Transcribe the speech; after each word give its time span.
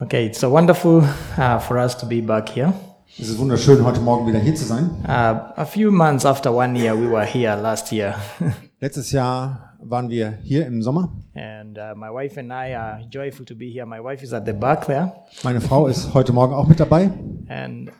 Okay, 0.00 0.26
it's 0.26 0.38
so 0.38 0.48
wonderful 0.48 1.02
uh, 1.36 1.58
for 1.58 1.76
us 1.76 1.96
to 1.96 2.06
be 2.06 2.20
back 2.20 2.48
here. 2.50 2.72
Es 3.18 3.28
ist 3.30 3.38
wunderschön, 3.38 3.84
heute 3.84 3.98
Morgen 4.00 4.28
wieder 4.28 4.38
hier 4.38 4.54
zu 4.54 4.64
sein. 4.64 4.90
Uh, 5.04 5.50
a 5.56 5.64
few 5.66 5.90
months 5.90 6.24
after 6.24 6.52
one 6.52 6.76
year, 6.78 6.94
we 6.94 7.10
were 7.10 7.24
here 7.24 7.56
last 7.56 7.90
year. 7.90 8.14
Letztes 8.80 9.10
Jahr 9.10 9.74
waren 9.82 10.08
wir 10.08 10.38
hier 10.44 10.66
im 10.68 10.82
Sommer. 10.82 11.08
and 11.34 11.76
uh, 11.78 11.96
my 11.96 12.10
wife 12.10 12.38
and 12.38 12.52
I 12.52 12.74
are 12.76 13.00
joyful 13.10 13.44
to 13.46 13.56
be 13.56 13.72
here. 13.72 13.86
My 13.86 13.98
wife 14.00 14.22
is 14.22 14.32
at 14.32 14.46
the 14.46 14.52
back 14.52 14.86
there. 14.86 15.12
Meine 15.42 15.60
Frau 15.60 15.88
ist 15.88 16.14
heute 16.14 16.32
Morgen 16.32 16.54
auch 16.54 16.68
mit 16.68 16.78
dabei. 16.78 17.10
And 17.48 17.90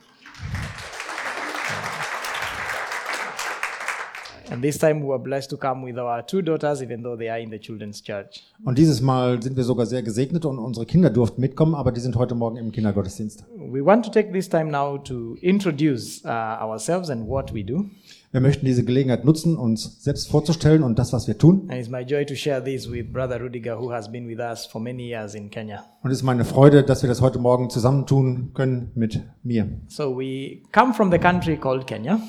and 4.51 4.61
this 4.61 4.77
time 4.77 5.01
we 5.01 5.07
were 5.07 5.19
blessed 5.19 5.49
to 5.49 5.57
come 5.57 5.83
with 5.85 5.97
our 5.97 6.25
two 6.25 6.41
daughters, 6.41 6.81
even 6.81 7.03
though 7.03 7.17
they 7.17 7.29
are 7.29 7.39
in 7.39 7.49
the 7.49 7.59
children's 7.59 8.01
church. 8.01 8.43
Und 8.65 8.77
dieses 8.77 9.01
Mal 9.01 9.41
sind 9.41 9.55
wir 9.57 9.63
sogar 9.63 9.85
sehr 9.85 10.03
gesegnet 10.03 10.45
und 10.45 10.59
unsere 10.59 10.85
Kinder 10.85 11.09
durften 11.09 11.41
mitkommen, 11.41 11.75
aber 11.75 11.91
die 11.91 11.99
sind 11.99 12.15
heute 12.15 12.35
Morgen 12.35 12.57
im 12.57 12.71
Kindergottesdienst. 12.71 13.45
We 13.55 13.85
want 13.85 14.05
to 14.05 14.11
take 14.11 14.31
this 14.31 14.49
time 14.49 14.71
now 14.71 14.97
to 14.97 15.35
introduce 15.41 16.23
uh, 16.25 16.29
ourselves 16.61 17.09
and 17.09 17.27
what 17.27 17.53
we 17.53 17.63
do. 17.63 17.85
Wir 18.31 18.41
möchten 18.41 18.63
diese 18.63 18.85
Gelegenheit 18.85 19.25
nutzen, 19.25 19.57
uns 19.57 20.03
selbst 20.03 20.29
vorzustellen 20.29 20.83
und 20.83 20.99
das, 20.99 21.13
was 21.13 21.27
wir 21.27 21.39
tun. 21.39 21.61
And 21.67 21.79
it's 21.79 21.89
my 21.89 22.01
joy 22.01 22.25
to 22.25 22.35
share 22.35 22.63
this 22.63 22.91
with 22.91 23.11
Brother 23.11 23.41
Rudiger, 23.41 23.79
who 23.79 23.91
has 23.91 24.11
been 24.11 24.27
with 24.27 24.37
us 24.37 24.67
for 24.67 24.79
many 24.79 25.09
years 25.09 25.33
in 25.33 25.49
Kenya. 25.49 25.83
Und 26.03 26.11
es 26.11 26.19
ist 26.19 26.23
meine 26.23 26.45
Freude, 26.45 26.83
dass 26.83 27.01
wir 27.01 27.09
das 27.09 27.21
heute 27.21 27.39
Morgen 27.39 27.71
zusammentun 27.71 28.51
können 28.53 28.91
mit 28.93 29.19
mir. 29.41 29.67
So 29.87 30.15
we 30.15 30.61
come 30.71 30.93
from 30.93 31.09
the 31.11 31.17
country 31.17 31.57
called 31.57 31.87
Kenya, 31.87 32.19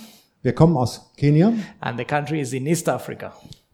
Wir 0.42 0.54
kommen 0.54 0.76
aus 0.76 1.12
Kenia 1.16 1.52
and 1.80 1.98
the 1.98 2.04
country 2.04 2.40
is 2.40 2.52
in 2.52 2.66
East 2.66 2.88
Africa. 2.88 3.32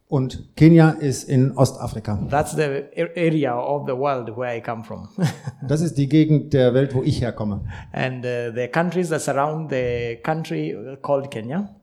und 0.09 0.55
Kenia 0.55 0.91
ist 0.91 1.23
in 1.29 1.51
Ostafrika. 1.57 2.17
That's 2.29 2.55
the 2.55 2.85
area 3.15 3.53
of 3.57 3.85
the 3.87 3.93
world 3.93 4.29
where 4.37 4.55
I 4.57 4.61
come 4.61 4.83
from. 4.83 5.09
Das 5.67 5.81
ist 5.81 5.97
die 5.97 6.07
Gegend 6.07 6.53
der 6.53 6.73
Welt, 6.73 6.93
wo 6.95 7.03
ich 7.03 7.21
herkomme. 7.21 7.61
and 7.91 8.23
uh, 8.25 8.53
the 8.55 8.67
countries 8.67 9.09
that 9.09 9.21
surround 9.21 9.69
the 9.69 10.17
country 10.23 10.75
uh, 10.75 10.95
called 11.01 11.29
Kenya, 11.31 11.73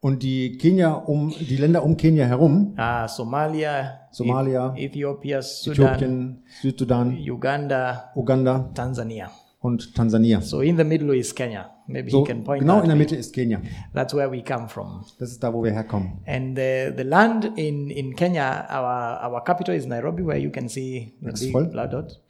Und 0.00 0.22
die 0.24 0.56
Kenia 0.58 0.92
um 0.92 1.30
die 1.30 1.56
Länder 1.56 1.84
um 1.84 1.96
Kenia 1.96 2.26
herum, 2.26 2.76
uh, 2.78 3.06
Somalia, 3.08 4.00
Somalia, 4.10 4.74
Eth- 4.76 4.90
Ethiopia, 4.90 5.42
Sudan, 5.42 5.86
Äthiopien, 5.94 6.42
Südsudan, 6.62 7.16
Uganda, 7.28 8.10
Uganda 8.16 8.70
Tanzania. 8.74 9.30
und 9.60 9.94
Tansania. 9.94 10.40
So 10.40 10.60
in 10.60 10.76
the 10.76 10.82
middle 10.84 11.16
is 11.16 11.32
Kenya. 11.34 11.70
Maybe 11.86 12.10
So, 12.10 12.20
he 12.20 12.32
can 12.32 12.44
point 12.44 12.60
genau 12.60 12.80
in 12.80 12.86
der 12.86 12.96
Mitte 12.96 13.16
ist 13.16 13.32
Kenya. 13.34 13.60
That's 13.92 14.14
where 14.14 14.30
we 14.30 14.42
come 14.42 14.68
from. 14.68 15.04
Das 15.18 15.30
ist 15.30 15.42
da, 15.42 15.52
wo 15.52 15.62
wir 15.64 15.72
herkommen. 15.72 16.12
And 16.26 16.58
uh, 16.58 16.96
the 16.96 17.02
land 17.02 17.52
in, 17.56 17.90
in 17.90 18.14
Kenya, 18.14 18.66
our, 18.70 19.32
our 19.32 19.44
capital 19.44 19.74
is 19.74 19.86
Nairobi, 19.86 20.24
where 20.24 20.38
you 20.38 20.50
can 20.50 20.68
see 20.68 21.12
the 21.20 21.32
big 21.32 21.54
one. 21.54 21.70
blood 21.70 21.92
dot. 21.92 22.20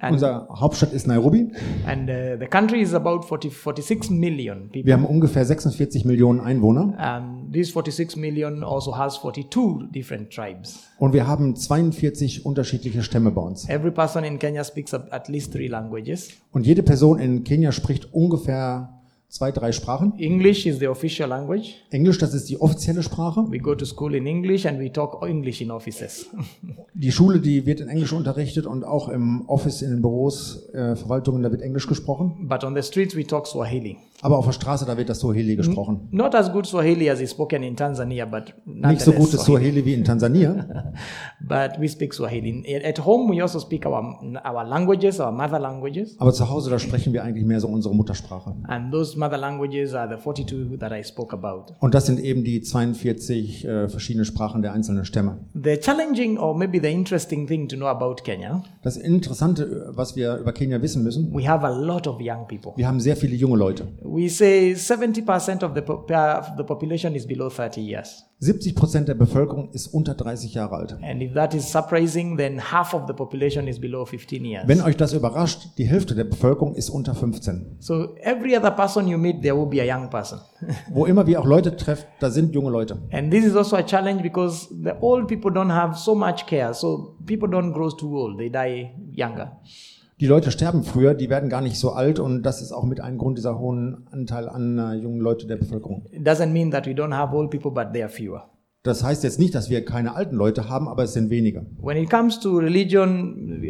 And, 0.00 0.14
Unsere 0.14 0.48
Hauptstadt 0.48 0.92
ist 0.92 1.06
Nairobi. 1.06 1.50
and 1.86 2.10
uh, 2.10 2.36
the 2.38 2.48
country 2.48 2.82
is 2.82 2.92
about 2.94 3.24
40, 3.24 3.50
46 3.50 4.10
million 4.10 4.68
people. 4.70 4.86
Wir 4.86 4.94
haben 4.94 5.06
ungefähr 5.06 5.44
46 5.46 6.04
Millionen 6.04 6.40
Einwohner 6.40 6.94
And 6.98 7.43
this 7.54 7.72
46 7.72 8.16
million 8.16 8.62
also 8.62 8.94
has 8.98 9.14
42 9.20 9.90
different 9.94 10.30
tribes. 10.30 10.80
und 10.98 11.14
wir 11.14 11.26
haben 11.26 11.56
42 11.56 12.44
unterschiedliche 12.44 13.02
Stämme 13.02 13.30
bei 13.30 13.40
uns. 13.40 13.66
Every 13.68 13.90
person 13.90 14.24
in 14.24 14.38
Kenya 14.38 14.62
speaks 14.64 14.92
at 14.92 15.10
at 15.12 15.28
least 15.28 15.52
three 15.52 15.68
languages. 15.68 16.28
Und 16.52 16.66
jede 16.66 16.82
Person 16.82 17.18
in 17.18 17.44
Kenia 17.44 17.72
spricht 17.72 18.12
ungefähr 18.12 18.90
zwei, 19.28 19.50
drei 19.50 19.72
Sprachen. 19.72 20.12
English 20.18 20.64
is 20.66 20.78
the 20.78 20.86
official 20.86 21.28
language. 21.28 21.74
Englisch, 21.90 22.18
das 22.18 22.34
ist 22.34 22.48
die 22.48 22.60
offizielle 22.60 23.02
Sprache. 23.02 23.44
We 23.50 23.58
go 23.58 23.74
to 23.74 23.84
school 23.84 24.14
in 24.14 24.26
English 24.26 24.64
and 24.66 24.78
we 24.78 24.92
talk 24.92 25.26
English 25.26 25.60
in 25.60 25.70
offices. 25.72 26.26
Die 26.94 27.10
Schule, 27.10 27.40
die 27.40 27.66
wird 27.66 27.80
in 27.80 27.88
Englisch 27.88 28.12
unterrichtet 28.12 28.66
und 28.66 28.84
auch 28.84 29.08
im 29.08 29.48
Office, 29.48 29.82
in 29.82 29.90
den 29.90 30.00
Büros, 30.02 30.68
äh, 30.72 30.94
Verwaltungen, 30.94 31.42
da 31.42 31.50
wird 31.50 31.62
Englisch 31.62 31.88
gesprochen. 31.88 32.46
but 32.48 32.62
on 32.62 32.76
the 32.76 32.82
streets, 32.82 33.16
we 33.16 33.26
talk 33.26 33.48
Swahili. 33.48 33.96
Aber 34.24 34.38
auf 34.38 34.46
der 34.46 34.52
Straße, 34.52 34.86
da 34.86 34.96
wird 34.96 35.10
das 35.10 35.20
Swahili 35.20 35.54
gesprochen. 35.54 36.08
Not 36.10 36.34
as 36.34 36.50
good 36.50 36.64
Swahili 36.66 37.10
as 37.10 37.20
is 37.20 37.32
spoken 37.32 37.62
in 37.62 37.76
Tanzania, 37.76 38.24
but 38.24 38.54
Nicht 38.64 39.02
so 39.02 39.12
gutes 39.12 39.42
Swahili. 39.44 39.72
Swahili 39.72 39.84
wie 39.84 39.92
in 39.92 40.02
Tansania. 40.04 40.66
But 41.46 41.78
we 41.78 41.88
speak 41.88 42.14
Swahili. 42.14 42.64
At 42.82 43.04
home, 43.04 43.30
we 43.30 43.42
also 43.42 43.58
speak 43.58 43.84
our, 43.84 44.02
our 44.46 44.64
languages, 44.64 45.20
our 45.20 45.30
mother 45.30 45.58
languages. 45.58 46.16
Aber 46.18 46.32
zu 46.32 46.48
Hause, 46.48 46.70
da 46.70 46.78
sprechen 46.78 47.12
wir 47.12 47.22
eigentlich 47.22 47.44
mehr 47.44 47.60
so 47.60 47.68
unsere 47.68 47.94
Muttersprache. 47.94 48.54
And 48.66 48.90
those 48.90 49.18
mother 49.18 49.36
languages 49.36 49.92
are 49.92 50.08
the 50.08 50.16
42 50.22 50.78
that 50.78 50.90
I 50.90 51.04
spoke 51.04 51.34
about. 51.36 51.74
Und 51.80 51.92
das 51.94 52.06
sind 52.06 52.18
eben 52.18 52.44
die 52.44 52.62
42 52.62 53.64
äh, 53.66 53.88
verschiedenen 53.90 54.24
Sprachen 54.24 54.62
der 54.62 54.72
einzelnen 54.72 55.04
Stämme. 55.04 55.38
The 55.52 55.76
challenging 55.76 56.38
or 56.38 56.56
maybe 56.56 56.80
the 56.80 56.90
interesting 56.90 57.46
thing 57.46 57.68
to 57.68 57.76
know 57.76 57.88
about 57.88 58.22
Kenya, 58.24 58.62
Das 58.82 58.96
Interessante, 58.96 59.64
äh, 59.64 59.96
was 59.96 60.16
wir 60.16 60.36
über 60.36 60.52
Kenia 60.52 60.80
wissen 60.80 61.02
müssen, 61.02 61.30
we 61.34 61.46
have 61.46 61.62
a 61.66 61.70
lot 61.70 62.06
of 62.06 62.16
young 62.20 62.46
people. 62.48 62.72
wir 62.76 62.88
haben 62.88 63.00
sehr 63.00 63.16
viele 63.16 63.36
junge 63.36 63.58
Leute. 63.58 63.86
We 64.14 64.28
say 64.28 64.76
70% 64.76 65.64
of 65.64 65.74
the, 65.74 65.82
uh, 65.82 66.56
the 66.56 66.62
population 66.62 67.16
is 67.16 67.26
below 67.26 67.50
30 67.50 67.80
years. 67.80 68.22
70 68.38 68.72
Prozent 68.74 69.08
der 69.08 69.14
Bevölkerung 69.14 69.70
ist 69.72 69.88
unter 69.88 70.16
30 70.16 70.54
Jahre 70.54 70.76
alt. 70.76 70.96
And 71.02 71.20
if 71.20 71.34
that 71.34 71.52
is 71.52 71.68
surprising, 71.68 72.36
then 72.36 72.60
half 72.60 72.94
of 72.94 73.08
the 73.08 73.12
population 73.12 73.66
is 73.66 73.80
below 73.80 74.04
15 74.04 74.44
years. 74.44 74.68
Wenn 74.68 74.82
euch 74.82 74.96
das 74.96 75.14
überrascht, 75.14 75.76
die 75.78 75.88
Hälfte 75.88 76.14
der 76.14 76.22
Bevölkerung 76.22 76.76
ist 76.76 76.90
unter 76.90 77.16
15. 77.16 77.78
So 77.80 78.14
every 78.20 78.56
other 78.56 78.70
person 78.70 79.08
you 79.08 79.18
meet, 79.18 79.42
there 79.42 79.56
will 79.56 79.66
be 79.66 79.80
a 79.82 79.96
young 79.96 80.08
person. 80.08 80.38
Wo 80.92 81.06
immer 81.06 81.26
wir 81.26 81.40
auch 81.40 81.46
Leute 81.46 81.76
treffen, 81.76 82.06
da 82.20 82.30
sind 82.30 82.54
junge 82.54 82.70
Leute. 82.70 82.96
and 83.10 83.32
this 83.32 83.44
is 83.44 83.56
also 83.56 83.74
a 83.74 83.82
challenge 83.82 84.22
because 84.22 84.68
the 84.80 84.94
old 85.00 85.26
people 85.26 85.50
don't 85.50 85.72
have 85.72 85.96
so 85.98 86.14
much 86.14 86.46
care. 86.46 86.72
So 86.72 87.16
people 87.26 87.48
don't 87.48 87.72
grow 87.72 87.90
too 87.90 88.16
old, 88.16 88.38
they 88.38 88.48
die 88.48 88.94
younger. 89.10 89.58
Die 90.20 90.26
Leute 90.26 90.52
sterben 90.52 90.84
früher, 90.84 91.14
die 91.14 91.28
werden 91.28 91.48
gar 91.48 91.60
nicht 91.60 91.76
so 91.76 91.90
alt 91.90 92.20
und 92.20 92.44
das 92.44 92.62
ist 92.62 92.70
auch 92.70 92.84
mit 92.84 93.00
ein 93.00 93.18
Grund 93.18 93.36
dieser 93.36 93.58
hohen 93.58 94.06
Anteil 94.12 94.48
an 94.48 94.78
äh, 94.78 94.94
jungen 94.94 95.20
Leute 95.20 95.48
der 95.48 95.56
Bevölkerung. 95.56 96.06
It 96.12 96.24
doesn't 96.24 96.52
mean 96.52 96.70
that 96.70 96.86
we 96.86 96.92
don't 96.92 97.12
have 97.12 97.34
old 97.34 97.50
people, 97.50 97.72
but 97.72 97.92
they 97.92 98.00
are 98.00 98.08
fewer. 98.08 98.48
Das 98.84 99.02
heißt 99.02 99.24
jetzt 99.24 99.38
nicht, 99.38 99.54
dass 99.54 99.70
wir 99.70 99.82
keine 99.82 100.14
alten 100.14 100.36
Leute 100.36 100.68
haben, 100.68 100.88
aber 100.88 101.04
es 101.04 101.14
sind 101.14 101.30
weniger. 101.30 101.64
When 101.80 101.96
it 101.96 102.10
comes 102.10 102.38
to 102.40 102.58
religion, 102.58 103.62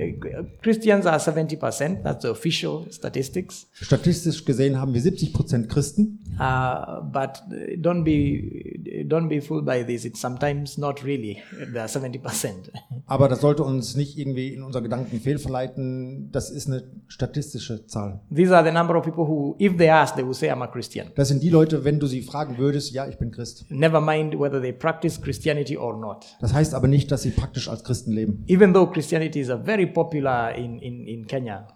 Christians 0.61 1.07
are 1.07 1.19
70%, 1.19 2.03
that's 2.03 2.23
the 2.23 2.29
official 2.31 2.85
statistics. 2.91 3.69
Statistisch 3.75 4.45
gesehen 4.45 4.81
haben 4.81 4.93
wir 4.93 5.01
70 5.01 5.33
Prozent 5.33 5.69
Christen, 5.69 6.19
Uh, 6.39 7.01
but 7.01 7.43
don't 7.81 8.03
be 8.03 9.05
don't 9.07 9.29
be 9.29 9.41
fooled 9.41 9.65
by 9.65 9.85
this. 9.85 10.05
It's 10.05 10.21
sometimes 10.21 10.77
not 10.79 11.05
really 11.05 11.41
the 11.73 11.87
seventy 11.87 12.19
percent. 12.19 12.73
aber 13.07 13.29
das 13.29 13.41
sollte 13.41 13.63
uns 13.63 13.95
nicht 13.95 14.19
irgendwie 14.19 14.53
in 14.53 14.65
unseren 14.65 14.83
Gedanken 14.83 15.21
fehlverleiten. 15.21 16.31
Das 16.33 16.51
ist 16.51 16.67
eine 16.67 16.83
statistische 17.07 17.87
Zahl. 17.87 18.21
These 18.35 18.57
are 18.57 18.67
the 18.67 18.73
number 18.73 18.97
of 18.97 19.05
people 19.05 19.25
who, 19.25 19.55
if 19.61 19.77
they 19.77 19.89
ask, 19.89 20.17
they 20.17 20.27
will 20.27 20.35
say, 20.35 20.51
"I'm 20.51 20.63
a 20.63 20.67
Christian." 20.67 21.09
Das 21.15 21.29
sind 21.29 21.41
die 21.41 21.51
Leute, 21.51 21.85
wenn 21.85 22.01
du 22.01 22.09
sie 22.09 22.23
fragen 22.23 22.59
würdest, 22.59 22.93
ja, 22.93 23.07
ich 23.07 23.17
bin 23.17 23.31
Christ. 23.31 23.67
Never 23.69 24.01
mind 24.01 24.35
whether 24.35 24.61
they 24.61 24.73
practice 24.73 25.04
Christianity 25.23 25.77
or 25.77 25.97
not. 25.99 26.37
Das 26.41 26.53
heißt 26.55 26.75
aber 26.75 26.89
nicht, 26.89 27.11
dass 27.11 27.23
sie 27.23 27.31
praktisch 27.31 27.69
als 27.69 27.85
Christen 27.85 28.13
leben. 28.13 28.45
Even 28.49 28.73
though 28.73 28.91
Christianity 28.91 29.41
is 29.41 29.51
a 29.51 29.57
very 29.59 29.87
popular 29.87 30.55
in, 30.55 30.79
in, 30.79 31.07
in 31.07 31.27
Kenya, 31.27 31.67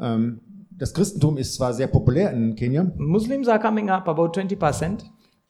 Ähm, 0.00 0.40
das 0.78 0.94
Christentum 0.94 1.36
ist 1.36 1.54
zwar 1.54 1.74
sehr 1.74 1.86
populär 1.86 2.32
in 2.32 2.54
Kenia. 2.56 2.90
Muslims 2.96 3.46
are 3.46 3.60
coming 3.60 3.90
up 3.90 4.08
about 4.08 4.28
twenty 4.32 4.56
percent, 4.56 5.04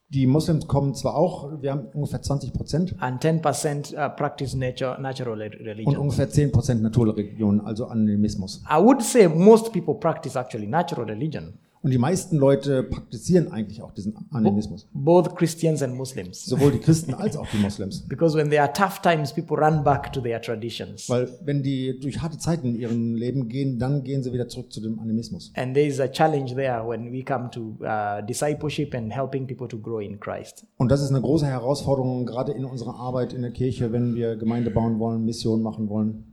Die 0.08 0.26
Muslims 0.26 0.66
kommen 0.66 0.94
zwar 0.94 1.14
auch, 1.14 1.62
wir 1.62 1.70
haben 1.70 1.86
ungefähr 1.94 2.20
20 2.20 2.52
Prozent 2.52 2.94
and 2.98 3.20
ten 3.22 3.40
percent 3.40 3.94
uh, 3.94 4.10
practice 4.14 4.52
nature, 4.54 5.00
natural 5.00 5.40
und 5.40 5.54
religion. 5.64 5.96
ungefähr 5.96 6.28
10 6.28 6.52
Prozent 6.52 6.82
Naturreligion, 6.82 7.60
also 7.62 7.86
Animismus. 7.86 8.62
I 8.70 8.78
would 8.78 9.00
say 9.00 9.26
most 9.26 9.72
people 9.72 9.94
practice 9.94 10.36
actually 10.36 10.66
natural 10.66 11.06
religion, 11.06 11.54
Und 11.82 11.90
die 11.90 11.98
meisten 11.98 12.36
Leute 12.36 12.84
praktizieren 12.84 13.50
eigentlich 13.50 13.82
auch 13.82 13.92
diesen 13.92 14.14
Animismus. 14.30 14.86
both 14.92 15.34
Christians 15.34 15.82
and 15.82 15.96
Muslims. 15.96 16.44
Sowohl 16.44 16.70
die 16.70 16.78
Christen 16.78 17.12
als 17.12 17.36
auch 17.36 17.46
die 17.52 17.56
Moslems. 17.58 18.02
Because 18.08 18.36
when 18.36 18.50
there 18.50 18.62
are 18.62 18.72
tough 18.72 19.00
times, 19.02 19.32
people 19.32 19.56
run 19.56 19.82
back 19.82 20.12
to 20.12 20.20
their 20.20 20.40
traditions. 20.40 21.08
Weil 21.08 21.28
wenn 21.44 21.62
die 21.62 21.98
durch 21.98 22.22
harte 22.22 22.38
Zeiten 22.38 22.68
in 22.68 22.74
ihrem 22.76 23.14
Leben 23.16 23.48
gehen, 23.48 23.80
dann 23.80 24.04
gehen 24.04 24.22
sie 24.22 24.32
wieder 24.32 24.46
zurück 24.48 24.72
zu 24.72 24.80
dem 24.80 25.00
Animismus. 25.00 25.50
And 25.56 25.74
there 25.74 25.86
is 25.86 25.98
a 25.98 26.08
challenge 26.08 26.54
there 26.54 26.86
when 26.86 27.12
we 27.12 27.24
come 27.24 27.50
to 27.50 27.76
uh, 27.84 28.24
discipleship 28.24 28.94
and 28.94 29.12
helping 29.12 29.46
people 29.46 29.66
to 29.66 29.78
grow 29.78 29.98
in 29.98 30.20
Christ. 30.20 30.64
Und 30.76 30.90
das 30.90 31.02
ist 31.02 31.10
eine 31.10 31.20
große 31.20 31.46
Herausforderung, 31.46 32.26
gerade 32.26 32.52
in 32.52 32.64
unserer 32.64 32.94
Arbeit 32.94 33.32
in 33.32 33.42
der 33.42 33.50
Kirche, 33.50 33.92
wenn 33.92 34.14
wir 34.14 34.36
Gemeinde 34.36 34.70
bauen 34.70 35.00
wollen, 35.00 35.24
Mission 35.24 35.62
machen 35.62 35.88
wollen. 35.88 36.31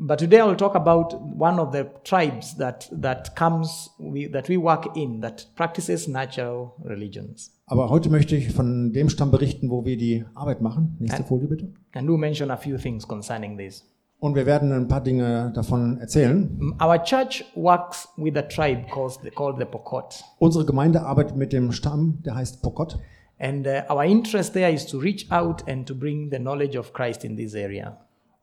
But 0.00 0.20
today 0.20 0.38
I 0.38 0.44
will 0.44 0.56
talk 0.56 0.76
about 0.76 1.20
one 1.20 1.58
of 1.58 1.72
the 1.72 1.90
tribes 2.04 2.54
that, 2.58 2.88
that 2.92 3.34
comes, 3.34 3.90
we, 3.98 4.26
that 4.28 4.48
we 4.48 4.56
work 4.56 4.96
in, 4.96 5.20
that 5.22 5.46
practices 5.56 6.06
natural 6.06 6.74
religions. 6.84 7.50
Aber 7.66 7.90
heute 7.90 8.08
möchte 8.08 8.36
ich 8.36 8.52
von 8.52 8.92
dem 8.92 9.08
Stamm 9.08 9.32
berichten, 9.32 9.70
wo 9.70 9.84
wir 9.84 9.96
die 9.96 10.24
Arbeit 10.36 10.62
machen. 10.62 10.96
Nächste 11.00 11.24
Folie 11.24 11.48
bitte. 11.48 11.72
And 11.94 12.08
do 12.08 12.16
mention 12.16 12.52
a 12.52 12.56
few 12.56 12.78
things 12.78 13.08
concerning 13.08 13.58
this. 13.58 13.84
Und 14.20 14.36
wir 14.36 14.46
werden 14.46 14.70
ein 14.70 14.86
paar 14.86 15.00
Dinge 15.00 15.52
davon 15.54 15.98
erzählen. 15.98 16.74
Our 16.80 17.02
church 17.02 17.44
works 17.56 18.08
with 18.16 18.36
a 18.36 18.42
tribe 18.42 18.86
called 18.92 19.18
the, 19.24 19.30
called 19.30 19.58
the 19.58 19.64
Pokot. 19.64 20.22
Unsere 20.38 20.64
Gemeinde 20.64 21.02
arbeitet 21.02 21.36
mit 21.36 21.52
dem 21.52 21.72
Stamm, 21.72 22.22
der 22.24 22.36
heißt 22.36 22.62
Pokot. 22.62 22.98
And 23.40 23.66
uh, 23.66 23.92
our 23.92 24.04
interest 24.04 24.54
there 24.54 24.72
is 24.72 24.86
to 24.86 24.98
reach 24.98 25.30
out 25.32 25.68
and 25.68 25.86
to 25.86 25.94
bring 25.94 26.30
the 26.30 26.38
knowledge 26.38 26.78
of 26.78 26.92
Christ 26.92 27.24
in 27.24 27.36
this 27.36 27.54
area. 27.54 27.98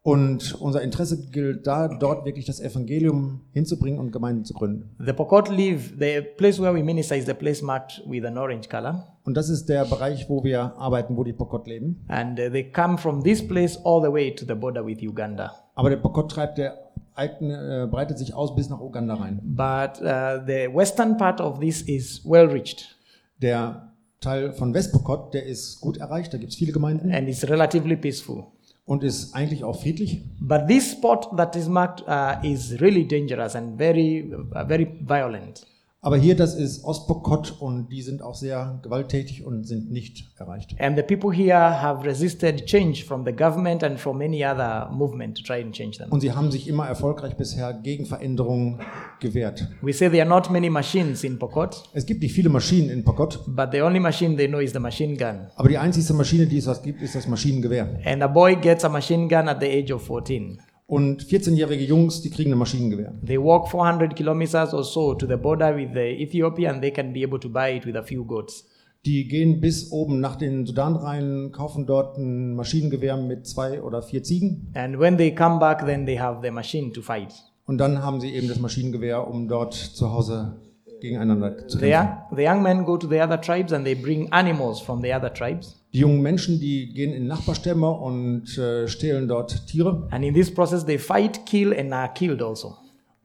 Und 0.06 0.54
unser 0.62 0.84
Interesse 0.84 1.32
gilt 1.32 1.66
da, 1.66 1.88
dort 1.88 2.26
wirklich 2.26 2.46
das 2.46 2.60
Evangelium 2.60 3.42
hinzubringen 3.54 4.00
und 4.00 4.12
Gemeinden 4.12 4.46
zu 4.46 4.54
gründen. 4.54 4.96
The 5.04 5.14
Pokot 5.14 5.50
live, 5.50 5.94
the 6.00 6.22
place 6.38 6.62
where 6.62 6.76
we 6.76 6.84
minister 6.84 7.16
is 7.16 7.26
the 7.26 7.34
place 7.34 7.64
marked 7.64 8.04
with 8.06 8.24
an 8.24 8.38
orange 8.38 8.70
color. 8.70 9.08
Und 9.24 9.36
das 9.36 9.50
ist 9.50 9.68
der 9.68 9.84
Bereich, 9.84 10.30
wo 10.30 10.44
wir 10.44 10.78
arbeiten, 10.78 11.18
wo 11.18 11.24
die 11.24 11.34
Pokot 11.34 11.66
leben. 11.66 12.06
And 12.08 12.40
uh, 12.40 12.52
they 12.52 12.72
come 12.72 13.00
from 13.00 13.24
this 13.24 13.46
place 13.48 13.84
all 13.84 14.00
the 14.00 14.14
way 14.14 14.30
to 14.30 14.46
the 14.46 14.54
border 14.54 14.86
with 14.86 15.02
Uganda. 15.02 15.52
Aber 15.74 15.90
der 15.90 15.98
Pokot 15.98 16.30
treibt 16.30 16.60
der 16.60 16.78
eigene, 17.16 17.86
äh, 17.86 17.88
breitet 17.88 18.20
sich 18.20 18.36
aus 18.36 18.56
bis 18.56 18.70
nach 18.70 18.80
Uganda 18.80 19.16
rein. 19.16 19.40
But 19.42 20.04
uh, 20.04 20.46
the 20.46 20.70
western 20.72 21.18
part 21.18 21.42
of 21.42 21.60
this 21.60 21.82
is 21.82 22.22
well 22.24 22.46
reached 22.46 22.96
Der 23.42 23.92
Teil 24.22 24.54
von 24.54 24.72
Westpokot, 24.72 25.34
der 25.34 25.48
ist 25.48 25.82
gut 25.82 25.98
erreicht, 25.98 26.32
da 26.32 26.38
gibt 26.38 26.52
es 26.52 26.58
viele 26.58 26.74
Gemeinden 26.74 27.12
and 27.12 27.28
it's 27.28 27.50
relatively 27.50 27.96
peaceful. 27.96 28.46
Und 28.86 29.04
ist 29.04 29.34
eigentlich 29.36 29.64
auch 29.64 29.82
friedlich. 29.82 30.22
But 30.40 30.68
this 30.68 30.92
spot 30.92 31.36
that 31.38 31.56
is 31.56 31.68
marked 31.68 32.02
uh, 32.08 32.36
is 32.44 32.80
really 32.80 33.06
dangerous 33.08 33.56
and 33.56 33.78
very, 33.78 34.32
uh, 34.32 34.64
very 34.64 34.88
violent. 35.02 35.66
Aber 36.06 36.18
hier, 36.18 36.36
das 36.36 36.54
ist 36.54 36.84
Ostpokot 36.84 37.56
und 37.60 37.92
die 37.92 38.04
sind 38.04 38.22
auch 38.22 38.36
sehr 38.36 38.80
gewalttätig 38.84 39.44
und 39.44 39.64
sind 39.64 39.92
nicht 39.92 40.30
erreicht. 40.38 40.76
And 40.80 40.96
the 40.96 41.02
people 41.02 41.36
here 41.36 41.82
have 41.82 42.06
resisted 42.06 42.64
change 42.68 43.04
from 43.04 43.26
the 43.26 43.32
government 43.32 43.84
and 43.84 44.00
from 44.00 44.22
any 44.22 44.46
other 44.46 44.88
movement 44.92 45.36
to 45.36 45.44
try 45.44 45.64
and 45.64 45.74
change 45.74 45.98
them. 45.98 46.12
Und 46.12 46.22
sie 46.22 46.32
haben 46.32 46.52
sich 46.52 46.68
immer 46.68 46.86
erfolgreich 46.86 47.36
bisher 47.36 47.74
gegen 47.74 48.06
Veränderungen 48.06 48.82
gewehrt. 49.20 49.68
We 49.82 49.94
say 49.94 50.08
there 50.08 50.22
are 50.22 50.30
not 50.30 50.52
many 50.52 50.70
machines 50.70 51.24
in 51.24 51.40
Pokot, 51.40 51.90
Es 51.94 52.06
gibt 52.06 52.22
nicht 52.22 52.36
viele 52.36 52.50
Maschinen 52.50 52.92
in 52.92 53.04
Pokot, 53.04 53.40
but 53.48 53.70
the 53.72 53.82
only 53.82 54.00
machine 54.00 54.38
they 54.38 54.48
know 54.48 54.60
is 54.60 54.74
the 54.74 54.80
machine 54.80 55.18
gun. 55.18 55.48
aber 55.56 55.70
die 55.70 55.80
einzigste 55.80 56.14
Maschine, 56.14 56.46
die 56.46 56.60
es 56.60 56.68
was 56.68 56.84
gibt, 56.84 57.02
ist 57.02 57.16
das 57.16 57.28
Maschinengewehr. 57.28 58.00
And 58.06 58.22
a 58.22 58.28
boy 58.28 58.56
gets 58.56 58.86
a 58.86 58.90
machine 58.90 59.28
gun 59.28 59.50
at 59.50 59.60
the 59.60 59.66
age 59.68 59.92
of 59.92 60.04
14. 60.06 60.60
Und 60.88 61.24
14-jährige 61.24 61.84
Jungs, 61.84 62.22
die 62.22 62.30
kriegen 62.30 62.52
ein 62.52 62.60
Maschinengewehr. 62.60 63.14
They 63.26 63.42
walk 63.42 63.70
400 63.70 64.16
kilometers 64.16 64.72
or 64.74 64.84
so 64.84 65.16
to 65.16 65.26
the 65.26 65.36
border 65.36 65.76
with 65.76 65.90
the 65.94 66.22
Ethiopia 66.22 66.70
and 66.72 66.82
they 66.82 66.92
can 66.92 67.12
be 67.12 67.24
able 67.24 67.40
to 67.40 67.50
buy 67.50 67.76
it 67.76 67.86
with 67.88 67.96
a 67.96 68.04
few 68.04 68.24
goats. 68.24 68.68
Die 69.06 69.28
gehen 69.28 69.62
bis 69.62 69.92
oben 69.92 70.20
nach 70.20 70.36
den 70.36 70.66
Sudan 70.66 70.96
rein, 70.96 71.52
kaufen 71.52 71.86
dort 71.86 72.18
ein 72.18 72.54
Maschinengewehr 72.56 73.18
mit 73.18 73.48
zwei 73.48 73.82
oder 73.82 74.02
vier 74.04 74.22
Ziegen. 74.24 74.72
And 74.76 75.00
when 75.00 75.18
they 75.18 75.34
come 75.34 75.60
back, 75.60 75.86
then 75.86 76.06
they 76.06 76.18
have 76.20 76.40
the 76.44 76.52
machine 76.52 76.92
to 76.92 77.02
fight. 77.02 77.34
Und 77.66 77.80
dann 77.80 78.04
haben 78.04 78.22
sie 78.22 78.30
eben 78.34 78.48
das 78.48 78.60
Maschinengewehr, 78.60 79.28
um 79.28 79.48
dort 79.48 79.74
zu 79.74 80.12
Hause 80.12 80.58
gegeneinander 81.02 81.68
zu 81.68 81.80
The, 81.80 81.90
kämpfen. 81.90 82.10
young- 82.32 82.38
the 82.38 82.44
young 82.48 82.62
men 82.62 82.86
go 82.86 82.98
to 82.98 83.08
the 83.08 83.22
other 83.22 83.42
tribes 83.42 83.74
and 83.74 83.86
they 83.86 83.96
bring 83.96 84.32
animals 84.32 84.80
from 84.82 85.02
the 85.02 85.14
other 85.14 85.34
tribes. 85.34 85.82
Die 85.96 86.02
jungen 86.02 86.22
Menschen, 86.22 86.60
die 86.60 86.92
gehen 86.92 87.14
in 87.14 87.26
Nachbarstämme 87.26 87.90
und 87.90 88.58
äh, 88.58 88.86
stehlen 88.86 89.30
dort 89.30 89.66
Tiere. 89.66 90.06
And 90.12 90.26
in 90.26 90.34
this 90.34 90.54
process, 90.54 90.86
they 90.86 90.98
fight, 90.98 91.46
kill, 91.46 91.74
and 91.74 91.94
are 91.94 92.12
killed 92.14 92.42
also. 92.42 92.76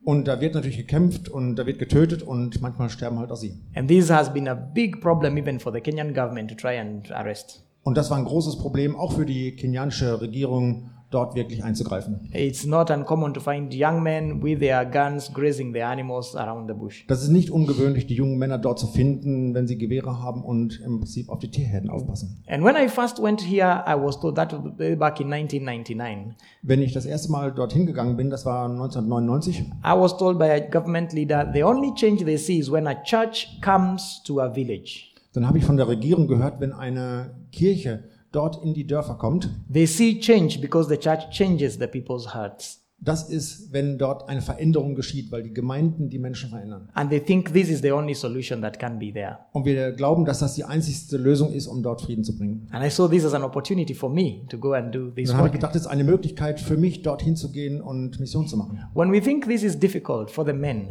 Und 0.05 0.29
da 0.29 0.39
wird 0.39 0.55
natürlich 0.55 0.77
gekämpft 0.77 1.27
und 1.27 1.57
da 1.57 1.65
wird 1.65 1.79
getötet 1.79 2.23
und 2.23 2.61
manchmal 2.61 2.89
sterben 2.89 3.19
halt 3.19 3.29
auch 3.29 3.35
sie. 3.35 3.59
And 3.75 3.89
this 3.89 4.09
has 4.09 4.31
been 4.31 4.47
a 4.47 4.53
big 4.53 5.01
problem 5.01 5.37
even 5.37 5.59
for 5.59 5.73
the 5.73 5.81
Kenyan 5.81 6.13
government 6.13 6.49
to 6.49 6.55
try 6.55 6.79
and 6.79 7.11
arrest. 7.11 7.61
Und 7.83 7.97
das 7.97 8.09
war 8.09 8.17
ein 8.17 8.23
großes 8.23 8.57
Problem 8.59 8.95
auch 8.95 9.11
für 9.11 9.25
die 9.25 9.53
kenianische 9.57 10.21
Regierung, 10.21 10.91
dort 11.11 11.35
wirklich 11.35 11.63
einzugreifen. 11.63 12.29
It's 12.33 12.65
not 12.65 12.89
uncommon 12.89 13.33
to 13.33 13.39
find 13.39 13.73
young 13.73 14.01
men 14.01 14.41
with 14.41 14.59
their 14.59 14.85
guns 14.85 15.31
grazing 15.31 15.73
their 15.73 15.87
animals 15.87 16.35
around 16.35 16.67
the 16.69 16.73
bush. 16.73 17.05
Das 17.07 17.21
ist 17.21 17.29
nicht 17.29 17.51
ungewöhnlich, 17.51 18.07
die 18.07 18.15
jungen 18.15 18.37
Männer 18.37 18.57
dort 18.57 18.79
zu 18.79 18.87
finden, 18.87 19.53
wenn 19.53 19.67
sie 19.67 19.77
Gewehre 19.77 20.21
haben 20.21 20.43
und 20.43 20.81
im 20.83 20.99
Prinzip 20.99 21.29
auf 21.29 21.39
die 21.39 21.51
Tierherden 21.51 21.89
aufpassen. 21.89 22.43
And 22.47 22.63
when 22.63 22.75
I 22.75 22.87
first 22.87 23.21
went 23.21 23.41
here, 23.41 23.83
I 23.87 23.93
was 23.93 24.19
told 24.19 24.35
that 24.35 24.49
back 24.77 25.19
in 25.19 25.31
1999. 25.31 26.35
Wenn 26.63 26.81
ich 26.81 26.93
das 26.93 27.05
erste 27.05 27.31
Mal 27.31 27.51
dorthin 27.51 27.85
gegangen 27.85 28.17
bin, 28.17 28.29
das 28.29 28.45
war 28.45 28.65
1999, 28.69 29.59
I 29.85 29.99
was 29.99 30.17
told 30.17 30.39
by 30.39 30.49
a 30.49 30.59
government 30.59 31.13
leader 31.13 31.49
the 31.53 31.63
only 31.63 31.93
change 31.93 32.23
they 32.23 32.37
see 32.37 32.59
is 32.59 32.71
when 32.71 32.87
a 32.87 32.95
church 33.03 33.59
comes 33.61 34.21
to 34.23 34.39
a 34.41 34.49
village. 34.49 35.11
dann 35.33 35.47
habe 35.47 35.57
ich 35.57 35.65
von 35.65 35.77
der 35.77 35.87
Regierung 35.87 36.27
gehört, 36.27 36.59
wenn 36.59 36.73
eine 36.73 37.31
Kirche 37.51 38.03
dort 38.31 38.63
in 38.63 38.73
die 38.73 38.87
Dörfer 38.87 39.15
kommt, 39.15 39.49
They 39.71 39.85
see 39.85 40.19
change 40.19 40.59
because 40.59 40.89
the 40.89 40.97
church 40.97 41.29
changes 41.31 41.77
the 41.79 41.87
people's 41.87 42.33
hearts. 42.33 42.81
das 43.03 43.29
ist, 43.29 43.73
wenn 43.73 43.97
dort 43.97 44.29
eine 44.29 44.41
Veränderung 44.41 44.93
geschieht, 44.93 45.31
weil 45.31 45.41
die 45.41 45.53
Gemeinden 45.53 46.09
die 46.09 46.19
Menschen 46.19 46.51
verändern. 46.51 46.89
And 46.93 47.09
they 47.09 47.19
think 47.19 47.51
this 47.51 47.67
is 47.67 47.81
the 47.81 47.91
only 47.91 48.13
solution 48.13 48.61
that 48.61 48.77
can 48.77 48.99
be 48.99 49.11
there. 49.11 49.39
Und 49.53 49.65
wir 49.65 49.91
glauben, 49.93 50.23
dass 50.23 50.39
das 50.39 50.53
die 50.53 50.63
einzigste 50.63 51.17
Lösung 51.17 51.51
ist, 51.51 51.65
um 51.65 51.81
dort 51.81 52.01
Frieden 52.01 52.23
zu 52.23 52.37
bringen. 52.37 52.67
And 52.71 52.85
I 52.85 52.89
saw 52.91 53.07
this 53.07 53.25
as 53.25 53.33
an 53.33 53.43
opportunity 53.43 53.95
for 53.95 54.09
me 54.09 54.41
to 54.49 54.57
go 54.59 54.73
and 54.73 54.93
do 54.93 55.09
this 55.09 55.29
Dann 55.29 55.37
habe 55.37 55.47
ich 55.47 55.53
gedacht, 55.53 55.75
es 55.75 55.81
ist 55.81 55.87
eine 55.87 56.03
Möglichkeit 56.03 56.59
für 56.59 56.77
mich, 56.77 57.01
dorthin 57.01 57.35
zu 57.35 57.51
gehen 57.51 57.81
und 57.81 58.19
Mission 58.19 58.47
zu 58.47 58.55
machen. 58.55 58.79
When 58.93 59.11
we 59.11 59.19
think 59.19 59.47
this 59.47 59.63
is 59.63 59.79
difficult 59.79 60.29
for 60.29 60.45
the 60.45 60.53
men, 60.53 60.89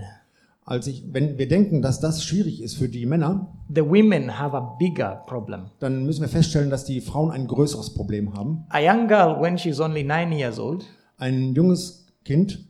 Als 0.64 0.86
ich, 0.86 1.04
wenn 1.12 1.36
wir 1.38 1.48
denken, 1.48 1.82
dass 1.82 2.00
das 2.00 2.22
schwierig 2.22 2.62
ist 2.62 2.74
für 2.76 2.88
die 2.88 3.06
Männer, 3.06 3.52
the 3.74 3.80
women 3.84 4.38
have 4.38 4.56
a 4.56 4.76
bigger 4.78 5.24
problem. 5.26 5.70
dann 5.80 6.04
müssen 6.04 6.20
wir 6.20 6.28
feststellen, 6.28 6.70
dass 6.70 6.84
die 6.84 7.00
Frauen 7.00 7.30
ein 7.32 7.46
größeres 7.46 7.94
Problem 7.94 8.34
haben. 8.34 8.64
A 8.68 8.78
young 8.80 9.08
girl, 9.08 9.40
when 9.40 9.58
she's 9.58 9.80
only 9.80 10.02
nine 10.04 10.32
years 10.32 10.58
old, 10.58 10.84
Ein 11.18 11.54
junges 11.54 12.06
Kind, 12.24 12.64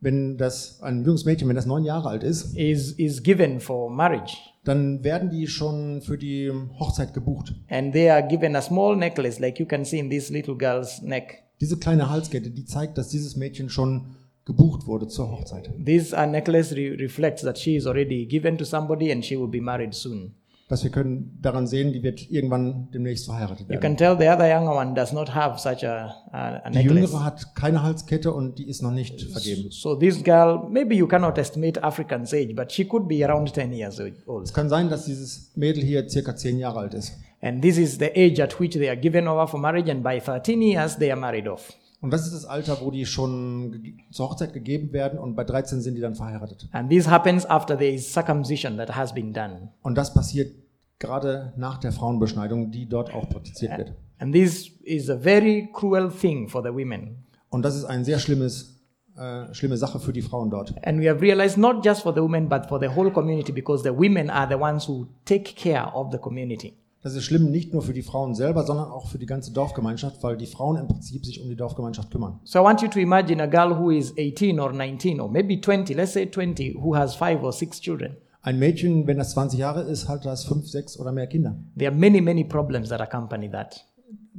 wenn 0.00 0.36
das, 0.36 0.82
ein 0.82 1.04
junges 1.04 1.24
Mädchen, 1.24 1.48
wenn 1.48 1.56
das 1.56 1.66
neun 1.66 1.84
Jahre 1.84 2.08
alt 2.10 2.22
ist, 2.22 2.56
is, 2.56 2.92
is 2.92 3.22
given 3.22 3.60
for 3.60 3.90
marriage. 3.90 4.36
dann 4.64 5.02
werden 5.04 5.30
die 5.30 5.46
schon 5.46 6.02
für 6.02 6.18
die 6.18 6.52
Hochzeit 6.78 7.14
gebucht. 7.14 7.54
And 7.70 7.92
they 7.92 8.10
are 8.10 8.26
given 8.26 8.54
a 8.56 8.60
small 8.60 8.96
necklace, 8.96 9.38
like 9.38 9.58
you 9.60 9.66
can 9.66 9.84
see 9.84 9.98
in 9.98 10.10
this 10.10 10.28
little 10.28 10.56
girl's 10.56 11.00
neck. 11.02 11.44
Diese 11.60 11.78
kleine 11.78 12.10
Halskette, 12.10 12.50
die 12.50 12.64
zeigt, 12.66 12.98
dass 12.98 13.08
dieses 13.08 13.36
Mädchen 13.36 13.70
schon 13.70 14.16
gebucht 14.46 14.86
wurde 14.86 15.08
zur 15.08 15.30
Hochzeit. 15.30 15.70
This 15.84 16.12
uh, 16.14 16.24
necklace 16.24 16.72
re- 16.74 16.96
reflects 16.98 17.42
that 17.42 17.58
she 17.58 17.76
is 17.76 17.86
already 17.86 18.24
given 18.26 18.56
to 18.56 18.64
somebody 18.64 19.12
and 19.12 19.22
she 19.24 19.36
will 19.38 19.48
be 19.48 19.60
married 19.60 19.92
soon. 19.92 20.32
Dass 20.68 20.82
wir 20.82 20.90
können 20.90 21.38
daran 21.40 21.68
sehen, 21.68 21.92
die 21.92 22.02
wird 22.02 22.28
irgendwann 22.28 22.88
demnächst 22.92 23.26
verheiratet 23.26 23.66
You 23.66 23.68
werden. 23.68 23.80
can 23.82 23.96
tell 23.96 24.16
the 24.18 24.28
other 24.28 24.48
younger 24.52 24.74
one 24.74 24.94
does 24.94 25.12
not 25.12 25.32
have 25.32 25.58
such 25.60 25.84
a, 25.84 26.12
a, 26.32 26.56
a 26.64 26.70
Die 26.70 26.78
necklace. 26.78 26.84
Jüngere 27.12 27.24
hat 27.24 27.54
keine 27.54 27.84
Halskette 27.84 28.32
und 28.32 28.58
die 28.58 28.68
ist 28.68 28.82
noch 28.82 28.90
nicht 28.90 29.20
vergeben. 29.30 29.70
So 29.70 29.94
this 29.94 30.24
girl, 30.24 30.66
maybe 30.68 30.96
you 30.96 31.06
cannot 31.06 31.38
estimate 31.38 31.80
African's 31.84 32.32
age, 32.34 32.54
but 32.56 32.72
she 32.72 32.84
could 32.84 33.06
be 33.06 33.24
around 33.24 33.52
10 33.54 33.72
years 33.72 34.00
old. 34.00 34.44
Es 34.44 34.52
kann 34.52 34.68
sein, 34.68 34.88
dass 34.90 35.04
dieses 35.04 35.52
Mädel 35.54 35.84
hier 35.84 36.08
circa 36.08 36.34
zehn 36.34 36.58
Jahre 36.58 36.80
alt 36.80 36.94
ist. 36.94 37.12
And 37.40 37.62
this 37.62 37.78
is 37.78 37.98
the 37.98 38.10
age 38.16 38.40
at 38.42 38.58
which 38.58 38.72
they 38.74 38.88
are 38.88 38.96
given 38.96 39.28
over 39.28 39.46
for 39.46 39.60
marriage, 39.60 39.88
and 39.88 40.02
by 40.02 40.18
13 40.20 40.60
years 40.62 40.96
they 40.96 41.12
are 41.12 41.20
married 41.20 41.46
off. 41.46 41.74
Und 42.00 42.12
das 42.12 42.26
ist 42.26 42.34
das 42.34 42.44
Alter, 42.44 42.78
wo 42.80 42.90
die 42.90 43.06
schon 43.06 43.96
zur 44.10 44.28
Hochzeit 44.30 44.52
gegeben 44.52 44.92
werden 44.92 45.18
und 45.18 45.34
bei 45.34 45.44
13 45.44 45.80
sind 45.80 45.94
die 45.94 46.00
dann 46.00 46.14
verheiratet. 46.14 46.68
And 46.72 46.90
this 46.90 47.08
happens 47.08 47.46
after 47.46 47.76
there 47.76 47.92
is 47.92 48.12
circumcision 48.12 48.76
that 48.76 48.94
has 48.94 49.14
been 49.14 49.32
done. 49.32 49.70
Und 49.82 49.96
das 49.96 50.12
passiert 50.12 50.52
gerade 50.98 51.52
nach 51.56 51.78
der 51.78 51.92
Frauenbeschneidung, 51.92 52.70
die 52.70 52.88
dort 52.88 53.12
auch 53.14 53.28
praktiziert 53.28 53.78
wird. 53.78 53.94
And 54.18 54.32
this 54.32 54.70
is 54.82 55.10
a 55.10 55.16
very 55.16 55.68
cruel 55.72 56.10
thing 56.10 56.48
for 56.48 56.62
the 56.62 56.70
women. 56.70 57.24
Und 57.48 57.62
das 57.62 57.76
ist 57.76 57.84
ein 57.84 58.04
sehr 58.04 58.18
schlimmes, 58.18 58.80
äh, 59.16 59.52
schlimme 59.54 59.76
Sache 59.76 59.98
für 59.98 60.12
die 60.12 60.22
Frauen 60.22 60.50
dort. 60.50 60.74
And 60.86 61.00
we 61.00 61.08
have 61.08 61.20
realized 61.20 61.58
not 61.58 61.84
just 61.84 62.02
for 62.02 62.14
the 62.14 62.20
women, 62.20 62.48
but 62.48 62.66
for 62.66 62.78
the 62.78 62.88
whole 62.88 63.10
community, 63.10 63.52
because 63.52 63.82
the 63.82 63.96
women 63.96 64.30
are 64.30 64.48
the 64.48 64.60
ones 64.60 64.88
who 64.88 65.06
take 65.24 65.54
care 65.54 65.94
of 65.94 66.12
the 66.12 66.18
community. 66.18 66.74
Das 67.06 67.14
ist 67.14 67.22
schlimm 67.22 67.52
nicht 67.52 67.72
nur 67.72 67.82
für 67.82 67.92
die 67.92 68.02
Frauen 68.02 68.34
selber, 68.34 68.64
sondern 68.64 68.90
auch 68.90 69.06
für 69.06 69.18
die 69.18 69.26
ganze 69.26 69.52
Dorfgemeinschaft, 69.52 70.24
weil 70.24 70.36
die 70.36 70.48
Frauen 70.48 70.76
im 70.76 70.88
Prinzip 70.88 71.24
sich 71.24 71.40
um 71.40 71.48
die 71.48 71.54
Dorfgemeinschaft 71.54 72.10
kümmern. 72.10 72.40
So 72.42 72.58
I 72.58 72.64
want 72.64 72.82
you 72.82 72.88
to 72.88 72.98
imagine 72.98 73.40
a 73.40 73.46
girl 73.46 73.78
who 73.78 73.92
is 73.92 74.12
18 74.18 74.58
or 74.58 74.72
19 74.72 75.20
or 75.20 75.30
maybe 75.30 75.60
20, 75.60 75.94
let's 75.94 76.14
say 76.14 76.28
20, 76.28 76.74
who 76.74 76.96
has 76.96 77.14
five 77.14 77.44
or 77.44 77.52
six 77.52 77.80
children. 77.80 78.16
Ein 78.42 78.58
Mädchen, 78.58 79.06
wenn 79.06 79.18
das 79.18 79.30
20 79.34 79.56
Jahre 79.56 79.82
ist, 79.82 80.08
hat 80.08 80.24
das 80.24 80.46
fünf, 80.46 80.66
sechs 80.66 80.98
oder 80.98 81.12
mehr 81.12 81.28
Kinder. 81.28 81.54
There 81.78 81.92
are 81.92 81.96
many, 81.96 82.20
many 82.20 82.42
problems 82.42 82.88
that 82.88 83.00
accompany 83.00 83.48
that. 83.52 83.86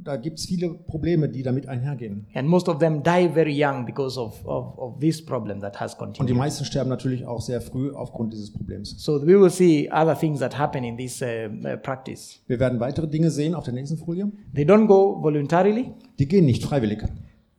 Da 0.08 0.16
gibt 0.16 0.38
es 0.38 0.46
viele 0.46 0.70
Probleme, 0.70 1.28
die 1.28 1.42
damit 1.42 1.68
einhergehen. 1.68 2.26
And 2.32 2.48
most 2.48 2.66
of 2.70 2.78
them 2.78 3.02
die 3.02 3.28
very 3.28 3.52
young 3.52 3.84
because 3.84 4.18
of, 4.18 4.42
of, 4.46 4.78
of 4.78 4.98
this 5.00 5.22
problem 5.22 5.60
that 5.60 5.78
has 5.78 5.94
Und 6.00 6.26
die 6.26 6.32
meisten 6.32 6.64
sterben 6.64 6.88
natürlich 6.88 7.26
auch 7.26 7.42
sehr 7.42 7.60
früh 7.60 7.92
aufgrund 7.92 8.32
dieses 8.32 8.50
Problems. 8.50 8.94
So 9.04 9.20
we 9.20 9.38
will 9.38 9.50
see 9.50 9.86
other 9.92 10.18
things 10.18 10.40
that 10.40 10.56
happen 10.56 10.82
in 10.82 10.96
this 10.96 11.20
uh, 11.20 11.26
uh, 11.26 11.76
practice. 11.76 12.40
Wir 12.46 12.58
werden 12.58 12.80
weitere 12.80 13.06
Dinge 13.06 13.30
sehen 13.30 13.54
auf 13.54 13.64
der 13.64 13.74
nächsten 13.74 13.98
Folie. 13.98 14.32
They 14.54 14.64
don't 14.64 14.86
go 14.86 15.22
voluntarily, 15.22 15.92
Die 16.18 16.26
gehen 16.26 16.46
nicht 16.46 16.64
freiwillig. 16.64 17.04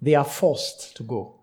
they 0.03 0.15
are 0.15 0.25
forced 0.25 0.95
to 0.95 1.03
go. 1.03 1.35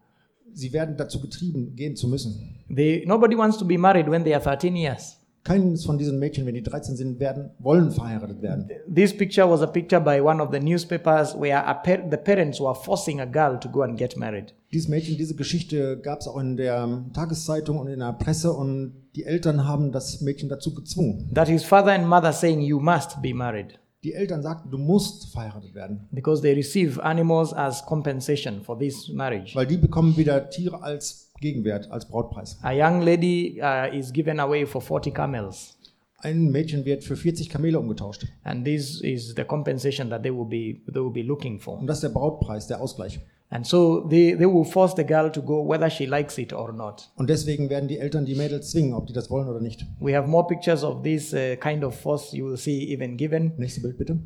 Sie 0.54 0.72
werden 0.72 0.96
dazu 0.96 1.20
getrieben, 1.20 1.76
gehen 1.76 1.94
zu 1.94 2.08
müssen. 2.08 2.56
They, 2.68 3.04
nobody 3.06 3.38
wants 3.38 3.58
to 3.58 3.64
be 3.64 3.78
married 3.78 4.10
when 4.10 4.24
they 4.24 4.34
are 4.34 4.42
13 4.42 4.74
years. 4.74 5.20
Keines 5.46 5.84
von 5.84 5.96
diesen 5.96 6.18
Mädchen, 6.18 6.44
wenn 6.44 6.54
die 6.54 6.62
13 6.62 6.96
sind, 6.96 7.20
werden, 7.20 7.50
wollen 7.60 7.92
verheiratet 7.92 8.42
werden. 8.42 8.68
This 8.92 9.16
picture 9.16 9.48
was 9.48 9.62
a 9.62 9.66
picture 9.68 10.00
by 10.00 10.20
one 10.20 10.42
of 10.42 10.50
the 10.52 10.58
newspapers 10.58 11.34
where 11.38 11.64
a 11.64 11.74
par- 11.74 12.02
the 12.10 12.16
parents 12.16 12.60
were 12.60 12.74
forcing 12.74 13.20
a 13.20 13.24
girl 13.26 13.58
to 13.60 13.68
go 13.68 13.82
and 13.82 13.96
get 13.96 14.16
married. 14.16 14.52
Dieses 14.72 14.88
Mädchen, 14.88 15.16
diese 15.16 15.36
Geschichte 15.36 15.98
gab 16.00 16.18
es 16.20 16.26
auch 16.26 16.38
in 16.38 16.56
der 16.56 17.04
Tageszeitung 17.12 17.78
und 17.78 17.86
in 17.86 18.00
der 18.00 18.12
Presse 18.14 18.52
und 18.52 18.94
die 19.14 19.24
Eltern 19.24 19.66
haben 19.66 19.92
das 19.92 20.20
Mädchen 20.20 20.48
dazu 20.48 20.74
gezwungen. 20.74 21.30
That 21.32 21.48
is 21.48 21.62
father 21.62 21.92
and 21.92 22.08
mother 22.08 22.32
saying, 22.32 22.60
You 22.60 22.80
must 22.80 23.22
be 23.22 23.32
married. 23.32 23.78
Die 24.04 24.12
Eltern 24.12 24.42
sagten, 24.42 24.70
du 24.70 24.78
musst 24.78 25.32
verheiratet 25.32 25.74
werden, 25.74 26.06
because 26.12 26.40
they 26.42 26.52
receive 26.54 27.02
animals 27.02 27.52
as 27.52 27.84
compensation 27.86 28.60
for 28.62 28.78
this 28.78 29.08
marriage. 29.12 29.54
weil 29.56 29.66
die 29.66 29.78
bekommen 29.78 30.16
wieder 30.16 30.48
Tiere 30.50 30.80
als 30.82 31.25
Gegenwert, 31.40 31.90
als 31.90 32.06
Brautpreis. 32.08 32.58
A 32.62 32.72
young 32.72 33.02
lady 33.02 33.60
uh, 33.60 33.94
is 33.94 34.12
given 34.12 34.40
away 34.40 34.66
for 34.66 34.80
40 34.80 35.14
camels, 35.14 35.78
Ein 36.18 36.50
Mädchen 36.50 36.84
wird 36.86 37.04
für 37.04 37.14
40 37.16 37.50
Kamele 37.50 37.78
umgetauscht. 37.78 38.26
and 38.42 38.64
this 38.64 39.00
is 39.02 39.34
the 39.36 39.44
compensation 39.44 40.08
that 40.10 40.22
they 40.22 40.32
will 40.32 40.46
be 40.46 40.80
they 40.92 41.00
will 41.02 41.12
be 41.12 41.22
looking 41.22 41.60
for. 41.60 41.78
Und 41.78 41.86
das 41.86 41.98
ist 41.98 42.04
der 42.04 42.08
Brautpreis, 42.08 42.66
der 42.66 42.80
Ausgleich. 42.80 43.20
And 43.48 43.64
so 43.64 44.00
they, 44.08 44.34
they 44.36 44.46
will 44.46 44.64
force 44.64 44.94
the 44.96 45.04
girl 45.04 45.30
to 45.30 45.40
go 45.40 45.62
whether 45.68 45.88
she 45.88 46.04
likes 46.06 46.36
it 46.38 46.52
or 46.52 46.72
not. 46.72 47.12
Und 47.16 47.30
deswegen 47.30 47.68
werden 47.70 47.86
die 47.88 47.98
Eltern 47.98 48.24
die 48.26 48.34
Mädels 48.34 48.70
zwingen, 48.72 48.92
ob 48.94 49.06
die 49.06 49.12
das 49.12 49.30
wollen 49.30 49.46
oder 49.48 49.60
nicht. 49.60 49.86
We 50.00 50.16
have 50.16 50.26
more 50.26 50.46
pictures 50.48 50.82
of 50.82 51.02
this 51.02 51.32
uh, 51.32 51.54
kind 51.60 51.84
of 51.84 51.94
force 51.94 52.32
you 52.32 52.46
will 52.46 52.56
see 52.56 52.92
even 52.92 53.16
given. 53.16 53.52
Nächste 53.56 53.82
Bild 53.82 53.98
bitte. 53.98 54.18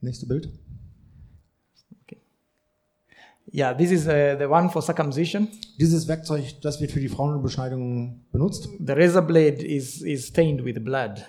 Nächste 0.00 0.26
Bild. 0.26 0.48
Yeah, 3.52 3.76
this 3.76 3.90
is 3.90 4.06
uh, 4.06 4.36
the 4.38 4.48
one 4.48 4.70
for 4.70 4.80
circumcision. 4.80 5.48
Dieses 5.78 6.06
Werkzeug, 6.06 6.60
das 6.62 6.80
wird 6.80 6.92
für 6.92 7.00
die 7.00 7.08
Frauenbeschneidung 7.08 8.20
benutzt. 8.30 8.68
The 8.78 8.92
razor 8.92 9.22
blade 9.22 9.64
is, 9.64 10.02
is 10.02 10.28
stained 10.28 10.64
with 10.64 10.82
blood. 10.84 11.24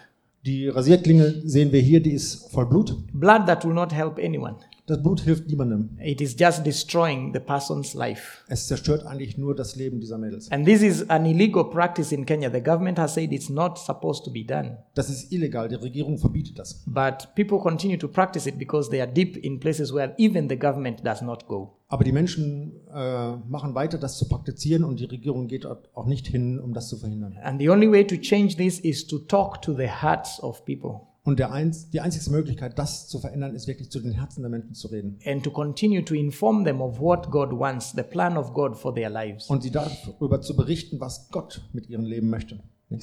Die 0.45 0.67
Rasierklinge 0.67 1.41
sehen 1.45 1.71
wir 1.71 1.81
hier, 1.81 2.01
die 2.01 2.13
ist 2.13 2.51
voll 2.51 2.67
Blut. 2.67 2.95
Blood 3.13 3.47
that 3.47 3.65
will 3.65 3.73
not 3.73 3.91
help 3.91 4.19
anyone. 4.19 4.55
Das 4.91 5.01
Blut 5.01 5.21
hilft 5.21 5.47
niemandem. 5.47 5.91
It 6.03 6.19
is 6.19 6.35
just 6.37 6.65
destroying 6.65 7.31
the 7.33 7.39
person's 7.39 7.93
life. 7.93 8.43
Es 8.49 8.67
zerstört 8.67 9.05
eigentlich 9.05 9.37
nur 9.37 9.55
das 9.55 9.77
Leben 9.77 10.01
dieser 10.01 10.17
Mädels. 10.17 10.51
And 10.51 10.65
this 10.65 10.81
is 10.81 11.09
an 11.09 11.25
illegal 11.25 11.63
practice 11.63 12.11
in 12.11 12.25
Kenya. 12.25 12.51
The 12.51 12.59
government 12.59 12.99
has 12.99 13.13
said 13.13 13.31
it's 13.31 13.47
not 13.47 13.77
supposed 13.77 14.25
to 14.25 14.31
be 14.31 14.43
done. 14.43 14.79
Das 14.93 15.09
ist 15.09 15.31
illegal. 15.31 15.69
Die 15.69 15.75
Regierung 15.75 16.17
verbietet 16.17 16.59
das. 16.59 16.83
But 16.85 17.29
people 17.35 17.59
continue 17.59 17.97
to 17.99 18.09
practice 18.09 18.45
it 18.45 18.59
because 18.59 18.89
they 18.89 18.99
are 18.99 19.09
deep 19.09 19.37
in 19.37 19.61
places 19.61 19.93
where 19.93 20.13
even 20.17 20.49
the 20.49 20.57
government 20.57 21.05
does 21.05 21.21
not 21.21 21.47
go. 21.47 21.71
Aber 21.87 22.03
die 22.03 22.11
Menschen 22.11 22.73
äh, 22.93 23.31
machen 23.47 23.73
weiter, 23.73 23.97
das 23.97 24.17
zu 24.17 24.27
praktizieren 24.27 24.83
und 24.83 24.99
die 24.99 25.05
Regierung 25.05 25.47
geht 25.47 25.65
auch 25.65 26.05
nicht 26.05 26.27
hin, 26.27 26.59
um 26.59 26.73
das 26.73 26.89
zu 26.89 26.97
verhindern. 26.97 27.37
And 27.41 27.61
the 27.61 27.69
only 27.69 27.89
way 27.89 28.05
to 28.05 28.17
change 28.17 28.57
this 28.57 28.77
is 28.77 29.07
to 29.07 29.19
talk 29.19 29.61
to 29.61 29.73
the 29.73 29.87
hearts 29.87 30.43
of 30.43 30.65
people 30.65 31.10
Und 31.23 31.37
der 31.37 31.51
einz 31.51 31.89
die 31.91 32.01
einzige 32.01 32.31
Möglichkeit, 32.31 32.79
das 32.79 33.07
zu 33.07 33.19
verändern, 33.19 33.53
ist 33.53 33.67
wirklich 33.67 33.91
zu 33.91 33.99
den 33.99 34.11
Herzen 34.11 34.41
der 34.41 34.49
Menschen 34.49 34.73
zu 34.73 34.87
reden. 34.87 35.19
and 35.25 35.43
to 35.43 35.51
continue 35.51 36.03
to 36.03 36.15
inform 36.15 36.65
them 36.65 36.81
of 36.81 36.99
what 36.99 37.29
God 37.29 37.51
wants, 37.51 37.91
the 37.91 38.01
plan 38.01 38.37
of 38.37 38.53
God 38.53 38.75
for 38.75 38.93
their 38.93 39.09
lives. 39.09 39.47
Und 39.47 39.61
sie 39.61 39.71
darüber 39.71 40.41
zu 40.41 40.55
berichten, 40.55 40.99
was 40.99 41.29
Gott 41.29 41.63
mit 41.73 41.89
ihrem 41.89 42.05
Leben 42.05 42.29
möchte. 42.29 42.59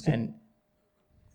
And 0.06 0.34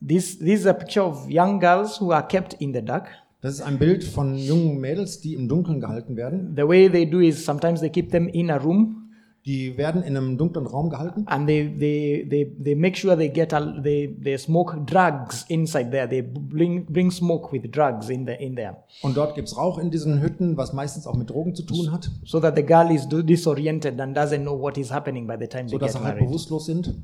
this, 0.05 0.37
this 0.39 0.59
is 0.59 0.65
a 0.67 0.73
picture 0.73 1.05
of 1.05 1.29
young 1.29 1.59
girls 1.59 2.01
who 2.01 2.11
are 2.11 2.27
kept 2.27 2.55
in 2.55 2.73
the 2.73 2.81
dark. 2.83 3.07
Das 3.39 3.55
ist 3.55 3.61
ein 3.61 3.79
Bild 3.79 4.03
von 4.03 4.35
jungen 4.37 4.79
Mädels, 4.79 5.19
die 5.19 5.33
im 5.33 5.47
Dunkeln 5.49 5.79
gehalten 5.79 6.15
werden. 6.15 6.53
The 6.55 6.67
way 6.67 6.89
they 6.89 7.09
do 7.09 7.19
is 7.19 7.43
sometimes 7.43 7.79
they 7.79 7.89
keep 7.89 8.11
them 8.11 8.27
in 8.27 8.49
a 8.49 8.57
room 8.57 9.02
Die 9.45 9.77
werden 9.77 10.03
in 10.03 10.15
einem 10.15 10.38
dunklen 10.38 10.65
Raum 10.67 10.89
gehalten 10.89 11.25
and 11.27 11.47
they, 11.47 11.67
they, 11.67 12.25
they, 12.29 12.45
they 12.63 12.75
make 12.75 12.95
sure 12.95 13.17
they 13.17 13.29
get 13.29 13.53
a, 13.53 13.59
they, 13.81 14.07
they 14.23 14.38
smoke 14.38 14.75
drugs 14.85 15.43
inside 15.50 15.91
there. 15.91 16.07
They 16.07 16.21
bring, 16.21 16.85
bring 16.85 17.12
smoke 17.12 17.51
with 17.51 17.69
drugs 17.71 18.09
in, 18.09 18.25
the, 18.25 18.33
in 18.33 18.55
there 18.55 18.77
und 19.01 19.17
dort 19.17 19.35
gibt's 19.35 19.57
Rauch 19.57 19.77
in 19.79 19.91
diesen 19.91 20.21
Hütten, 20.21 20.55
was 20.55 20.71
meistens 20.71 21.05
auch 21.07 21.15
mit 21.15 21.29
Drogen 21.29 21.55
zu 21.55 21.63
tun 21.63 21.91
hat, 21.91 22.09
so 22.25 22.39
that 22.39 22.55
the 22.55 22.63
girl 22.63 22.89
is 22.89 23.07
disoriented 23.09 24.00
and 24.00 24.15
doesn't 24.17 24.43
know 24.43 24.57
what 24.57 24.77
is 24.77 24.91
happening 24.91 25.27
by 25.27 25.35
the 25.39 25.47
time 25.47 25.65
they 25.65 25.71
sodass 25.71 25.93
get 25.93 26.01
sie 26.01 26.05
halt 26.05 26.15
married. 26.15 26.29
bewusstlos 26.29 26.65
sind. 26.65 26.95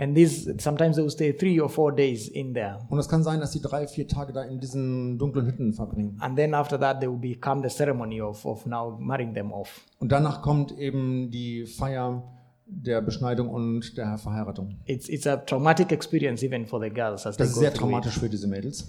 And 0.00 0.14
this 0.14 0.48
sometimes 0.58 0.94
they 0.94 1.02
will 1.02 1.10
stay 1.10 1.32
three 1.36 1.60
or 1.60 1.68
four 1.68 1.92
days 1.92 2.28
in 2.28 2.54
there. 2.54 2.78
Und 2.88 3.00
es 3.00 3.08
kann 3.08 3.24
sein, 3.24 3.40
dass 3.40 3.52
sie 3.52 3.60
drei, 3.60 3.88
vier 3.88 4.06
Tage 4.06 4.32
da 4.32 4.44
in 4.44 4.60
diesen 4.60 5.18
dunklen 5.18 5.44
Hütten 5.46 5.72
verbringen. 5.72 6.16
And 6.20 6.36
then 6.36 6.54
after 6.54 6.78
that, 6.78 7.00
they 7.00 7.08
will 7.08 7.18
become 7.18 7.68
the 7.68 7.74
ceremony 7.74 8.20
of, 8.20 8.46
of 8.46 8.64
now 8.64 8.96
marrying 9.00 9.34
them 9.34 9.50
off. 9.50 9.80
Und 9.98 10.12
danach 10.12 10.40
kommt 10.40 10.70
eben 10.78 11.30
die 11.32 11.66
Feier 11.66 12.22
der 12.66 13.00
Beschneidung 13.00 13.48
und 13.48 13.96
der 13.96 14.18
Verheiratung. 14.18 14.78
It's, 14.84 15.08
it's 15.08 15.26
a 15.26 15.36
traumatic 15.36 15.90
experience 15.90 16.44
even 16.44 16.64
for 16.64 16.80
the 16.80 16.90
girls 16.90 17.26
as 17.26 17.36
they 17.36 17.44
Das 17.44 17.48
ist 17.48 17.54
go 17.54 17.60
sehr 17.60 17.70
through 17.72 17.80
traumatisch 17.90 18.18
für 18.18 18.28
diese 18.28 18.46
Mädels. 18.46 18.82
it. 18.82 18.88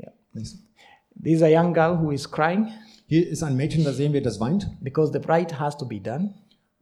Yeah. 0.00 0.12
Nächste. 0.32 0.58
This 1.22 1.36
is 1.36 1.42
a 1.42 1.48
young 1.48 1.72
girl 1.72 1.98
who 1.98 2.10
is 2.10 2.30
crying 2.30 2.68
Hier 3.06 3.26
ist 3.26 3.42
ein 3.42 3.56
Mädchen, 3.56 3.84
da 3.84 3.92
sehen 3.92 4.12
wir, 4.12 4.20
das 4.20 4.40
weint, 4.40 4.68
because 4.82 5.12
the 5.12 5.20
bride 5.20 5.58
has 5.60 5.76
to 5.78 5.86
be 5.86 6.00
done. 6.00 6.34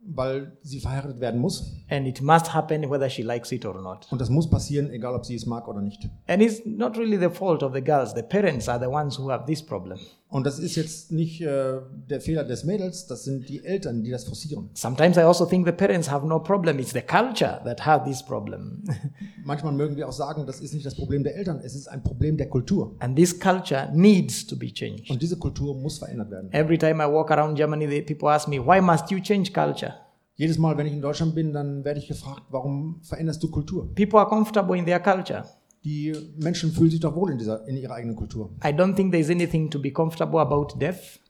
Weil 0.07 0.57
sie 0.63 0.81
verheiratet 0.81 1.21
werden 1.21 1.41
muss. 1.41 1.73
And 1.89 2.07
it 2.07 2.21
must 2.21 2.53
happen 2.55 2.91
whether 2.91 3.09
she 3.09 3.23
likes 3.23 3.53
it 3.53 3.65
or 3.65 3.81
not. 3.81 4.07
Und 4.11 4.21
das 4.21 4.31
muss 4.31 4.49
passieren, 4.49 4.91
egal 4.91 5.15
ob 5.15 5.25
sie 5.25 5.35
es 5.35 5.47
mag 5.47 5.67
oder 5.69 5.81
nicht. 5.81 6.09
And 6.27 6.43
it's 6.43 6.63
not 6.65 6.97
really 6.97 7.19
the 7.19 7.31
fault 7.35 7.63
of 7.63 7.73
the 7.75 7.83
girls. 7.83 8.15
The 8.15 8.23
parents 8.23 8.69
are 8.69 8.79
the 8.79 8.87
ones 8.91 9.19
who 9.19 9.31
have 9.31 9.45
this 9.47 9.63
problem. 9.63 9.99
Und 10.29 10.45
das 10.45 10.59
ist 10.59 10.75
jetzt 10.75 11.13
nicht 11.13 11.41
äh, 11.43 11.75
der 12.11 12.21
Fehler 12.21 12.43
des 12.43 12.65
Mädels, 12.65 13.07
das 13.07 13.23
sind 13.23 13.49
die 13.49 13.65
Eltern, 13.65 14.03
die 14.03 14.11
das 14.11 14.25
forcieren. 14.25 14.69
Sometimes 14.75 15.17
I 15.17 15.21
also 15.21 15.47
think 15.47 15.65
the 15.65 15.73
parents 15.73 16.11
have 16.11 16.27
no 16.27 16.41
problem. 16.41 16.81
It's 16.81 16.93
the 16.93 17.03
culture 17.03 17.61
that 17.65 17.87
have 17.87 18.05
this 18.05 18.21
problem. 18.21 18.83
Manchmal 19.45 19.75
mögen 19.75 19.97
wir 19.97 20.09
auch 20.09 20.13
sagen, 20.13 20.45
das 20.45 20.61
ist 20.61 20.75
nicht 20.75 20.85
das 20.85 20.97
Problem 20.97 21.23
der 21.23 21.37
Eltern, 21.37 21.61
es 21.63 21.77
ist 21.77 21.87
ein 21.87 22.03
Problem 22.03 22.37
der 22.37 22.49
Kultur. 22.49 22.97
and 22.99 23.15
this 23.17 23.39
culture 23.39 23.89
needs 23.93 24.45
to 24.45 24.57
be 24.57 24.73
changed. 24.73 25.09
Und 25.09 25.23
diese 25.23 25.39
Kultur 25.39 25.75
muss 25.77 25.99
verändert 25.99 26.31
werden. 26.33 26.53
Every 26.53 26.79
time 26.79 27.03
I 27.05 27.07
walk 27.07 27.31
around 27.31 27.57
Germany, 27.57 27.87
the 27.87 28.03
people 28.03 28.29
ask 28.29 28.49
me, 28.49 28.59
why 28.59 28.81
must 28.81 29.11
you 29.13 29.21
change 29.21 29.53
culture? 29.53 29.94
Jedes 30.37 30.59
Mal, 30.59 30.77
wenn 30.77 30.87
ich 30.87 30.93
in 30.93 31.01
Deutschland 31.01 31.35
bin, 31.35 31.53
dann 31.53 31.85
werde 31.85 32.01
ich 32.01 32.09
gefragt, 32.09 32.43
warum 32.51 33.01
veränderst 33.03 33.43
du 33.43 33.51
Kultur? 33.51 33.95
People 33.95 34.19
are 34.19 34.29
comfortable 34.29 34.77
in 34.77 34.85
their 34.85 35.01
culture. 35.01 35.45
Die 35.85 36.13
Menschen 36.41 36.73
fühlen 36.73 36.91
sich 36.91 37.01
doch 37.01 37.15
wohl 37.15 37.31
in, 37.31 37.39
dieser, 37.39 37.67
in 37.69 37.77
ihrer 37.77 37.95
eigenen 37.95 38.17
Kultur. 38.17 38.51
I 38.65 38.69
don't 38.69 38.97
think 38.97 39.13
there's 39.13 39.31
anything 39.31 39.71
to 39.71 39.79
be 39.79 39.93
comfortable 39.93 40.41
about 40.41 40.79
death 40.79 41.21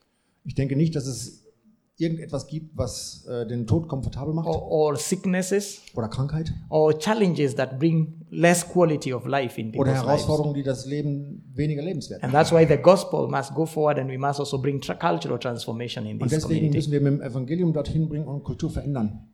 Ich 0.45 0.55
denke 0.55 0.77
nicht, 0.77 0.95
dass 0.95 1.07
es 1.07 1.44
irgendetwas 1.97 2.47
gibt, 2.49 2.77
was 2.77 3.25
äh, 3.29 3.47
den 3.47 3.67
Tod 3.67 3.87
komfortabel 3.89 4.35
macht 4.35 4.49
or, 4.49 4.69
or 4.71 4.97
sicknesses 4.97 5.81
oder 5.95 6.09
Krankheit 6.09 6.53
or 6.69 6.99
challenges 6.99 7.55
that 7.55 7.79
bring 7.79 8.21
less 8.31 8.69
quality 8.69 9.13
of 9.13 9.27
life 9.27 9.61
in 9.61 9.69
oder 9.69 9.77
people's 9.77 9.87
lives. 9.95 10.07
Herausforderungen, 10.07 10.55
die 10.55 10.63
das 10.65 10.87
Leben 10.87 11.45
weniger 11.55 11.83
lebenswert 11.83 12.21
machen. 12.23 12.35
And 12.35 12.35
that's 12.35 12.53
why 12.53 12.67
the 12.67 12.83
gospel 12.83 13.29
must 13.29 13.55
go 13.55 13.65
forward 13.65 13.99
and 13.99 14.11
we 14.11 14.19
must 14.19 14.41
also 14.41 14.59
bring 14.61 14.81
tra- 14.81 14.97
cultural 14.97 15.39
transformation 15.39 16.05
in 16.07 16.21
Und 16.21 16.29
this 16.31 16.41
deswegen 16.41 16.71
community. 16.71 16.79
müssen 16.79 16.93
wir 16.93 17.01
mit 17.01 17.21
dem 17.21 17.23
Evangelium 17.23 17.73
dorthin 17.73 18.09
bringen 18.09 18.27
und 18.27 18.43
Kultur 18.43 18.71
verändern. 18.71 19.29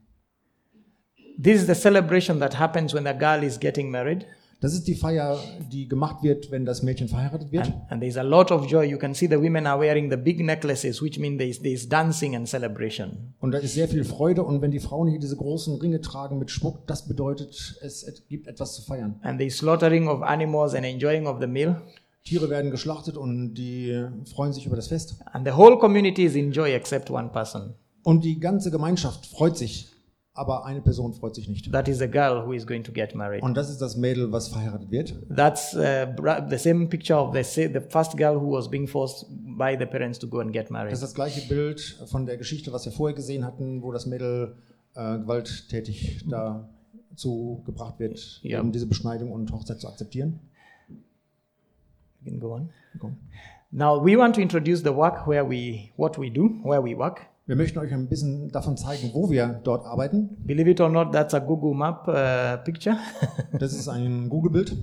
This 1.43 1.63
is 1.63 1.67
the 1.67 1.75
celebration 1.75 2.39
that 2.41 2.59
happens 2.59 2.93
when 2.93 3.05
the 3.05 3.15
girl 3.15 3.43
is 3.43 3.59
getting 3.59 3.91
married. 3.91 4.27
Das 4.61 4.75
ist 4.75 4.87
die 4.87 4.95
Feier, 4.95 5.39
die 5.73 5.89
gemacht 5.89 6.23
wird, 6.23 6.51
wenn 6.51 6.67
das 6.67 6.83
Mädchen 6.83 7.09
verheiratet 7.09 7.51
wird. 7.51 7.65
And, 7.65 7.93
and 7.93 8.03
there's 8.03 8.19
a 8.19 8.23
lot 8.23 8.53
of 8.53 8.67
joy. 8.67 8.85
You 8.85 8.99
can 8.99 9.15
see 9.15 9.27
the 9.27 9.37
women 9.37 9.67
are 9.67 9.81
wearing 9.81 10.11
the 10.11 10.19
big 10.19 10.45
necklaces, 10.45 11.01
which 11.01 11.19
mean 11.19 11.39
there's, 11.39 11.61
there's 11.61 11.89
dancing 11.89 12.37
and 12.37 12.47
celebration. 12.47 13.35
Und 13.41 13.53
da 13.53 13.59
ist 13.59 13.73
sehr 13.73 13.89
viel 13.89 14.05
Freude. 14.05 14.43
Und 14.43 14.61
wenn 14.61 14.71
die 14.71 14.81
Frauen 14.81 15.09
hier 15.09 15.19
diese 15.19 15.37
großen 15.37 15.77
Ringe 15.77 16.03
tragen 16.03 16.39
mit 16.39 16.51
Schmuck, 16.51 16.87
das 16.87 17.09
bedeutet, 17.09 17.79
es 17.83 18.05
gibt 18.29 18.47
etwas 18.47 18.75
zu 18.75 18.83
feiern. 18.83 19.19
And 19.23 19.39
there's 19.39 19.57
slaughtering 19.57 20.09
of 20.09 20.21
animals 20.21 20.75
and 20.75 20.85
enjoying 20.85 21.27
of 21.27 21.41
the 21.41 21.47
meal. 21.47 21.81
Tiere 22.25 22.51
werden 22.51 22.71
geschlachtet 22.71 23.17
und 23.17 23.55
die 23.55 24.05
freuen 24.27 24.53
sich 24.53 24.67
über 24.67 24.77
das 24.77 24.89
Fest. 24.89 25.17
And 25.33 25.47
the 25.47 25.55
whole 25.55 25.79
community 25.79 26.25
is 26.25 26.35
in 26.35 26.53
joy 26.53 26.75
except 26.75 27.11
one 27.11 27.31
person. 27.31 27.73
Und 28.03 28.25
die 28.25 28.39
ganze 28.39 28.71
Gemeinschaft 28.71 29.27
freut 29.27 29.57
sich, 29.57 29.89
aber 30.33 30.65
eine 30.65 30.81
Person 30.81 31.13
freut 31.13 31.35
sich 31.35 31.49
nicht. 31.49 31.73
That 31.73 31.89
is 31.89 31.99
the 31.99 32.09
girl 32.09 32.47
who 32.47 32.53
is 32.53 32.67
going 32.67 32.85
to 32.85 32.93
get 32.93 33.15
married. 33.15 33.43
Und 33.43 33.57
das 33.57 33.69
ist 33.69 33.79
das 33.83 33.97
Mädel, 33.97 34.31
was 34.33 34.49
verheiratet 34.49 34.91
wird. 34.91 35.15
That's 35.35 35.75
uh, 35.75 36.07
the 36.49 36.57
same 36.57 36.87
picture 36.89 37.19
of 37.19 37.35
the, 37.35 37.43
the 37.43 37.81
first 37.89 38.17
girl 38.17 38.37
who 38.41 38.53
was 38.53 38.69
being 38.71 38.87
forced 38.87 39.27
by 39.59 39.77
the 39.79 39.87
parents 39.87 40.19
to 40.21 40.29
go 40.29 40.39
and 40.41 40.53
get 40.53 40.71
married. 40.71 40.93
Das 40.93 41.01
ist 41.01 41.09
das 41.09 41.15
gleiche 41.15 41.47
Bild 41.49 41.81
von 42.07 42.27
der 42.27 42.37
Geschichte, 42.37 42.73
was 42.73 42.85
wir 42.85 42.93
vorher 42.93 43.15
gesehen 43.15 43.45
hatten, 43.45 43.83
wo 43.83 43.93
das 43.93 44.07
Mädel 44.07 44.55
äh, 44.95 45.19
gewalttätig 45.19 46.25
dazu 46.29 47.63
gebracht 47.67 47.99
wird, 47.99 48.41
Ja. 48.43 48.61
eben 48.61 48.73
diese 48.73 48.87
Beschneidung 48.87 49.33
und 49.33 49.53
Hochzeit 49.53 49.81
zu 49.81 49.89
akzeptieren. 49.89 50.41
You 52.23 52.31
can 52.33 52.41
go 52.41 52.55
on. 52.55 52.71
Komm. 52.99 53.17
Now 53.73 54.05
we 54.05 54.17
want 54.17 54.35
to 54.35 54.41
introduce 54.41 54.81
the 54.83 54.95
work 54.95 55.27
where 55.27 55.49
we 55.49 55.91
what 55.97 56.19
we 56.19 56.31
do, 56.31 56.51
where 56.65 56.83
we 56.83 56.97
work. 56.97 57.27
Wir 57.51 57.57
möchten 57.57 57.81
euch 57.81 57.93
ein 57.93 58.07
bisschen 58.07 58.53
davon 58.53 58.77
zeigen, 58.77 59.11
wo 59.13 59.29
wir 59.29 59.61
dort 59.65 59.85
arbeiten. 59.85 60.29
Believe 60.39 60.71
it 60.71 60.81
or 60.81 60.89
not, 60.89 61.11
that's 61.11 61.35
a 61.35 61.41
Google 61.41 61.75
Map 61.75 62.07
uh, 62.07 62.63
picture. 62.65 62.97
Das 63.59 63.73
ist 63.73 63.89
ein 63.89 64.29
Google-Bild. 64.29 64.77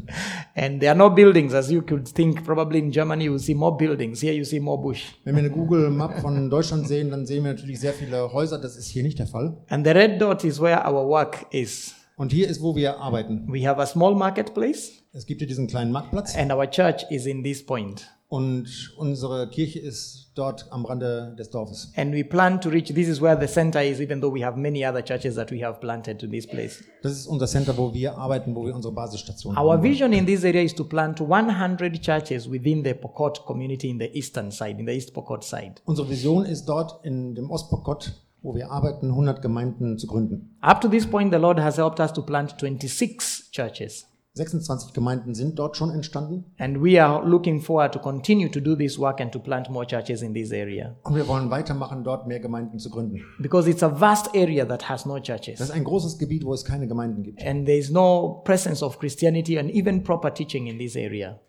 and 0.53 0.81
there 0.81 0.91
are 0.91 0.97
no 0.97 1.09
buildings, 1.09 1.53
as 1.53 1.71
you 1.71 1.81
could 1.81 2.13
think. 2.13 2.43
Probably 2.43 2.79
in 2.79 2.91
Germany 2.91 3.23
you 3.23 3.37
see 3.37 3.55
more 3.55 3.77
buildings. 3.77 4.21
Here 4.21 4.33
you 4.33 4.43
see 4.43 4.59
more 4.59 4.81
bush. 4.81 5.13
Wenn 5.23 5.35
wir 5.35 5.43
eine 5.43 5.49
Google-Map 5.49 6.19
von 6.19 6.49
Deutschland 6.49 6.89
sehen, 6.89 7.09
dann 7.09 7.25
sehen 7.25 7.45
wir 7.45 7.53
natürlich 7.53 7.79
sehr 7.79 7.93
viele 7.93 8.33
Häuser. 8.33 8.59
Das 8.59 8.75
ist 8.75 8.87
hier 8.87 9.03
nicht 9.03 9.17
der 9.17 9.27
Fall. 9.27 9.55
And 9.69 9.87
the 9.87 9.93
red 9.93 10.21
dot 10.21 10.43
is 10.43 10.59
where 10.59 10.85
our 10.85 11.07
work 11.07 11.45
is. 11.51 11.95
Und 12.17 12.33
hier 12.33 12.49
ist, 12.49 12.61
wo 12.61 12.75
wir 12.75 12.97
arbeiten. 12.97 13.47
We 13.47 13.65
have 13.65 13.79
a 13.79 13.85
small 13.85 14.13
marketplace, 14.13 15.05
Es 15.13 15.25
gibt 15.25 15.39
hier 15.39 15.47
diesen 15.47 15.67
kleinen 15.67 15.93
Marktplatz 15.93 16.35
and 16.35 16.51
our 16.51 16.69
church 16.69 17.05
is 17.09 17.27
in 17.27 17.45
this 17.45 17.65
point. 17.65 18.05
Und 18.29 18.93
unsere 18.97 19.47
Kirche 19.49 19.79
ist 19.79 20.31
dort 20.35 20.65
am 20.71 20.83
Rande 20.85 21.33
des 21.39 21.49
Dorfes. 21.49 21.93
And 21.95 22.13
we 22.13 22.25
plan 22.25 22.59
to 22.59 22.67
reach, 22.67 22.93
this 22.93 23.07
is 23.07 23.21
where 23.21 23.39
the 23.39 23.47
center 23.47 23.81
is, 23.81 24.01
even 24.01 24.19
though 24.19 24.33
we 24.33 24.43
have 24.43 24.57
many 24.57 24.85
other 24.85 25.01
churches 25.01 25.35
that 25.35 25.49
we 25.49 25.63
have 25.63 25.79
planted 25.79 26.19
to 26.19 26.27
this 26.27 26.45
place. 26.45 26.83
Das 27.03 27.13
ist 27.13 27.27
unser 27.27 27.47
Center, 27.47 27.77
wo 27.77 27.93
wir 27.93 28.17
arbeiten, 28.17 28.53
wo 28.53 28.65
wir 28.65 28.75
unsere 28.75 28.93
Basisstation 28.93 29.55
Our 29.57 29.75
haben. 29.75 29.83
vision 29.83 30.11
in 30.11 30.25
this 30.25 30.43
area 30.43 30.61
is 30.61 30.75
to 30.75 30.83
plant 30.83 31.21
100 31.21 32.01
churches 32.01 32.51
within 32.51 32.83
the 32.83 32.93
Pokot 32.93 33.45
community 33.45 33.89
in 33.89 33.97
the 33.97 34.07
eastern 34.13 34.51
side, 34.51 34.77
in 34.77 34.85
the 34.85 34.93
East 34.93 35.13
Pokot 35.13 35.43
side. 35.43 35.75
Unsere 35.85 36.09
Vision 36.09 36.43
ist 36.43 36.65
dort 36.65 36.99
in 37.05 37.33
dem 37.33 37.49
Ostpokot, 37.49 38.11
wo 38.41 38.53
wir 38.55 38.69
arbeiten, 38.69 39.09
100 39.09 39.41
Gemeinden 39.41 39.97
zu 39.97 40.05
gründen. 40.05 40.57
Up 40.59 40.81
to 40.81 40.89
this 40.89 41.07
point, 41.07 41.31
the 41.33 41.39
Lord 41.39 41.61
has 41.61 41.77
helped 41.77 42.01
us 42.01 42.11
to 42.11 42.21
plant 42.21 42.57
26 42.59 43.51
churches. 43.51 44.05
26 44.37 44.93
Gemeinden 44.93 45.33
sind 45.35 45.59
dort 45.59 45.75
schon 45.75 45.89
entstanden 45.91 46.45
And 46.57 46.81
we 46.81 47.03
are 47.03 47.27
looking 47.27 47.59
forward 47.61 47.91
to 47.93 47.99
continue 47.99 48.47
to 48.49 48.59
do 48.61 48.75
this 48.75 48.97
work 48.97 49.19
and 49.19 49.31
to 49.33 49.39
plant 49.39 49.69
more 49.69 49.85
churches 49.85 50.21
in 50.21 50.33
this 50.33 50.51
area. 50.51 50.95
und 51.03 51.15
wir 51.15 51.27
wollen 51.27 51.49
weitermachen, 51.49 52.03
dort 52.03 52.27
mehr 52.27 52.39
Gemeinden 52.39 52.79
zu 52.79 52.89
gründen. 52.89 53.21
Because 53.39 53.69
it's 53.69 53.83
a 53.83 53.99
vast 53.99 54.33
area 54.35 54.65
that 54.65 54.87
has 54.87 55.05
no 55.05 55.17
Das 55.19 55.23
churches. 55.27 55.59
ist 55.59 55.71
ein 55.71 55.83
großes 55.83 56.17
Gebiet, 56.17 56.45
wo 56.45 56.53
es 56.53 56.63
keine 56.63 56.87
Gemeinden 56.87 57.23
gibt. 57.23 57.43
And 57.45 57.65
there 57.65 57.77
is 57.77 57.91
no 57.91 58.41
presence 58.45 58.81
of 58.81 58.99
Christianity 58.99 59.59
and 59.59 59.69
even 59.71 60.03
proper 60.03 60.33
teaching 60.33 60.67
in 60.67 60.77
this 60.77 60.95
area. 60.95 61.39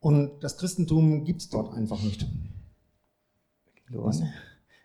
Und 0.00 0.42
das 0.42 0.56
Christentum 0.56 1.24
gibt 1.24 1.40
es 1.42 1.48
dort 1.48 1.72
einfach 1.74 2.02
nicht. 2.02 2.26
Go 3.92 4.02
on. 4.04 4.12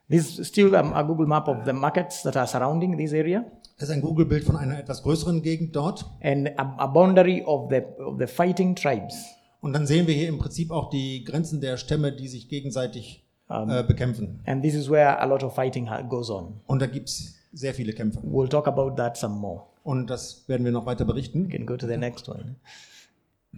This 0.09 0.37
is 0.39 0.47
still 0.47 0.75
um, 0.75 0.93
a 0.93 1.01
Google 1.03 1.25
map 1.27 1.47
of 1.47 1.65
the 1.65 1.73
markets 1.73 2.23
that 2.23 2.35
are 2.37 2.45
surrounding 2.47 2.97
this 2.97 3.13
area 3.13 3.45
Das 3.77 3.89
ist 3.89 3.95
ein 3.95 4.01
Google-Bild 4.01 4.43
von 4.43 4.55
einer 4.55 4.77
etwas 4.79 5.03
größeren 5.03 5.41
Gegend 5.41 5.75
dort. 5.75 6.05
and 6.21 6.49
a, 6.57 6.75
a 6.77 6.87
boundary 6.87 7.43
of 7.45 7.69
the, 7.69 7.81
of 8.01 8.17
the 8.19 8.27
fighting 8.27 8.75
tribes. 8.75 9.15
Und 9.61 9.73
dann 9.73 9.87
sehen 9.87 10.07
wir 10.07 10.13
hier 10.13 10.27
im 10.27 10.37
Prinzip 10.37 10.71
auch 10.71 10.89
die 10.89 11.23
Grenzen 11.23 11.61
der 11.61 11.77
Stämme, 11.77 12.11
die 12.11 12.27
sich 12.27 12.49
gegenseitig 12.49 13.25
äh, 13.49 13.83
bekämpfen. 13.83 14.41
And 14.45 14.61
this 14.61 14.75
is 14.75 14.89
where 14.89 15.19
a 15.19 15.25
lot 15.25 15.43
of 15.43 15.55
fighting 15.55 15.89
goes 16.09 16.29
on. 16.29 16.59
Und 16.67 16.81
da 16.81 16.85
gibt 16.85 17.09
es 17.09 17.35
sehr 17.51 17.73
viele 17.73 17.93
Kämpfe. 17.93 18.19
We'll 18.19 18.49
talk 18.49 18.67
about 18.67 18.91
that 18.97 19.17
some 19.17 19.35
more. 19.35 19.63
Und 19.83 20.09
das 20.09 20.47
werden 20.47 20.63
wir 20.65 20.71
noch 20.71 20.85
weiter 20.85 21.05
berichten. 21.05 21.45
You 21.49 21.57
can 21.57 21.65
go 21.65 21.75
to 21.77 21.87
the 21.87 21.97
next 21.97 22.29
one. 22.29 22.55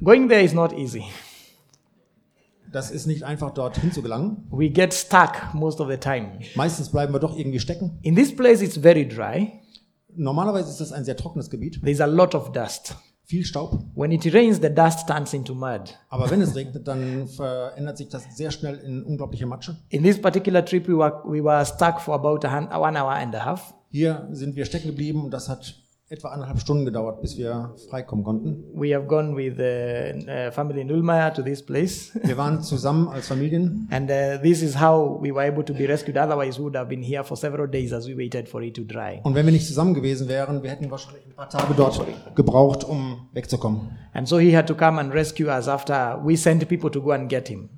Going 0.03 0.27
there 0.29 0.41
is 0.43 0.53
not 0.53 0.73
easy. 0.73 1.03
Das 2.71 2.91
ist 2.91 3.05
nicht 3.05 3.23
einfach, 3.23 3.51
dorthin 3.51 3.91
zu 3.91 4.01
gelangen. 4.01 4.47
We 4.51 4.69
get 4.69 4.93
stuck 4.93 5.53
most 5.53 5.79
of 5.79 5.89
the 5.89 5.97
time. 5.97 6.39
Meistens 6.55 6.89
bleiben 6.89 7.13
wir 7.13 7.19
doch 7.19 7.37
irgendwie 7.37 7.59
stecken. 7.59 7.97
In 8.01 8.15
this 8.15 8.35
place, 8.35 8.61
it's 8.61 8.77
very 8.77 9.07
dry. 9.07 9.53
Normalerweise 10.17 10.69
ist 10.69 10.81
das 10.81 10.91
ein 10.91 11.05
sehr 11.05 11.17
trockenes 11.17 11.49
Gebiet. 11.49 11.81
There's 11.83 12.01
a 12.01 12.05
lot 12.05 12.35
of 12.35 12.51
dust. 12.51 12.95
Viel 13.25 13.43
Staub. 13.43 13.79
When 13.95 14.11
it 14.11 14.31
rains, 14.33 14.59
the 14.61 14.69
dust 14.69 15.07
turns 15.07 15.33
into 15.33 15.55
mud. 15.55 15.97
Aber 16.09 16.29
wenn 16.29 16.41
es 16.41 16.55
regnet, 16.55 16.87
dann 16.87 17.27
verändert 17.27 17.97
sich 17.97 18.09
das 18.09 18.23
sehr 18.35 18.51
schnell 18.51 18.77
in 18.77 19.03
unglaubliche 19.03 19.47
Matsche. 19.47 19.77
In 19.89 20.03
this 20.03 20.21
particular 20.21 20.63
trip, 20.63 20.87
we 20.87 20.95
were, 20.95 21.23
we 21.25 21.43
were 21.43 21.65
stuck 21.65 21.99
for 21.99 22.13
about 22.13 22.47
one 22.47 22.99
hour 22.99 23.11
and 23.11 23.35
a 23.35 23.43
half. 23.43 23.73
Hier 23.89 24.27
sind 24.31 24.55
wir 24.55 24.65
stecken 24.65 24.87
geblieben 24.87 25.23
und 25.23 25.31
das 25.31 25.49
hat 25.49 25.84
etwa 26.07 26.29
anderthalb 26.29 26.59
Stunden 26.59 26.85
gedauert, 26.85 27.21
bis 27.21 27.35
wir 27.35 27.73
freikommen 27.89 28.23
konnten. 28.23 28.63
We 28.75 28.93
have 28.95 29.07
gone 29.07 29.35
with 29.35 29.55
the 29.57 30.27
uh, 30.29 30.51
family 30.51 30.81
in 30.81 30.87
to 30.87 31.41
this 31.41 31.65
place. 31.65 32.11
Wir 32.21 32.37
waren 32.37 32.61
zusammen 32.61 33.07
als 33.07 33.27
Familien 33.27 33.87
And 33.89 34.11
uh, 34.11 34.39
this 34.39 34.61
is 34.61 34.79
how 34.79 35.19
we 35.19 35.33
were 35.33 35.47
able 35.47 35.63
to 35.63 35.73
be 35.73 35.87
rescued. 35.87 36.15
Otherwise, 36.15 36.59
we 36.59 36.65
would 36.65 36.75
have 36.75 36.89
been 36.89 37.01
here 37.01 37.23
for 37.23 37.35
several 37.35 37.67
days 37.67 37.91
as 37.91 38.07
we 38.07 38.15
waited 38.15 38.47
for 38.47 38.61
it 38.61 38.75
to 38.75 38.83
dry. 38.83 39.19
und 39.23 39.33
wenn 39.33 39.45
wir 39.47 39.53
nicht 39.53 39.65
zusammen 39.65 39.95
gewesen 39.95 40.27
wären, 40.27 40.61
wir 40.61 40.69
hätten 40.69 40.91
wahrscheinlich 40.91 41.25
ein 41.25 41.33
paar 41.33 41.49
Tage 41.49 41.73
dort 41.75 41.99
gebraucht, 42.35 42.83
um 42.83 43.27
wegzukommen. 43.33 43.97
And 44.13 44.27
so 44.27 44.37
he 44.37 44.55
had 44.55 44.67
to 44.67 44.75
come 44.75 44.99
and 44.99 45.11
rescue 45.11 45.47
us 45.47 45.67
after 45.67 46.21
we 46.23 46.37
sent 46.37 46.67
people 46.69 46.91
to 46.91 47.01
go 47.01 47.11
and 47.11 47.27
get 47.27 47.47
him. 47.47 47.69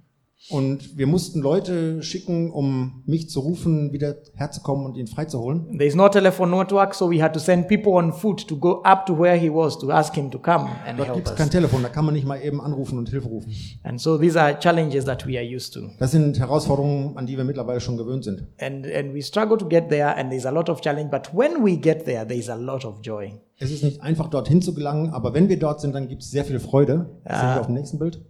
Und 0.49 0.97
wir 0.97 1.07
mussten 1.07 1.41
Leute 1.41 2.01
schicken, 2.03 2.51
um 2.51 3.03
mich 3.05 3.29
zu 3.29 3.41
rufen, 3.41 3.91
wieder 3.91 4.15
herzukommen 4.35 4.85
und 4.85 4.95
ihn 4.95 5.07
freizuholen. 5.07 5.77
There 5.77 5.85
is 5.85 5.95
no 5.95 6.07
telephone 6.07 6.51
network, 6.51 6.93
so 6.93 7.11
we 7.11 7.21
had 7.21 7.33
to 7.33 7.39
send 7.39 7.67
people 7.67 7.93
on 7.93 8.13
foot 8.13 8.47
to 8.47 8.55
go 8.55 8.81
up 8.83 9.05
to 9.07 9.17
where 9.17 9.35
he 9.35 9.49
was 9.49 9.77
to 9.79 9.91
ask 9.91 10.15
him 10.15 10.31
to 10.31 10.39
come 10.39 10.69
and 10.85 10.97
Dort 10.97 11.09
help 11.09 11.17
gibt 11.17 11.29
es 11.29 11.35
kein 11.35 11.47
us. 11.47 11.51
Telefon, 11.51 11.83
da 11.83 11.89
kann 11.89 12.05
man 12.05 12.13
nicht 12.13 12.25
mal 12.25 12.41
eben 12.41 12.61
anrufen 12.61 12.97
und 12.97 13.09
Hilfe 13.09 13.27
rufen. 13.27 13.51
And 13.83 13.99
so 13.99 14.17
these 14.17 14.39
are 14.39 14.57
challenges 14.57 15.03
that 15.05 15.27
we 15.27 15.37
are 15.37 15.45
used 15.45 15.73
to. 15.73 15.81
Das 15.99 16.11
sind 16.11 16.39
Herausforderungen, 16.39 17.17
an 17.17 17.25
die 17.25 17.35
wir 17.35 17.43
mittlerweile 17.43 17.81
schon 17.81 17.97
gewöhnt 17.97 18.23
sind. 18.23 18.43
And, 18.59 18.85
and 18.85 19.13
we 19.13 19.21
struggle 19.21 19.57
to 19.57 19.67
get 19.67 19.89
there, 19.89 20.15
and 20.15 20.29
there's 20.29 20.45
a 20.45 20.51
lot 20.51 20.69
of 20.69 20.79
challenge. 20.79 21.09
But 21.11 21.33
when 21.33 21.63
we 21.65 21.75
get 21.75 22.05
there, 22.05 22.25
there's 22.25 22.49
a 22.49 22.55
lot 22.55 22.85
of 22.85 22.99
joy. 23.01 23.33
Es 23.59 23.71
ist 23.71 23.83
nicht 23.83 24.01
einfach, 24.01 24.29
dorthin 24.29 24.61
zu 24.61 24.73
gelangen, 24.73 25.09
aber 25.09 25.33
wenn 25.33 25.49
wir 25.49 25.59
dort 25.59 25.81
sind, 25.81 25.93
dann 25.93 26.07
gibt 26.07 26.21
es 26.21 26.31
sehr 26.31 26.45
viel 26.45 26.59
Freude. 26.59 27.09
Das 27.25 27.39
sehen 27.39 27.49
wir 27.49 27.59
auf 27.59 27.65
dem 27.65 27.75
nächsten 27.75 27.99
Bild. 27.99 28.21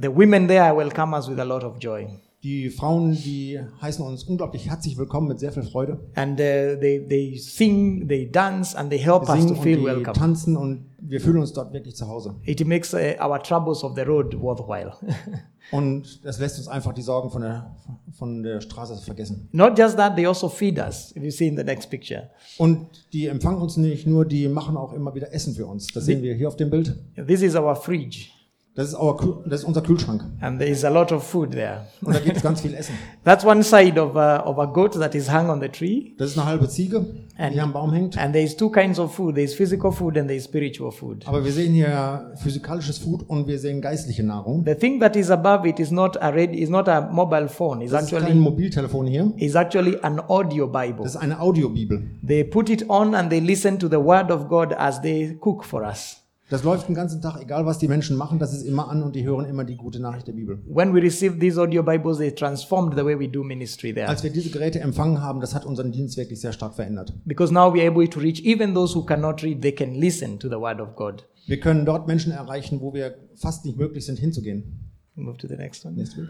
The 0.00 0.08
women 0.08 0.48
there 0.48 0.74
welcome 0.74 1.14
us 1.14 1.28
with 1.28 1.38
a 1.38 1.44
lot 1.44 1.62
of 1.62 1.78
joy. 1.78 2.08
Die 2.42 2.68
Frauen, 2.68 3.12
die 3.12 3.58
heißen 3.80 4.04
uns 4.04 4.24
unglaublich 4.24 4.68
herzlich 4.68 4.98
willkommen 4.98 5.28
mit 5.28 5.38
sehr 5.38 5.52
viel 5.52 5.62
Freude. 5.62 5.98
And 6.14 6.32
uh, 6.32 6.78
they, 6.80 7.06
they 7.08 7.38
sing, 7.38 8.06
they 8.08 8.30
dance, 8.30 8.76
and 8.76 8.90
they 8.90 8.98
help 8.98 9.28
Wir 9.28 9.34
us 9.34 9.46
to 9.46 9.54
und 9.54 9.62
feel 9.62 9.78
die 9.78 9.84
welcome. 9.84 10.12
tanzen 10.12 10.56
und 10.56 10.86
wir 10.98 11.20
fühlen 11.20 11.38
uns 11.38 11.52
dort 11.52 11.72
wirklich 11.72 11.94
zu 11.96 12.08
Hause. 12.08 12.34
It 12.44 12.66
makes 12.66 12.92
uh, 12.92 12.98
our 13.22 13.40
troubles 13.40 13.84
of 13.84 13.94
the 13.94 14.02
road 14.02 14.38
worthwhile. 14.40 14.92
Und 15.70 16.24
das 16.24 16.38
lässt 16.38 16.58
uns 16.58 16.68
einfach 16.68 16.92
die 16.92 17.00
Sorgen 17.00 17.30
von 17.30 17.40
der, 17.40 17.74
von 18.12 18.42
der 18.42 18.60
Straße 18.60 18.96
vergessen. 18.98 19.48
Not 19.52 19.78
just 19.78 19.96
that, 19.96 20.14
they 20.14 20.26
also 20.26 20.48
feed 20.50 20.78
us, 20.78 21.14
if 21.16 21.22
you 21.22 21.30
see 21.30 21.46
in 21.46 21.56
the 21.56 21.64
next 21.64 21.88
picture. 21.88 22.28
Und 22.58 22.88
die 23.14 23.26
empfangen 23.26 23.62
uns 23.62 23.78
nicht 23.78 24.06
nur, 24.06 24.26
die 24.26 24.46
machen 24.48 24.76
auch 24.76 24.92
immer 24.92 25.14
wieder 25.14 25.32
Essen 25.32 25.54
für 25.54 25.66
uns. 25.66 25.86
Das 25.86 26.04
sehen 26.04 26.22
wir 26.22 26.34
hier 26.34 26.48
auf 26.48 26.56
dem 26.56 26.68
Bild. 26.68 26.94
This 27.26 27.40
is 27.40 27.56
our 27.56 27.74
fridge, 27.74 28.26
Das 28.76 28.88
ist, 28.88 28.96
our, 28.98 29.16
das 29.46 29.60
ist 29.60 29.66
unser 29.66 29.82
Kühlschrank. 29.82 30.24
and 30.40 30.58
there 30.58 30.68
is 30.68 30.84
a 30.84 30.88
lot 30.88 31.12
of 31.12 31.22
food 31.22 31.52
there. 31.52 31.82
Und 32.02 32.12
da 32.16 32.18
gibt 32.18 32.36
es 32.38 32.42
ganz 32.42 32.60
viel 32.60 32.74
Essen. 32.74 32.94
That's 33.24 33.44
one 33.44 33.62
side 33.62 34.00
of 34.02 34.16
a, 34.16 34.40
of 34.44 34.58
a 34.58 34.66
goat 34.66 34.94
that 34.94 35.14
is 35.14 35.32
hung 35.32 35.48
on 35.48 35.60
the 35.60 35.68
tree. 35.68 36.12
Das 36.18 36.30
ist 36.30 36.38
eine 36.38 36.48
halbe 36.48 36.68
Ziege, 36.68 37.06
die 37.52 37.60
am 37.60 37.72
Baum 37.72 37.92
hängt. 37.92 38.18
And 38.18 38.32
there 38.32 38.44
is 38.44 38.56
two 38.56 38.70
kinds 38.70 38.98
of 38.98 39.14
food. 39.14 39.36
There 39.36 39.44
is 39.44 39.54
physical 39.54 39.92
food 39.92 40.18
and 40.18 40.26
there 40.26 40.36
is 40.36 40.42
spiritual 40.44 40.90
food. 40.90 41.24
Aber 41.28 41.44
wir 41.44 41.52
sehen 41.52 41.72
hier 41.72 42.32
physikalisches 42.42 42.98
Food 42.98 43.22
und 43.28 43.46
wir 43.46 43.60
sehen 43.60 43.80
geistliche 43.80 44.24
Nahrung. 44.24 44.64
The 44.66 44.74
thing 44.74 44.98
that 44.98 45.14
is 45.14 45.30
above 45.30 45.68
it 45.68 45.78
is 45.78 45.92
not 45.92 46.20
a 46.20 46.30
red, 46.30 46.52
is 46.52 46.68
not 46.68 46.88
a 46.88 47.00
mobile 47.12 47.48
phone. 47.48 47.80
It's 47.80 47.92
Das 47.92 48.02
ist 48.06 48.10
kein 48.10 48.22
actually 48.22 48.40
Mobiltelefon 48.40 49.06
hier. 49.06 49.32
is 49.36 49.54
actually 49.54 49.96
an 50.02 50.20
audio 50.26 50.66
Bible. 50.66 51.04
Das 51.04 51.14
ist 51.14 51.20
eine 51.20 51.38
Audiobibel. 51.38 52.02
They 52.26 52.42
put 52.42 52.68
it 52.70 52.90
on 52.90 53.14
and 53.14 53.30
they 53.30 53.38
listen 53.38 53.78
to 53.78 53.86
the 53.88 53.98
word 54.04 54.32
of 54.32 54.48
God 54.48 54.72
as 54.76 55.00
they 55.00 55.38
cook 55.40 55.64
for 55.64 55.82
us. 55.84 56.20
Das 56.50 56.62
läuft 56.62 56.88
den 56.88 56.94
ganzen 56.94 57.22
Tag, 57.22 57.40
egal 57.40 57.64
was 57.64 57.78
die 57.78 57.88
Menschen 57.88 58.16
machen, 58.18 58.38
das 58.38 58.52
ist 58.52 58.64
immer 58.64 58.90
an 58.90 59.02
und 59.02 59.16
die 59.16 59.24
hören 59.24 59.46
immer 59.46 59.64
die 59.64 59.76
gute 59.76 59.98
Nachricht 59.98 60.26
der 60.28 60.34
Bibel. 60.34 60.58
When 60.66 60.94
we 60.94 61.00
received 61.00 61.40
these 61.40 61.58
audio 61.60 61.82
Bibles, 61.82 62.18
they 62.18 62.30
transformed 62.34 62.94
the 62.98 63.04
way 63.04 63.18
we 63.18 63.28
do 63.28 63.42
ministry 63.42 63.94
there. 63.94 64.08
Als 64.08 64.22
wir 64.22 64.30
diese 64.30 64.50
Geräte 64.50 64.80
empfangen 64.80 65.22
haben, 65.22 65.40
das 65.40 65.54
hat 65.54 65.64
unseren 65.64 65.90
Dienst 65.90 66.18
wirklich 66.18 66.40
sehr 66.40 66.52
stark 66.52 66.74
verändert. 66.74 67.14
Because 67.24 67.52
now 67.52 67.72
we 67.72 67.80
are 67.80 67.88
able 67.90 68.08
to 68.08 68.20
reach 68.20 68.44
even 68.44 68.74
those 68.74 68.94
who 68.94 69.04
cannot 69.04 69.42
read, 69.42 69.62
they 69.62 69.72
can 69.72 69.94
listen 69.94 70.38
to 70.38 70.48
the 70.48 70.56
word 70.56 70.80
of 70.80 70.94
God. 70.96 71.26
Wir 71.46 71.60
können 71.60 71.86
dort 71.86 72.06
Menschen 72.06 72.30
erreichen, 72.32 72.80
wo 72.82 72.92
wir 72.92 73.14
fast 73.34 73.64
nicht 73.64 73.78
möglich 73.78 74.04
sind, 74.04 74.18
hinzugehen. 74.18 74.90
Move 75.14 75.38
to 75.38 75.48
the 75.48 75.56
next 75.56 75.84
one. 75.86 75.94
Bild. 75.94 76.28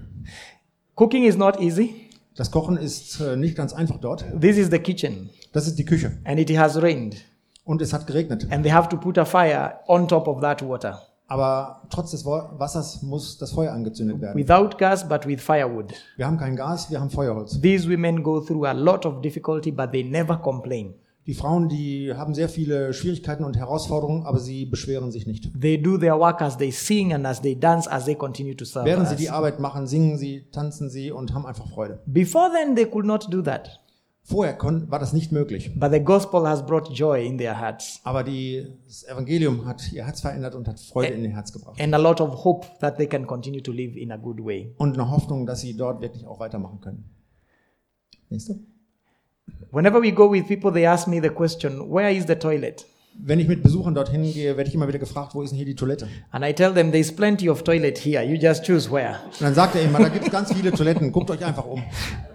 Cooking 0.95 1.25
is 1.25 1.37
not 1.37 1.61
easy. 1.61 1.91
Das 2.37 2.51
Kochen 2.51 2.77
ist 2.77 3.21
äh, 3.21 3.37
nicht 3.37 3.57
ganz 3.57 3.73
einfach 3.73 3.99
dort. 4.01 4.25
This 4.41 4.59
is 4.59 4.69
the 4.71 4.79
kitchen, 4.79 5.31
Das 5.53 5.67
ist 5.67 5.77
die 5.79 5.85
Küche. 5.85 6.19
and 6.25 6.39
it 6.39 6.57
has 6.57 6.81
rained, 6.81 7.17
Und 7.65 7.81
es 7.83 7.93
hat 7.93 8.07
geregnet. 8.07 8.47
and 8.51 8.63
they 8.63 8.73
have 8.73 8.89
to 8.89 8.97
put 8.97 9.17
a 9.19 9.25
fire 9.25 9.75
on 9.87 10.07
top 10.09 10.29
of 10.29 10.41
that 10.41 10.67
water 10.67 11.01
Aber 11.27 11.83
trotz 11.89 12.11
des 12.11 12.25
Wassers 12.27 13.03
muss 13.03 13.39
das 13.39 13.53
Feuer 13.53 13.73
angezündet 13.73 14.21
werden. 14.21 14.39
without 14.39 14.77
gas 14.77 15.09
but 15.09 15.27
with 15.27 15.41
firewood. 15.41 15.93
Wir 16.17 16.27
haben 16.27 16.37
kein 16.37 16.57
Gas, 16.57 16.91
wir 16.91 17.01
haben 17.01 17.09
Feuerholz. 17.11 17.59
These 17.61 17.89
women 17.91 18.23
go 18.23 18.41
through 18.41 18.67
a 18.67 18.73
lot 18.73 19.07
of 19.07 19.23
difficulty, 19.23 19.71
but 19.73 19.91
they 19.93 20.05
never 20.05 20.37
complain. 20.37 20.95
Die 21.27 21.33
Frauen, 21.33 21.71
die 21.71 22.13
haben 22.15 22.35
sehr 22.35 22.51
viele 22.51 22.93
Schwierigkeiten 22.93 23.45
und 23.45 23.57
Herausforderungen, 23.57 24.27
aber 24.27 24.39
sie 24.39 24.67
beschweren 24.67 25.11
sich 25.11 25.27
nicht. 25.27 25.51
They 25.59 25.81
do 25.81 25.97
their 25.97 26.19
work 26.19 26.43
as 26.43 26.59
they 26.59 26.71
sing 26.71 27.15
and 27.15 27.25
as 27.25 27.41
they 27.41 27.59
dance 27.59 27.91
as 27.91 28.05
they 28.05 28.15
continue 28.15 28.55
to 28.55 28.67
serve. 28.67 28.85
Während 28.85 29.09
sie 29.09 29.17
die 29.17 29.31
Arbeit 29.31 29.59
machen, 29.59 29.87
singen 29.87 30.19
sie, 30.19 30.45
tanzen 30.53 30.91
sie 30.91 31.11
und 31.11 31.33
haben 31.33 31.47
einfach 31.47 31.67
Freude. 31.71 32.01
Before 32.05 32.51
then, 32.53 32.77
they 32.77 32.85
could 32.85 33.07
not 33.07 33.33
do 33.33 33.41
that, 33.41 33.81
Vorher 34.27 34.57
war 34.89 34.99
das 34.99 35.13
nicht 35.13 35.33
möglich. 35.33 35.79
but 35.79 35.93
the 35.93 36.01
gospel 36.01 36.47
has 36.49 36.65
brought 36.65 36.89
joy 36.91 37.27
in 37.27 37.37
their 37.37 37.61
hearts 37.61 38.01
Aber 38.05 38.25
die, 38.25 38.67
das 38.87 39.05
Evangelium 39.05 39.67
hat 39.67 39.93
ihr 39.93 40.05
Herz 40.07 40.23
verändert 40.23 40.55
und 40.55 40.67
hat 40.67 40.81
Freude 40.81 41.13
in 41.13 41.25
ihr 41.25 41.35
Herz 41.35 41.53
gebracht. 41.53 41.79
and 41.79 41.93
a 41.95 41.99
lot 41.99 42.21
of 42.23 42.43
hope 42.45 42.67
that 42.81 42.97
they 42.97 43.07
can 43.07 43.27
continue 43.27 43.63
to 43.63 43.71
live 43.71 43.95
in 43.97 44.11
a 44.13 44.17
good 44.17 44.43
way. 44.43 44.73
Und 44.79 44.95
eine 44.95 45.11
Hoffnung, 45.11 45.45
dass 45.45 45.61
sie 45.61 45.77
dort 45.77 46.01
wirklich 46.01 46.27
auch 46.27 46.41
weitermachen 46.41 46.81
können. 46.81 47.05
Nächste. 48.31 48.59
Whenever 49.71 50.01
we 50.01 50.11
go 50.13 50.31
with 50.33 50.47
people, 50.49 50.73
they 50.73 50.87
ask 50.87 51.07
me 51.07 51.21
the 51.21 51.29
question, 51.29 51.91
Where 51.93 52.11
is 52.11 52.27
the 52.27 52.35
toilet? 52.37 52.87
Wenn 53.17 53.39
ich 53.39 53.49
mit 53.49 53.63
Besuchern 53.63 53.95
dorthin 53.95 54.23
gehe, 54.23 54.57
werde 54.57 54.69
ich 54.69 54.75
immer 54.75 54.89
wieder 54.89 54.99
gefragt, 54.99 55.35
wo 55.35 55.43
ist 55.43 55.51
denn 55.51 55.57
hier 55.57 55.67
die 55.67 55.77
Toilette? 55.77 56.09
And 56.31 56.45
I 56.45 56.53
tell 56.53 56.75
them, 56.75 56.91
There's 56.93 57.15
plenty 57.15 57.49
of 57.49 57.63
toilet 57.63 57.99
here. 57.99 58.23
You 58.23 58.37
just 58.37 58.65
choose 58.65 58.91
where. 58.91 59.17
Und 59.25 59.41
dann 59.41 59.55
sagt 59.55 59.77
er 59.77 59.83
immer, 59.83 60.01
da 60.01 60.09
gibt 60.09 60.27
es 60.27 60.31
ganz 60.33 60.53
viele 60.53 60.73
Toiletten, 60.73 61.11
guckt 61.13 61.31
euch 61.31 61.45
einfach 61.45 61.65
um. 61.65 61.83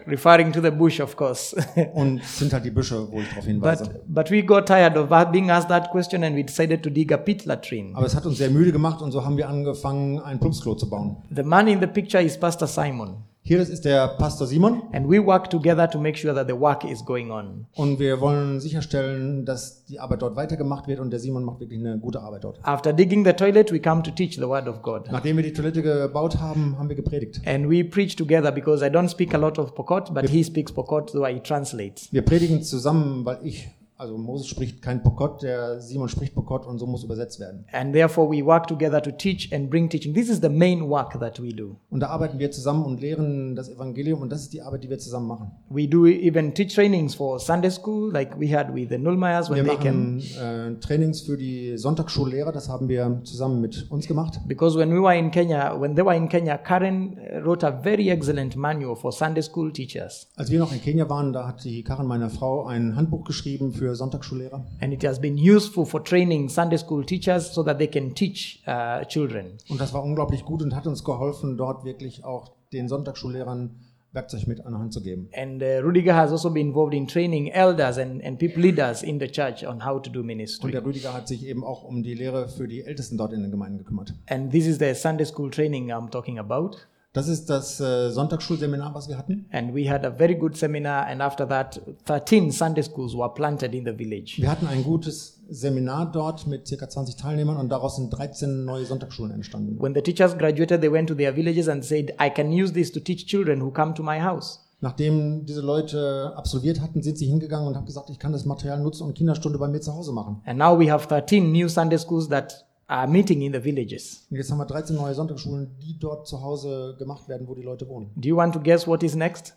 referring 0.07 0.51
to 0.51 0.61
the 0.61 0.71
bush, 0.71 0.99
of 0.99 1.15
course. 1.15 1.55
Und 1.93 2.23
sind 2.23 2.51
halt 2.51 2.65
die 2.65 2.71
Büsche, 2.71 3.07
wo 3.11 3.19
ich 3.19 3.29
darauf 3.29 3.45
hinweise. 3.45 3.83
but, 3.85 4.03
but 4.07 4.31
we 4.31 4.41
got 4.41 4.65
tired 4.65 4.97
of 4.97 5.09
being 5.31 5.49
asked 5.49 5.69
that 5.69 5.91
question 5.91 6.23
and 6.23 6.35
we 6.35 6.43
decided 6.43 6.81
to 6.83 6.89
dig 6.89 7.11
a 7.11 7.17
pit 7.17 7.45
latrine. 7.45 7.95
Aber 7.95 8.05
es 8.05 8.15
hat 8.15 8.25
uns 8.25 8.37
sehr 8.37 8.49
müde 8.49 8.71
gemacht 8.71 9.01
und 9.01 9.11
so 9.11 9.23
haben 9.23 9.37
wir 9.37 9.47
angefangen, 9.47 10.19
ein 10.19 10.39
Plumpsklo 10.39 10.75
zu 10.75 10.89
bauen. 10.89 11.17
The 11.35 11.43
man 11.43 11.67
in 11.67 11.79
the 11.79 11.87
picture 11.87 12.23
is 12.23 12.37
Pastor 12.37 12.67
Simon. 12.67 13.17
Hier, 13.41 13.59
ist 13.59 13.83
der 13.83 14.07
Pastor 14.19 14.45
Simon 14.45 14.83
And 14.93 15.09
we 15.09 15.25
work 15.25 15.49
together 15.49 15.89
to 15.89 15.99
make 15.99 16.17
sure 16.17 16.35
that 16.35 16.47
the 16.47 16.53
work 16.53 16.83
is 16.83 17.03
going 17.03 17.31
on. 17.31 17.65
und 17.75 17.97
wir 17.97 18.21
wollen 18.21 18.59
sicherstellen, 18.59 19.43
dass 19.45 19.85
die 19.85 19.99
Arbeit 19.99 20.21
dort 20.21 20.35
weitergemacht 20.35 20.87
wird 20.87 20.99
und 20.99 21.09
der 21.09 21.19
Simon 21.19 21.43
macht 21.43 21.59
wirklich 21.59 21.79
eine 21.79 21.97
gute 21.97 22.19
Arbeit 22.21 22.43
dort. 22.43 22.59
After 22.61 22.93
digging 22.93 23.25
the 23.25 23.33
toilet, 23.33 23.71
we 23.71 23.79
come 23.79 24.03
to 24.03 24.11
teach 24.11 24.35
the 24.35 24.47
word 24.47 24.67
of 24.67 24.81
God. 24.83 25.09
Nachdem 25.11 25.37
wir 25.37 25.43
die 25.43 25.53
Toilette 25.53 25.81
gebaut 25.81 26.37
haben, 26.39 26.75
haben 26.77 26.89
wir 26.89 26.95
gepredigt. 26.95 27.41
And 27.47 27.67
we 27.69 27.83
preach 27.83 28.15
together 28.15 28.51
because 28.51 28.85
I 28.85 28.89
don't 28.89 29.09
speak 29.09 29.33
a 29.33 29.37
lot 29.37 29.57
of 29.57 29.73
Pokot, 29.73 30.13
but 30.13 30.29
he 30.29 30.43
speaks 30.43 30.71
Pokot, 30.71 31.09
so 31.09 31.25
I 31.25 31.39
translate. 31.39 32.03
Wir 32.11 32.21
predigen 32.21 32.61
zusammen, 32.61 33.25
weil 33.25 33.39
ich, 33.43 33.67
also 33.99 34.17
Moses 34.17 34.47
spricht 34.47 34.81
kein 34.81 35.03
Pokot, 35.03 35.43
der 35.43 35.81
Simon 35.81 36.07
spricht 36.07 36.33
Pokot 36.33 36.65
und 36.65 36.79
so 36.79 36.87
muss 36.87 37.03
übersetzt 37.03 37.39
werden. 37.41 37.65
And 37.73 37.91
therefore, 37.93 38.31
we 38.31 38.45
work 38.45 38.65
together 38.65 39.01
to 39.01 39.11
teach 39.11 39.51
and 39.53 39.69
bring 39.69 39.89
teaching. 39.89 40.13
This 40.13 40.29
is 40.29 40.39
the 40.41 40.47
main 40.47 40.89
work 40.89 41.19
that 41.19 41.41
we 41.43 41.49
do. 41.53 41.75
Und 41.89 41.99
da 41.99 42.07
arbeiten 42.07 42.39
wir 42.39 42.49
zusammen 42.49 42.85
und 42.85 43.01
lehren 43.01 43.55
das 43.57 43.67
Evangelium 43.69 44.21
und 44.21 44.31
das 44.31 44.43
ist 44.43 44.53
die 44.53 44.61
Arbeit, 44.61 44.85
die 44.85 44.89
wir 44.89 44.99
zusammen 44.99 45.27
machen. 45.27 45.51
We 45.69 45.85
do 45.87 46.05
even 46.07 46.53
teach 46.53 46.73
trainings 46.73 47.13
for 47.13 47.39
Sunday 47.39 47.69
school, 47.69 48.09
like 48.13 48.39
we 48.39 48.47
had 48.55 48.73
with 48.73 48.87
the 48.89 48.97
Nullmeyers 48.97 49.49
when 49.49 49.57
Wir 49.57 49.65
they 49.65 49.75
came. 49.77 50.15
machen 50.17 50.77
äh, 50.77 50.79
Trainings 50.79 51.21
für 51.21 51.35
die 51.35 51.77
Sonntagsschullehrer, 51.77 52.53
das 52.53 52.69
haben 52.69 52.87
wir 52.87 53.19
zusammen 53.25 53.59
mit 53.59 53.85
uns 53.91 54.07
gemacht. 54.07 54.39
Because 54.47 54.79
when 54.79 54.91
we 54.93 55.01
were 55.01 55.17
in 55.17 55.29
Kenya, 55.29 55.75
when 55.77 55.95
they 55.95 56.05
were 56.05 56.15
in 56.15 56.29
Kenya, 56.29 56.57
Karen 56.57 57.17
uh, 57.19 57.43
wrote 57.43 57.67
a 57.67 57.71
very 57.83 58.09
excellent 58.09 58.55
manual 58.55 58.95
for 58.95 59.11
Sunday 59.11 59.41
school 59.41 59.73
teachers. 59.73 60.27
Als 60.37 60.49
wir 60.49 60.59
noch 60.59 60.71
in 60.71 60.81
Kenia 60.81 61.09
waren, 61.09 61.33
da 61.33 61.45
hat 61.45 61.65
die 61.65 61.83
Karin, 61.83 62.07
meine 62.07 62.29
Frau, 62.29 62.65
ein 62.65 62.95
Handbuch 62.95 63.25
geschrieben 63.25 63.73
für 63.73 63.88
Sonntagsschullehrer. 63.95 64.63
And 64.81 64.93
it 64.93 65.03
has 65.03 65.19
been 65.19 65.37
useful 65.37 65.85
for 65.85 66.03
training 66.03 66.49
Sunday 66.49 66.77
school 66.77 67.05
teachers 67.05 67.53
so 67.53 67.63
that 67.63 67.77
they 67.77 67.87
can 67.87 68.13
teach 68.13 68.61
uh, 68.67 69.05
children. 69.05 69.57
Und 69.69 69.79
das 69.79 69.93
war 69.93 70.03
unglaublich 70.03 70.43
gut 70.45 70.61
und 70.61 70.75
hat 70.75 70.87
uns 70.87 71.03
geholfen, 71.03 71.57
dort 71.57 71.83
wirklich 71.85 72.23
auch 72.23 72.51
den 72.71 72.87
Sonntagsschullehrern 72.87 73.71
Werkzeug 74.11 74.47
mit 74.47 74.65
an 74.65 74.73
die 74.73 74.79
Hand 74.79 74.93
zu 74.93 75.01
geben. 75.01 75.29
And 75.35 75.61
uh, 75.61 75.83
Rudiger 75.83 76.15
has 76.15 76.31
also 76.31 76.49
been 76.49 76.69
involved 76.69 76.95
in 76.95 77.07
training 77.07 77.49
elders 77.49 77.99
and, 77.99 78.23
and 78.23 78.39
people 78.39 78.61
leaders 78.61 79.03
in 79.03 79.19
the 79.19 79.27
church 79.27 79.63
on 79.63 79.85
how 79.85 80.01
to 80.01 80.09
do 80.09 80.21
Und 80.21 80.25
ministry. 80.25 80.71
der 80.71 80.83
Rüdiger 80.83 81.13
hat 81.13 81.27
sich 81.27 81.45
eben 81.45 81.63
auch 81.63 81.83
um 81.83 82.01
die 82.01 82.15
Lehre 82.15 82.47
für 82.47 82.67
die 82.67 82.81
Ältesten 82.81 83.17
dort 83.17 83.33
in 83.33 83.43
den 83.43 83.51
Gemeinden 83.51 83.77
gekümmert. 83.77 84.15
And 84.27 84.51
this 84.51 84.65
is 84.65 84.79
the 84.79 84.95
Sunday 84.95 85.25
school 85.25 85.51
training 85.51 85.91
I'm 85.91 86.09
talking 86.09 86.39
about. 86.39 86.71
Das 87.13 87.27
ist 87.27 87.49
das 87.49 87.79
äh, 87.79 88.11
Sonntagsschulseminar, 88.11 88.93
was 88.93 89.09
wir 89.09 89.17
hatten. 89.17 89.47
And 89.51 89.73
we 89.73 89.89
had 89.89 90.05
a 90.05 90.11
very 90.11 90.35
good 90.35 90.55
seminar, 90.55 91.07
and 91.07 91.21
after 91.21 91.47
that, 91.49 91.81
13 92.05 92.51
Sunday 92.51 92.83
schools 92.83 93.15
were 93.15 93.33
planted 93.33 93.73
in 93.73 93.83
the 93.83 93.93
village. 93.93 94.35
Wir 94.37 94.51
hatten 94.51 94.67
ein 94.67 94.83
gutes 94.83 95.41
Seminar 95.49 96.11
dort 96.11 96.45
mit 96.45 96.69
ca. 96.69 96.87
20 96.87 97.15
Teilnehmern 97.15 97.57
und 97.57 97.69
daraus 97.69 97.95
sind 97.95 98.11
13 98.11 98.63
neue 98.63 98.85
Sonntagsschulen 98.85 99.31
entstanden. 99.31 99.81
When 99.81 99.95
the 99.95 100.03
teachers 100.03 100.37
graduated, 100.37 100.81
they 100.81 100.91
went 100.91 101.09
to 101.09 101.15
their 101.15 101.35
villages 101.35 101.67
and 101.67 101.83
said, 101.83 102.13
I 102.21 102.29
can 102.29 102.51
use 102.51 102.73
this 102.73 102.91
to 102.91 102.99
teach 102.99 103.25
children 103.25 103.59
who 103.59 103.71
come 103.71 103.95
to 103.95 104.03
my 104.03 104.21
house. 104.21 104.59
Nachdem 104.81 105.45
diese 105.45 105.61
Leute 105.61 106.31
absolviert 106.35 106.79
hatten, 106.79 107.01
sind 107.01 107.17
sie 107.17 107.25
hingegangen 107.25 107.67
und 107.67 107.75
haben 107.75 107.87
gesagt, 107.87 108.11
ich 108.11 108.19
kann 108.19 108.33
das 108.33 108.45
Material 108.45 108.79
nutzen 108.79 109.03
und 109.03 109.15
Kinderstunde 109.15 109.57
bei 109.57 109.67
mir 109.67 109.81
zu 109.81 109.93
Hause 109.93 110.13
machen. 110.13 110.41
And 110.45 110.59
now 110.59 110.79
we 110.79 110.91
have 110.91 111.07
13 111.07 111.51
new 111.51 111.67
Sunday 111.67 111.97
schools 111.97 112.29
that 112.29 112.68
are 112.89 113.07
meeting 113.07 113.41
in 113.43 113.53
the 113.53 113.63
villages. 113.63 114.25
Und 114.29 114.37
jetzt 114.37 114.51
haben 114.51 114.57
wir 114.57 114.65
13 114.65 114.95
neue 114.95 115.13
Sonntagsschulen, 115.13 115.77
die 115.79 115.97
dort 115.99 116.27
zu 116.27 116.41
Hause 116.41 116.95
gemacht 116.97 117.29
werden, 117.29 117.47
wo 117.47 117.53
die 117.55 117.61
Leute 117.61 117.87
wohnen. 117.87 118.11
Do 118.15 118.27
you 118.27 118.35
want 118.35 118.53
to 118.53 118.59
guess 118.59 118.87
what 118.87 119.03
is 119.03 119.15
next? 119.15 119.55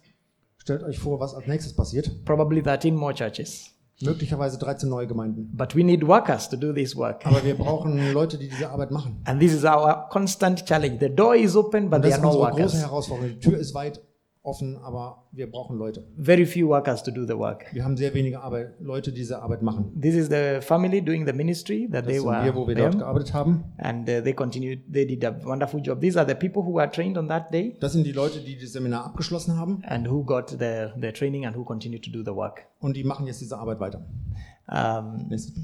Stellt 0.58 0.82
euch 0.84 0.98
vor, 0.98 1.18
was 1.18 1.34
als 1.34 1.46
nächstes 1.46 1.74
passiert. 1.74 2.24
Probably 2.24 2.62
13 2.62 2.94
more 2.94 3.14
churches. 3.14 3.70
Möglicherweise 4.00 4.58
13 4.58 4.88
neue 4.88 5.06
Gemeinden. 5.06 5.50
But 5.56 5.74
we 5.74 5.82
need 5.82 6.06
workers 6.06 6.48
to 6.50 6.56
do 6.56 6.72
this 6.72 6.94
work. 6.96 7.24
Aber 7.24 7.42
wir 7.44 7.56
brauchen 7.56 8.12
Leute, 8.12 8.36
die 8.36 8.48
diese 8.48 8.68
Arbeit 8.68 8.90
machen. 8.90 9.20
And 9.24 9.40
this 9.40 9.52
is 9.54 9.64
our 9.64 10.08
constant 10.10 10.64
challenge. 10.66 10.98
The 11.00 11.08
door 11.14 11.34
is 11.34 11.56
open, 11.56 11.88
but 11.88 11.96
Und 11.98 12.02
there 12.02 12.10
das 12.16 12.20
are 12.24 12.28
ist 12.28 12.34
no 12.34 12.44
unsere 12.44 12.50
große 12.50 12.62
workers. 12.62 12.82
Herausforderung. 12.82 13.30
Die 13.30 13.38
Tür 13.40 13.58
ist 13.58 13.74
weit 13.74 14.02
offen, 14.44 14.76
aber 14.78 15.24
wir 15.32 15.50
brauchen 15.50 15.76
Leute. 15.78 16.04
Very 16.18 16.44
few 16.46 16.68
workers 16.68 17.02
to 17.04 17.10
do 17.10 17.24
the 17.26 17.36
work. 17.38 17.66
Wir 17.72 17.84
haben 17.84 17.96
sehr 17.96 18.12
wenige 18.12 18.40
Arbeit, 18.40 18.74
Leute, 18.80 19.12
die 19.12 19.18
diese 19.20 19.40
Arbeit 19.40 19.62
machen. 19.62 20.00
This 20.00 20.14
is 20.16 20.28
the 20.28 20.60
family 20.60 21.00
doing 21.00 21.24
the 21.26 21.32
ministry 21.32 21.88
that 21.90 22.04
Das 22.04 22.12
they 22.12 22.18
sind 22.18 22.28
were 22.28 22.44
wir, 22.44 22.54
wo 22.54 22.66
wir 22.66 22.74
dort 22.74 22.98
gearbeitet 22.98 23.32
haben. 23.34 23.64
and 23.78 24.08
uh, 24.08 24.20
they 24.20 24.32
continued 24.34 24.80
they 24.92 25.06
did 25.06 25.24
a 25.24 25.32
wonderful 25.44 25.80
job 25.80 26.00
these 26.00 26.18
are 26.18 26.26
the 26.28 26.34
people 26.34 26.62
who 26.62 26.74
were 26.74 26.90
trained 26.90 27.16
on 27.16 27.28
that 27.28 27.52
day 27.52 27.76
Das 27.80 27.92
sind 27.92 28.04
die 28.04 28.12
Leute, 28.12 28.40
die 28.40 28.58
das 28.58 28.72
Seminar 28.72 29.04
abgeschlossen 29.06 29.56
haben 29.56 29.82
and 29.86 30.08
who 30.10 30.24
got 30.24 30.50
the, 30.50 30.88
the 31.00 31.12
training 31.12 31.46
and 31.46 31.56
who 31.56 31.64
continue 31.64 32.00
to 32.00 32.10
do 32.10 32.22
the 32.24 32.34
work 32.36 32.66
und 32.80 32.96
die 32.96 33.04
machen 33.04 33.26
jetzt 33.26 33.40
diese 33.40 33.56
Arbeit 33.58 33.78
weiter. 33.80 34.04
um, 34.68 35.28
Nächstes. 35.28 35.54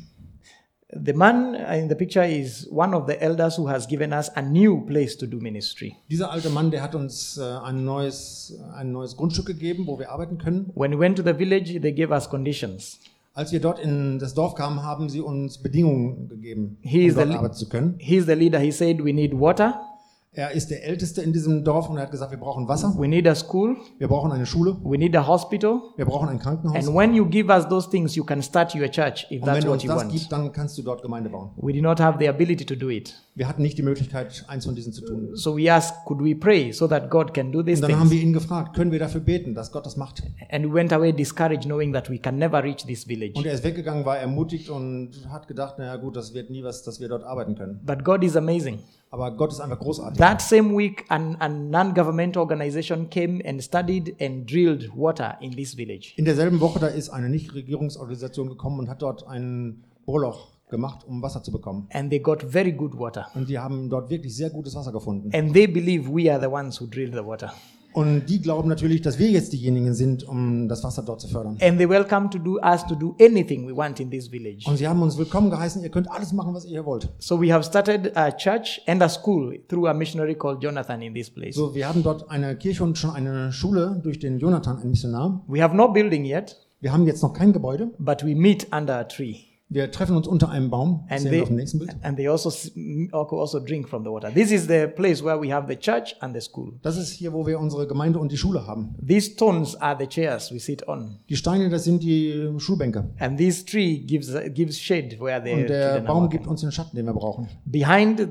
The 0.90 1.12
man 1.12 1.54
in 1.54 1.88
the 1.88 1.94
picture 1.94 2.24
is 2.24 2.66
one 2.70 2.94
of 2.94 3.06
the 3.06 3.20
elders 3.20 3.56
who 3.58 3.68
has 3.68 3.86
given 3.86 4.12
us 4.12 4.30
a 4.36 4.42
new 4.42 4.80
place 4.86 5.16
to 5.16 5.26
do 5.26 5.38
ministry 5.38 5.94
Dieser 6.10 6.30
alte 6.30 6.48
Mann, 6.50 6.70
der 6.70 6.82
hat 6.82 6.94
uns 6.94 7.36
äh, 7.36 7.42
ein, 7.42 7.84
neues, 7.84 8.58
ein 8.74 8.90
neues 8.92 9.16
Grundstück 9.16 9.46
gegeben, 9.46 9.86
wo 9.86 9.98
wir 9.98 10.10
arbeiten 10.10 10.38
können. 10.38 10.70
when 10.74 10.92
we 10.92 10.98
went 10.98 11.16
to 11.16 11.22
the 11.22 11.34
village 11.34 11.78
they 11.80 11.92
gave 11.92 12.10
us 12.12 12.28
conditions 12.28 12.98
Als 13.34 13.52
wir 13.52 13.60
dort 13.60 13.78
in 13.78 14.18
das 14.18 14.34
Dorf 14.34 14.56
kamen, 14.56 14.82
haben 14.82 15.08
sie 15.08 15.20
uns 15.20 15.58
Bedingungen 15.58 16.28
gegeben, 16.28 16.76
He 16.80 17.02
um 17.02 17.08
is 17.08 17.14
dort 17.14 17.30
arbeiten 17.30 17.54
zu 17.54 17.68
können. 17.68 17.94
he's 17.98 18.24
the 18.26 18.32
leader 18.34 18.58
he 18.58 18.72
said 18.72 19.04
we 19.04 19.12
need 19.12 19.32
water 19.38 19.80
Er 20.38 20.52
ist 20.52 20.70
der 20.70 20.84
Älteste 20.84 21.20
in 21.20 21.32
diesem 21.32 21.64
Dorf 21.64 21.90
und 21.90 21.96
er 21.96 22.04
hat 22.04 22.12
gesagt, 22.12 22.30
wir 22.30 22.38
brauchen 22.38 22.68
Wasser, 22.68 22.94
we 22.96 23.08
need 23.08 23.26
a 23.26 23.34
school 23.34 23.76
wir 23.98 24.06
brauchen 24.06 24.30
eine 24.30 24.46
Schule, 24.46 24.76
we 24.84 24.96
need 24.96 25.16
a 25.16 25.26
hospital 25.26 25.80
wir 25.96 26.04
brauchen 26.04 26.28
ein 26.28 26.38
Krankenhaus. 26.38 26.76
and 26.76 26.96
when 26.96 27.12
you 27.12 27.26
give 27.26 27.50
us 27.52 27.68
those 27.68 27.90
things 27.90 28.14
you 28.14 28.22
can 28.22 28.40
start 28.40 28.72
your 28.72 28.88
church 28.88 29.26
if 29.32 29.42
Und 29.42 29.46
that's 29.48 29.56
wenn 29.56 29.64
du 29.64 29.68
what 29.70 29.74
uns 29.74 29.82
you 29.82 29.88
das 29.88 29.98
want 29.98 30.12
gibst, 30.12 30.30
dann 30.30 30.52
kannst 30.52 30.78
du 30.78 30.82
dort 30.82 31.02
Gemeinde 31.02 31.28
bauen. 31.28 31.50
we 31.56 31.72
did 31.72 31.82
not 31.82 31.98
have 31.98 32.18
the 32.20 32.28
ability 32.28 32.64
to 32.64 32.76
do 32.76 32.88
it 32.88 33.16
Wir 33.34 33.48
hatten 33.48 33.62
nicht 33.62 33.78
die 33.78 33.82
Möglichkeit, 33.82 34.44
eins 34.46 34.64
von 34.64 34.76
diesen 34.76 34.92
zu 34.92 35.04
tun. 35.04 35.30
so 35.34 35.56
we 35.56 35.72
asked 35.72 36.04
could 36.04 36.20
we 36.22 36.36
pray 36.36 36.70
so 36.72 36.86
that 36.86 37.10
god 37.10 37.34
can 37.34 37.50
do 37.50 37.64
these 37.64 37.82
Und 37.82 37.90
dann 37.90 37.98
haben 37.98 38.10
wir 38.12 38.22
ihn 38.22 38.32
gefragt, 38.32 38.76
können 38.76 38.92
wir 38.92 39.00
dafür 39.00 39.20
beten, 39.22 39.56
dass 39.56 39.72
Gott 39.72 39.86
das 39.86 39.96
macht? 39.96 40.22
And 40.52 40.64
we 40.66 40.72
went 40.72 40.92
away 40.92 41.12
discouraged, 41.12 41.64
knowing 41.64 41.92
that 41.94 42.08
we 42.08 42.18
can 42.18 42.38
never 42.38 42.62
reach 42.62 42.86
this 42.86 43.02
village. 43.02 43.32
Und 43.34 43.44
er 43.44 43.54
ist 43.54 43.64
weggegangen, 43.64 44.04
war 44.04 44.18
ermutigt 44.18 44.70
und 44.70 45.10
hat 45.30 45.48
gedacht, 45.48 45.80
naja 45.80 45.96
gut, 45.96 46.14
das 46.14 46.32
wird 46.32 46.48
nie 46.50 46.62
was, 46.62 46.84
dass 46.84 47.00
wir 47.00 47.08
dort 47.08 47.24
arbeiten 47.24 47.56
können. 47.56 47.80
But 47.84 48.04
God 48.04 48.22
is 48.22 48.36
amazing. 48.36 48.78
Aber 49.10 49.30
Gott 49.30 49.52
ist 49.52 49.60
einfach 49.60 49.78
großartig. 49.78 50.18
That 50.18 50.42
same 50.42 50.76
week, 50.76 51.04
an, 51.08 51.36
a 51.40 51.48
non 51.48 51.94
governmental 51.94 52.42
organization 52.42 53.08
came 53.08 53.42
and 53.46 53.62
studied 53.62 54.14
and 54.20 54.50
drilled 54.50 54.90
water 54.94 55.36
in 55.40 55.52
this 55.52 55.74
village. 55.74 56.12
In 56.16 56.26
derselben 56.26 56.60
Woche, 56.60 56.78
da 56.78 56.88
ist 56.88 57.08
eine 57.08 57.30
Nichtregierungsorganisation 57.30 58.48
gekommen 58.48 58.80
und 58.80 58.90
hat 58.90 59.00
dort 59.00 59.26
ein 59.26 59.84
Bohrloch 60.04 60.52
gemacht, 60.68 61.06
um 61.06 61.22
Wasser 61.22 61.42
zu 61.42 61.50
bekommen. 61.50 61.88
And 61.92 62.10
they 62.10 62.18
got 62.18 62.42
very 62.42 62.72
good 62.72 62.98
water. 62.98 63.26
Und 63.34 63.48
die 63.48 63.58
haben 63.58 63.88
dort 63.88 64.10
wirklich 64.10 64.36
sehr 64.36 64.50
gutes 64.50 64.74
Wasser 64.74 64.92
gefunden. 64.92 65.30
And 65.34 65.54
they 65.54 65.66
believe 65.66 66.08
we 66.10 66.30
are 66.30 66.40
the 66.40 66.48
ones 66.48 66.80
who 66.80 66.86
drilled 66.86 67.14
the 67.14 67.24
water. 67.24 67.52
Und 67.94 68.26
die 68.26 68.40
glauben 68.40 68.68
natürlich, 68.68 69.00
dass 69.02 69.18
wir 69.18 69.28
jetzt 69.28 69.52
diejenigen 69.52 69.94
sind, 69.94 70.22
um 70.28 70.68
das 70.68 70.84
Wasser 70.84 71.02
dort 71.02 71.20
zu 71.20 71.28
fördern. 71.28 71.56
And 71.60 71.78
they 71.78 71.88
welcome 71.88 72.28
to 72.30 72.38
do 72.38 72.58
us 72.62 72.86
to 72.86 72.94
do 72.94 73.16
anything 73.20 73.66
we 73.66 73.74
want 73.76 73.98
in 73.98 74.10
this 74.10 74.28
village. 74.28 74.64
Und 74.68 74.76
sie 74.76 74.86
haben 74.86 75.02
uns 75.02 75.16
willkommen 75.18 75.50
geheißen, 75.50 75.82
ihr 75.82 75.88
könnt 75.90 76.10
alles 76.10 76.32
machen, 76.32 76.54
was 76.54 76.64
ihr 76.64 76.84
wollt. 76.84 77.08
So 77.18 77.40
we 77.40 77.52
have 77.52 77.64
started 77.64 78.16
a 78.16 78.30
church 78.30 78.80
and 78.86 79.02
a 79.02 79.08
school 79.08 79.58
through 79.68 79.88
a 79.88 79.94
missionary 79.94 80.34
called 80.34 80.62
Jonathan 80.62 81.02
in 81.02 81.14
this 81.14 81.30
place. 81.30 81.54
So, 81.56 81.74
wir 81.74 81.88
haben 81.88 82.02
dort 82.02 82.30
eine 82.30 82.56
Kirche 82.56 82.84
und 82.84 82.98
schon 82.98 83.10
eine 83.10 83.52
Schule 83.52 84.00
durch 84.02 84.18
den 84.18 84.38
Jonathan, 84.38 84.78
ein 84.78 84.90
Missionar. 84.90 85.42
We 85.48 85.62
have 85.62 85.74
no 85.74 85.88
building 85.88 86.24
yet, 86.24 86.56
Wir 86.80 86.92
haben 86.92 87.06
jetzt 87.06 87.22
noch 87.22 87.32
kein 87.32 87.52
Gebäude. 87.52 87.90
but 87.98 88.22
we 88.24 88.34
meet 88.34 88.68
under 88.72 88.96
a 88.98 89.04
tree. 89.04 89.36
Wir 89.70 89.90
treffen 89.90 90.16
uns 90.16 90.26
unter 90.26 90.48
einem 90.48 90.70
Baum. 90.70 91.04
And 91.10 91.20
sehen 91.20 91.30
they, 91.30 91.38
wir 91.38 91.42
auf 91.42 91.48
dem 91.48 91.56
nächsten 91.56 91.78
Bild. 91.78 91.94
and 92.02 92.16
they 92.16 92.26
also 92.26 92.50
m- 92.74 93.10
also 93.12 93.60
drink 93.60 93.86
from 93.88 94.02
the 94.02 94.08
water. 94.10 94.32
This 94.32 94.50
is 94.50 94.66
the 94.66 94.86
place 94.86 95.22
where 95.22 95.38
we 95.40 95.52
have 95.52 95.66
the 95.68 95.76
church 95.76 96.16
and 96.20 96.34
the 96.34 96.40
school. 96.40 96.72
Das 96.82 96.96
ist 96.96 97.10
hier, 97.12 97.32
wo 97.34 97.46
wir 97.46 97.60
unsere 97.60 97.86
Gemeinde 97.86 98.18
und 98.18 98.32
die 98.32 98.38
Schule 98.38 98.66
haben. 98.66 98.94
These 99.06 99.32
stones 99.32 99.76
are 99.76 99.94
the 100.00 100.06
chairs 100.06 100.50
we 100.52 100.58
sit 100.58 100.88
on, 100.88 101.18
Die 101.28 101.36
Steine, 101.36 101.68
das 101.68 101.84
sind 101.84 102.02
die 102.02 102.48
Schulbänke. 102.56 103.10
and 103.18 103.36
this 103.36 103.62
tree 103.64 103.98
gives 103.98 104.32
gives 104.54 104.78
shade 104.80 105.18
where 105.20 105.42
the 105.44 105.52
Und 105.52 105.68
der 105.68 106.00
Baum 106.00 106.30
gibt 106.30 106.46
uns 106.46 106.62
den 106.62 106.72
Schatten, 106.72 106.96
den 106.96 107.04
wir 107.04 107.12
brauchen. 107.12 107.48
Behind 107.66 108.18
the 108.18 108.24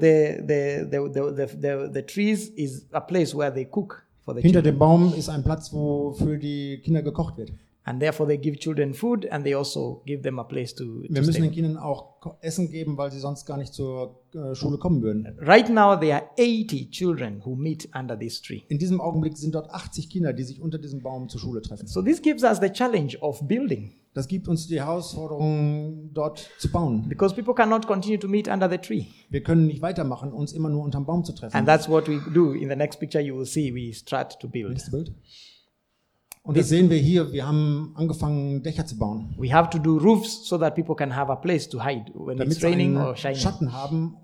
the, 0.48 0.88
the, 0.90 1.10
the, 1.14 1.22
the, 1.36 1.46
the 1.62 1.94
the 1.94 2.02
trees 2.02 2.50
is 2.50 2.88
a 2.92 3.00
place 3.00 3.36
where 3.38 3.54
they 3.54 3.66
cook 3.66 4.04
for 4.26 4.34
the 4.36 4.42
Hinter 4.42 4.64
dem 4.64 4.78
Baum 4.80 5.14
ist 5.16 5.30
ein 5.30 5.44
Platz, 5.44 5.72
wo 5.72 6.14
für 6.14 6.38
die 6.40 6.80
Kinder 6.84 7.04
gekocht 7.04 7.38
wird. 7.38 7.52
And 7.88 8.00
therefore 8.00 8.28
they 8.28 8.38
give 8.38 8.60
children 8.60 8.94
food, 8.94 9.26
and 9.32 9.44
they 9.44 9.56
also 9.56 10.04
give 10.06 10.22
them 10.22 10.38
a 10.40 10.44
place 10.44 10.76
to, 10.76 10.84
Wir 11.04 11.08
to 11.08 11.14
müssen 11.22 11.34
stay. 11.34 11.42
den 11.42 11.52
Kindern 11.52 11.78
auch 11.78 12.18
Essen 12.42 12.70
geben, 12.70 12.98
weil 12.98 13.12
sie 13.12 13.20
sonst 13.20 13.46
gar 13.46 13.58
nicht 13.58 13.74
zur 13.74 14.20
äh, 14.34 14.54
Schule 14.54 14.78
kommen 14.78 15.02
würden. 15.02 15.26
Right 15.40 15.70
now, 15.70 15.96
there 15.96 16.16
are 16.16 16.24
80 16.38 16.92
children 16.92 17.42
who 17.46 17.56
meet 17.56 17.90
under 17.98 18.20
this 18.20 18.42
tree. 18.42 18.64
In 18.68 18.78
diesem 18.80 19.00
Augenblick 19.00 19.38
sind 19.38 19.56
dort 19.56 19.70
80 19.72 20.10
Kinder, 20.10 20.34
die 20.34 20.44
sich 20.44 20.62
unter 20.62 20.78
diesem 20.78 21.02
Baum 21.02 21.30
zur 21.30 21.40
Schule 21.40 21.62
treffen. 21.62 21.88
So 21.88 22.02
this 22.02 22.22
gives 22.22 22.44
us 22.44 22.60
the 22.60 22.70
challenge 22.70 23.18
of 23.22 23.48
building, 23.48 23.94
Das 24.14 24.28
gibt 24.28 24.48
uns 24.48 24.68
die 24.68 24.82
Herausforderung, 24.82 26.10
dort 26.14 26.50
zu 26.60 26.72
bauen. 26.72 27.06
because 27.08 27.34
people 27.36 27.54
cannot 27.54 27.88
continue 27.88 28.18
to 28.20 28.28
meet 28.28 28.48
under 28.48 28.70
the 28.70 28.78
tree. 28.78 29.06
Wir 29.30 29.42
können 29.44 29.68
nicht 29.68 29.82
weitermachen, 29.82 30.34
uns 30.34 30.54
immer 30.54 30.70
nur 30.70 30.84
unterm 30.84 31.06
Baum 31.06 31.24
zu 31.24 31.34
treffen. 31.34 31.56
And 31.56 31.68
that's 31.68 31.88
what 31.88 32.08
we 32.08 32.20
do. 32.34 32.54
In 32.54 32.70
the 32.70 32.76
next 32.76 33.00
picture, 33.00 33.22
you 33.24 33.38
will 33.38 33.46
see 33.46 33.74
we 33.74 33.94
start 33.94 34.40
to 34.42 34.48
build. 34.48 34.70
Nächstes 34.72 34.92
Bild. 34.92 35.12
Und 36.48 36.56
das 36.56 36.70
sehen 36.70 36.90
wir 36.90 36.98
hier. 36.98 37.34
Wir 37.34 37.46
haben 37.46 37.92
angefangen, 37.96 38.64
Dächer 38.64 38.86
zu 38.86 38.98
bauen, 38.98 39.36
We 39.38 39.54
have 39.54 39.70
to 39.70 39.78
do 39.78 39.98
roofs 39.98 40.48
so 40.48 40.58
that 40.58 40.76
people 40.76 40.96
can 40.96 41.14
have 41.14 41.30
a 41.30 41.36
place 41.36 41.68
to 41.68 41.84
hide 41.84 42.06
when 42.16 42.38
damit 42.38 42.54
it's 42.54 42.64
raining 42.64 42.96
or 42.96 43.18
shining. 43.18 43.38
Schatten 43.38 43.74
haben, 43.74 44.16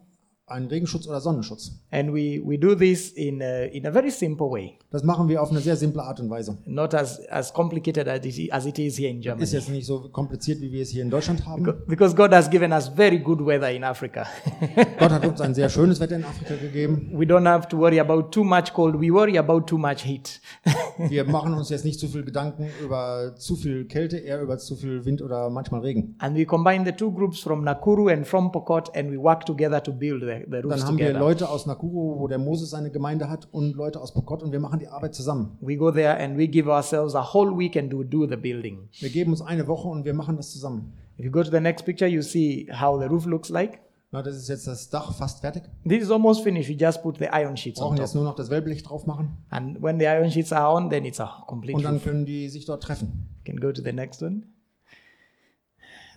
einen 0.45 0.67
Regenschutz 0.67 1.07
oder 1.07 1.21
Sonnenschutz. 1.21 1.71
And 1.89 2.09
we, 2.13 2.41
we 2.45 2.57
do 2.59 2.75
this 2.75 3.11
in 3.11 3.41
a, 3.41 3.63
in 3.65 3.85
a 3.87 3.91
very 3.91 4.11
simple 4.11 4.47
way, 4.51 4.77
Das 4.91 5.03
machen 5.03 5.27
wir 5.29 5.41
auf 5.41 5.49
eine 5.51 5.59
sehr 5.61 5.75
simple 5.77 6.03
Art 6.03 6.19
und 6.19 6.29
Weise. 6.29 6.57
not 6.65 6.93
as, 6.93 7.25
as 7.29 7.53
complicated 7.53 8.07
as 8.07 8.25
it, 8.25 8.51
as 8.53 8.65
it 8.65 8.77
is 8.77 8.97
here 8.99 9.09
in 9.09 9.21
Germany. 9.21 9.43
Ist 9.43 9.53
jetzt 9.53 9.69
nicht 9.69 9.85
so 9.87 10.09
kompliziert, 10.09 10.59
wie 10.61 10.71
wir 10.71 10.81
es 10.83 10.89
hier 10.89 11.01
in 11.01 11.09
Deutschland 11.09 11.45
haben. 11.45 11.63
Because 11.87 12.13
God 12.15 12.31
has 12.33 12.49
given 12.49 12.71
us 12.71 12.89
very 12.89 13.19
good 13.19 13.39
weather 13.39 13.71
in 13.71 13.83
Africa. 13.83 14.25
Gott 14.99 15.11
hat 15.11 15.25
uns 15.25 15.39
ein 15.41 15.53
sehr 15.55 15.69
schönes 15.69 15.99
Wetter 15.99 16.17
in 16.17 16.25
Afrika 16.25 16.55
gegeben. 16.55 17.11
we 17.13 17.25
don't 17.25 17.47
have 17.47 17.67
to 17.69 17.77
worry 17.77 17.99
about 17.99 18.23
too 18.31 18.43
much 18.43 18.73
cold, 18.73 18.95
we 18.99 19.11
worry 19.13 19.37
about 19.37 19.61
too 19.61 19.77
much 19.77 20.03
heat. 20.05 20.41
Wir 21.09 21.23
machen 21.23 21.55
uns 21.55 21.69
jetzt 21.69 21.85
nicht 21.85 21.99
zu 21.99 22.07
viel 22.07 22.23
Gedanken 22.23 22.67
über 22.83 23.33
zu 23.35 23.55
viel 23.55 23.85
Kälte, 23.85 24.17
eher 24.17 24.41
über 24.41 24.59
zu 24.59 24.75
viel 24.75 25.03
Wind 25.05 25.23
oder 25.23 25.49
manchmal 25.49 25.81
Regen. 25.81 26.15
and 26.19 26.37
we 26.37 26.45
combine 26.45 26.85
the 26.85 26.91
two 26.91 27.11
groups 27.11 27.39
from 27.39 27.63
Nakuru 27.63 28.09
and 28.13 28.27
from 28.27 28.51
Pokot 28.51 28.95
and 28.95 29.09
we 29.11 29.17
work 29.17 29.43
together 29.43 29.81
to 29.81 29.91
build 29.91 30.21
the, 30.21 30.32
the 30.49 30.57
roofs 30.57 30.69
Dann 30.77 30.85
haben 30.87 30.97
wir 30.97 31.07
together. 31.07 31.19
Leute 31.19 31.49
aus 31.49 31.65
Nakuru, 31.65 32.19
wo 32.19 32.27
der 32.27 32.37
Moses 32.37 32.69
seine 32.69 32.89
Gemeinde 32.91 33.29
hat, 33.29 33.47
und 33.51 33.75
Leute 33.75 34.01
aus 34.01 34.13
Pokot 34.13 34.43
und 34.43 34.51
wir 34.51 34.59
machen 34.59 34.79
die 34.79 34.87
Arbeit 34.87 35.15
zusammen. 35.15 35.57
We 35.61 35.75
go 35.77 35.91
there 35.91 36.17
and 36.17 36.37
we 36.37 36.47
give 36.47 36.69
ourselves 36.69 37.15
a 37.15 37.33
whole 37.33 37.57
week 37.57 37.77
and 37.77 37.91
do, 37.91 38.03
do 38.03 38.27
the 38.27 38.35
building. 38.37 38.89
Wir 38.99 39.09
geben 39.09 39.31
uns 39.31 39.41
eine 39.41 39.67
Woche 39.67 39.87
und 39.87 40.05
wir 40.05 40.13
machen 40.13 40.37
das 40.37 40.51
zusammen. 40.51 40.93
If 41.19 41.25
you 41.25 41.31
go 41.31 41.43
to 41.43 41.51
the 41.51 41.59
next 41.59 41.85
picture, 41.85 42.07
you 42.09 42.21
see 42.21 42.67
how 42.71 42.99
the 42.99 43.05
roof 43.07 43.25
looks 43.25 43.49
like. 43.49 43.79
Na, 44.11 44.21
das 44.21 44.35
ist 44.35 44.47
jetzt 44.47 44.67
das 44.67 44.89
Dach 44.91 45.11
fast 45.15 45.39
fertig. 45.41 45.63
This 45.87 46.03
is 46.03 46.11
almost 46.11 46.43
finished. 46.43 46.69
We 46.69 46.75
just 46.75 47.01
put 47.01 47.17
the 47.17 47.25
iron 47.33 47.57
sheets 47.57 47.79
Wir 47.79 47.83
on 47.85 47.89
brauchen 47.89 47.95
top. 47.97 48.05
jetzt 48.05 48.13
nur 48.15 48.23
noch 48.23 48.35
das 48.35 48.49
Wellblech 48.51 48.83
drauf 48.83 49.07
machen 49.07 49.37
And 49.49 49.81
when 49.81 49.97
the 49.99 50.05
iron 50.05 50.29
sheets 50.29 50.53
are 50.53 50.71
on, 50.75 50.89
then 50.91 51.03
it's 51.03 51.19
a 51.19 51.43
complete 51.47 51.75
und 51.77 51.83
dann 51.83 51.95
roof. 51.95 52.03
können 52.03 52.25
die 52.25 52.47
sich 52.49 52.65
dort 52.65 52.83
treffen. 52.83 53.27
can 53.43 53.59
go 53.59 53.71
to 53.71 53.81
the 53.83 53.91
next 53.91 54.21
one. 54.21 54.43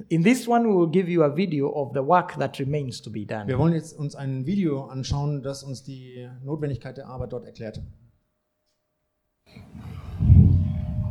In 0.09 0.22
this 0.22 0.46
one, 0.46 0.68
we 0.68 0.74
will 0.74 0.87
give 0.87 1.09
you 1.09 1.22
a 1.22 1.30
video 1.30 1.70
of 1.70 1.94
the 1.94 2.02
work 2.02 2.37
that 2.37 2.59
remains 2.59 3.00
to 3.00 3.11
be 3.11 3.24
done. 3.24 3.46
Wir 3.46 3.59
wollen 3.59 3.72
jetzt 3.72 3.98
uns 3.98 4.14
ein 4.14 4.44
Video 4.46 4.87
anschauen, 4.87 5.42
das 5.42 5.62
uns 5.62 5.82
die 5.82 6.28
Notwendigkeit 6.44 6.96
der 6.96 7.06
Arbeit 7.06 7.32
dort 7.32 7.46
erklärt. 7.46 7.80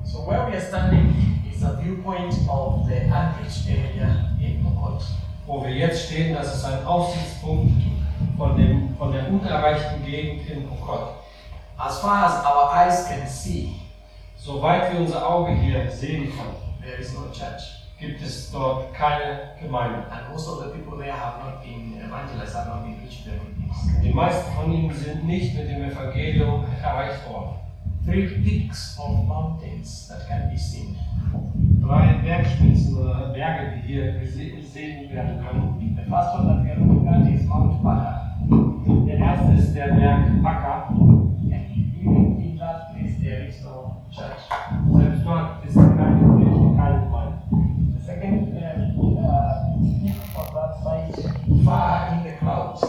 So 0.03 0.27
where 0.27 0.47
we 0.47 0.55
are 0.55 0.61
standing 0.61 1.13
is 1.51 1.63
a 1.63 1.81
viewpoint 1.81 2.33
of 2.47 2.87
the 2.87 3.01
unreached 3.05 3.67
area 3.67 4.29
in 4.39 4.61
Mokot. 4.61 5.03
Wo 5.47 5.63
wir 5.63 5.71
jetzt 5.71 6.05
stehen, 6.05 6.35
das 6.35 6.55
ist 6.55 6.65
ein 6.65 6.85
Aussichtspunkt 6.85 7.73
von, 8.37 8.55
dem, 8.55 8.95
von 8.97 9.11
der 9.11 9.27
unerreichten 9.29 10.05
Gegend 10.05 10.47
in 10.49 10.67
Pokot. 10.67 11.15
As 11.77 11.99
far 11.99 12.25
as 12.25 12.45
our 12.45 12.71
eyes 12.73 13.07
can 13.07 13.27
see, 13.27 13.75
Soweit 14.37 14.93
wir 14.93 14.99
unser 14.99 15.27
Auge 15.27 15.53
hier 15.53 15.89
sehen 15.89 16.31
kann, 16.37 16.55
there 16.79 17.01
is 17.01 17.13
no 17.13 17.31
church. 17.31 17.84
Gibt 17.99 18.21
es 18.21 18.51
dort 18.51 18.93
keine 18.93 19.51
Gemeinde. 19.61 19.99
And 20.11 20.29
most 20.31 20.47
of 20.49 20.63
the 20.63 20.69
people 20.71 20.97
there 20.97 21.13
have 21.13 21.39
not 21.43 21.63
been 21.63 21.97
evangelized, 21.99 22.55
have 22.55 22.67
not 22.69 22.83
been 22.83 22.95
reached 23.01 23.25
there 23.25 23.39
with 23.39 23.55
this. 23.57 24.01
Die 24.03 24.13
meisten 24.13 24.51
von 24.53 24.71
ihnen 24.71 24.93
sind 24.93 25.25
nicht 25.25 25.55
mit 25.55 25.69
dem 25.69 25.83
Evangelium 25.83 26.65
erreicht 26.83 27.27
worden. 27.29 27.55
Three 28.05 28.27
peaks 28.27 28.97
of 28.99 29.25
mountains 29.25 30.07
that 30.09 30.27
can 30.27 30.49
be 30.51 30.57
seen. 30.57 30.95
Drei 31.81 32.13
Bergspitzen 32.23 32.97
oder 32.97 33.29
Berge, 33.33 33.77
die 33.77 33.87
hier 33.87 34.13
gese- 34.21 34.55
gesehen 34.55 35.09
werden 35.11 35.39
können. 35.43 35.95
The 35.95 36.03
first 36.03 36.35
one 36.35 36.47
that 36.47 36.63
we 36.63 36.71
are 36.71 36.79
looking 36.79 37.07
at 37.07 37.27
is 37.33 37.45
Mount 37.47 37.81
Baka. 37.83 38.35
Der 39.07 39.17
erste 39.17 39.53
ist 39.53 39.73
der 39.75 39.87
Berg 39.87 40.19
Akka. 40.43 40.89
And 40.89 41.51
even 41.75 42.39
in 42.41 42.57
that 42.59 42.93
place, 42.93 43.17
there 43.21 43.47
is 43.47 43.63
no 43.63 43.95
church. 44.11 44.37
Far 51.65 52.13
in 52.13 52.23
the 52.23 52.37
clouds, 52.39 52.81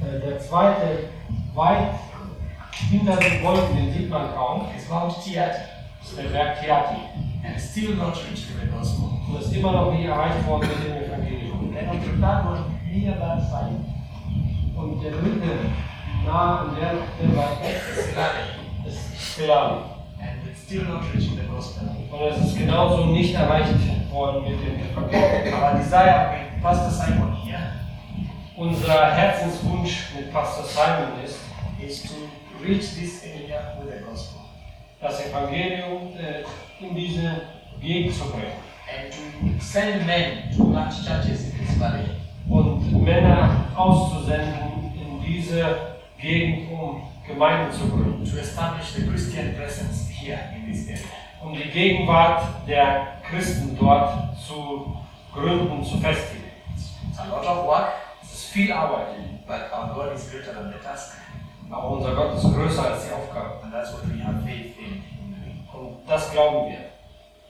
Äh, 0.00 0.20
Der 0.20 0.38
zweite, 0.38 1.08
weit 1.54 1.94
hinter 2.90 3.16
den 3.16 3.42
Wolken, 3.42 3.76
den 3.76 3.92
sieht 3.92 4.10
man 4.10 4.34
kaum, 4.34 4.66
is 4.76 4.88
Mount 4.88 5.14
Tiati, 5.24 5.62
ist 6.02 6.16
der 6.18 6.24
Berg 6.28 6.60
Tiati. 6.60 6.96
and 7.44 7.58
still 7.58 7.94
not 7.96 8.14
reached 8.28 8.48
with 8.50 8.60
the 8.60 8.66
gospel. 8.66 9.10
Und 9.28 9.40
ist 9.40 9.54
immer 9.54 9.72
noch 9.72 9.92
nie 9.92 10.04
erreicht 10.04 10.46
worden 10.46 10.68
mit 10.68 10.84
dem 10.86 11.04
Evangelium. 11.04 11.72
Then 11.74 11.88
on 11.88 12.00
the 12.00 12.10
one, 12.22 12.64
near 12.92 13.18
that 13.18 13.40
side, 13.42 13.80
Und 14.76 15.02
der 15.02 15.12
dritte, 15.12 15.70
nah 16.26 16.60
an 16.60 16.76
der 16.76 16.90
Stelle 17.16 17.36
weg, 17.36 17.80
is 17.96 18.14
Lale, 18.16 18.86
ist 18.86 19.36
Selami. 19.36 19.80
and 20.20 20.46
it's 20.50 20.62
still 20.62 20.84
not 20.84 21.02
reaching 21.14 21.36
the 21.36 21.46
gospel. 21.50 21.88
Und 22.10 22.20
es 22.30 22.46
ist 22.48 22.58
genauso 22.58 23.06
nicht 23.06 23.34
erreicht 23.34 23.72
worden 24.12 24.42
mit 24.42 24.60
dem 24.60 24.76
Evangelium. 24.80 25.62
Our 25.62 25.78
desire 25.78 26.30
with 26.32 26.62
Pastor 26.62 26.90
Simon 26.90 27.32
here 27.44 27.77
Unser 28.58 29.14
Herzenswunsch 29.14 30.14
mit 30.16 30.32
Pastor 30.32 30.64
Simon 30.64 31.22
ist, 31.24 31.38
is 31.80 32.02
to 32.02 32.14
reach 32.60 32.92
this 32.96 33.22
area 33.22 33.78
with 33.80 33.94
the 33.94 34.04
gospel 34.04 34.40
das 35.00 35.24
Evangelium 35.24 36.12
äh, 36.18 36.42
in 36.84 36.92
diese 36.92 37.42
Gegend 37.80 38.16
zu 38.16 38.24
bringen. 38.30 38.58
and 38.90 39.12
to 39.12 39.64
send 39.64 40.04
men 40.06 40.50
to 40.56 40.64
plant 40.64 40.92
churches 40.92 41.52
in 41.52 41.58
this 41.58 41.78
valley. 41.78 42.08
Und 42.48 43.04
Männer 43.04 43.66
auszusenden 43.76 44.92
in 44.92 45.22
diese 45.24 45.76
Gegend, 46.20 46.72
um 46.72 47.02
Gemeinden 47.28 47.72
zu 47.72 47.88
gründen. 47.88 48.24
to 48.24 48.38
establish 48.38 48.92
the 48.96 49.06
Christian 49.06 49.54
presence 49.54 50.08
here 50.08 50.40
in 50.56 50.72
this 50.72 50.88
area. 50.88 51.04
Um 51.40 51.52
die 51.52 51.70
Gegenwart 51.70 52.42
der 52.66 53.18
Christen 53.30 53.78
dort 53.78 54.36
zu 54.36 54.96
gründen, 55.32 55.84
zu 55.84 55.98
festigen. 55.98 56.42
It's 56.76 57.18
a 57.20 57.28
lot 57.28 57.46
of 57.46 57.64
work, 57.64 57.92
Es 58.38 58.44
ist 58.44 58.50
viel 58.52 58.70
Arbeit, 58.70 59.16
but 59.48 59.56
our 59.72 59.92
God 59.94 60.14
is 60.14 60.30
greater 60.30 60.54
than 60.54 60.72
the 60.72 60.78
task, 60.78 61.16
aber 61.68 61.90
unser 61.90 62.14
Gott 62.14 62.36
ist 62.36 62.44
größer 62.44 62.92
als 62.92 63.08
die 63.08 63.12
Aufgabe. 63.12 63.64
and 63.64 63.72
that's 63.72 63.92
what 63.92 64.02
we 64.08 64.22
have 64.22 64.44
faith 64.44 64.76
in. 64.78 65.02
Und 65.76 65.96
das 66.06 66.30
glauben 66.30 66.70
wir. 66.70 66.78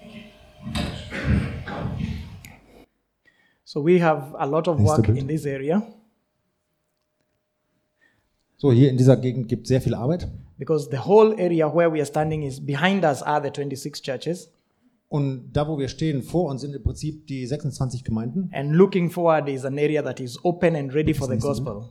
Thank 0.01 0.15
you. 0.15 0.23
So 3.65 3.85
we 3.85 4.03
have 4.03 4.35
a 4.39 4.47
lot 4.47 4.67
of 4.67 4.79
work 4.81 5.07
in 5.09 5.29
this 5.29 5.45
area 5.45 5.83
So, 8.57 8.73
hier 8.73 8.89
in 8.89 8.97
dieser 8.97 9.19
Gegend 9.19 9.47
gibt 9.49 9.65
es 9.65 9.69
sehr 9.69 9.83
viel 9.83 9.95
Arbeit. 9.95 10.27
because 10.57 10.89
the 10.91 11.05
whole 11.07 11.35
area 11.39 11.69
where 11.69 11.93
we 11.93 11.99
are 11.99 12.07
standing 12.07 12.45
is 12.45 12.65
behind 12.65 13.05
us 13.05 13.23
are 13.23 13.43
the 13.43 13.51
26 13.51 14.01
churches, 14.01 14.51
Und 15.09 15.53
da, 15.55 15.67
wo 15.67 15.79
wir 15.79 15.89
stehen, 15.89 16.23
vor 16.23 16.51
uns 16.51 16.61
sind 16.61 16.75
im 16.75 16.83
Prinzip 16.83 17.27
die 17.27 17.47
26 17.47 18.05
Gemeinden. 18.05 18.51
and 18.53 18.73
looking 18.75 19.11
forward 19.11 19.49
is 19.49 19.65
an 19.65 19.79
area 19.79 20.03
that 20.03 20.21
is 20.21 20.39
open 20.45 20.77
and 20.77 20.95
ready 20.95 21.15
for 21.15 21.27
the 21.29 21.39
gospel. 21.39 21.85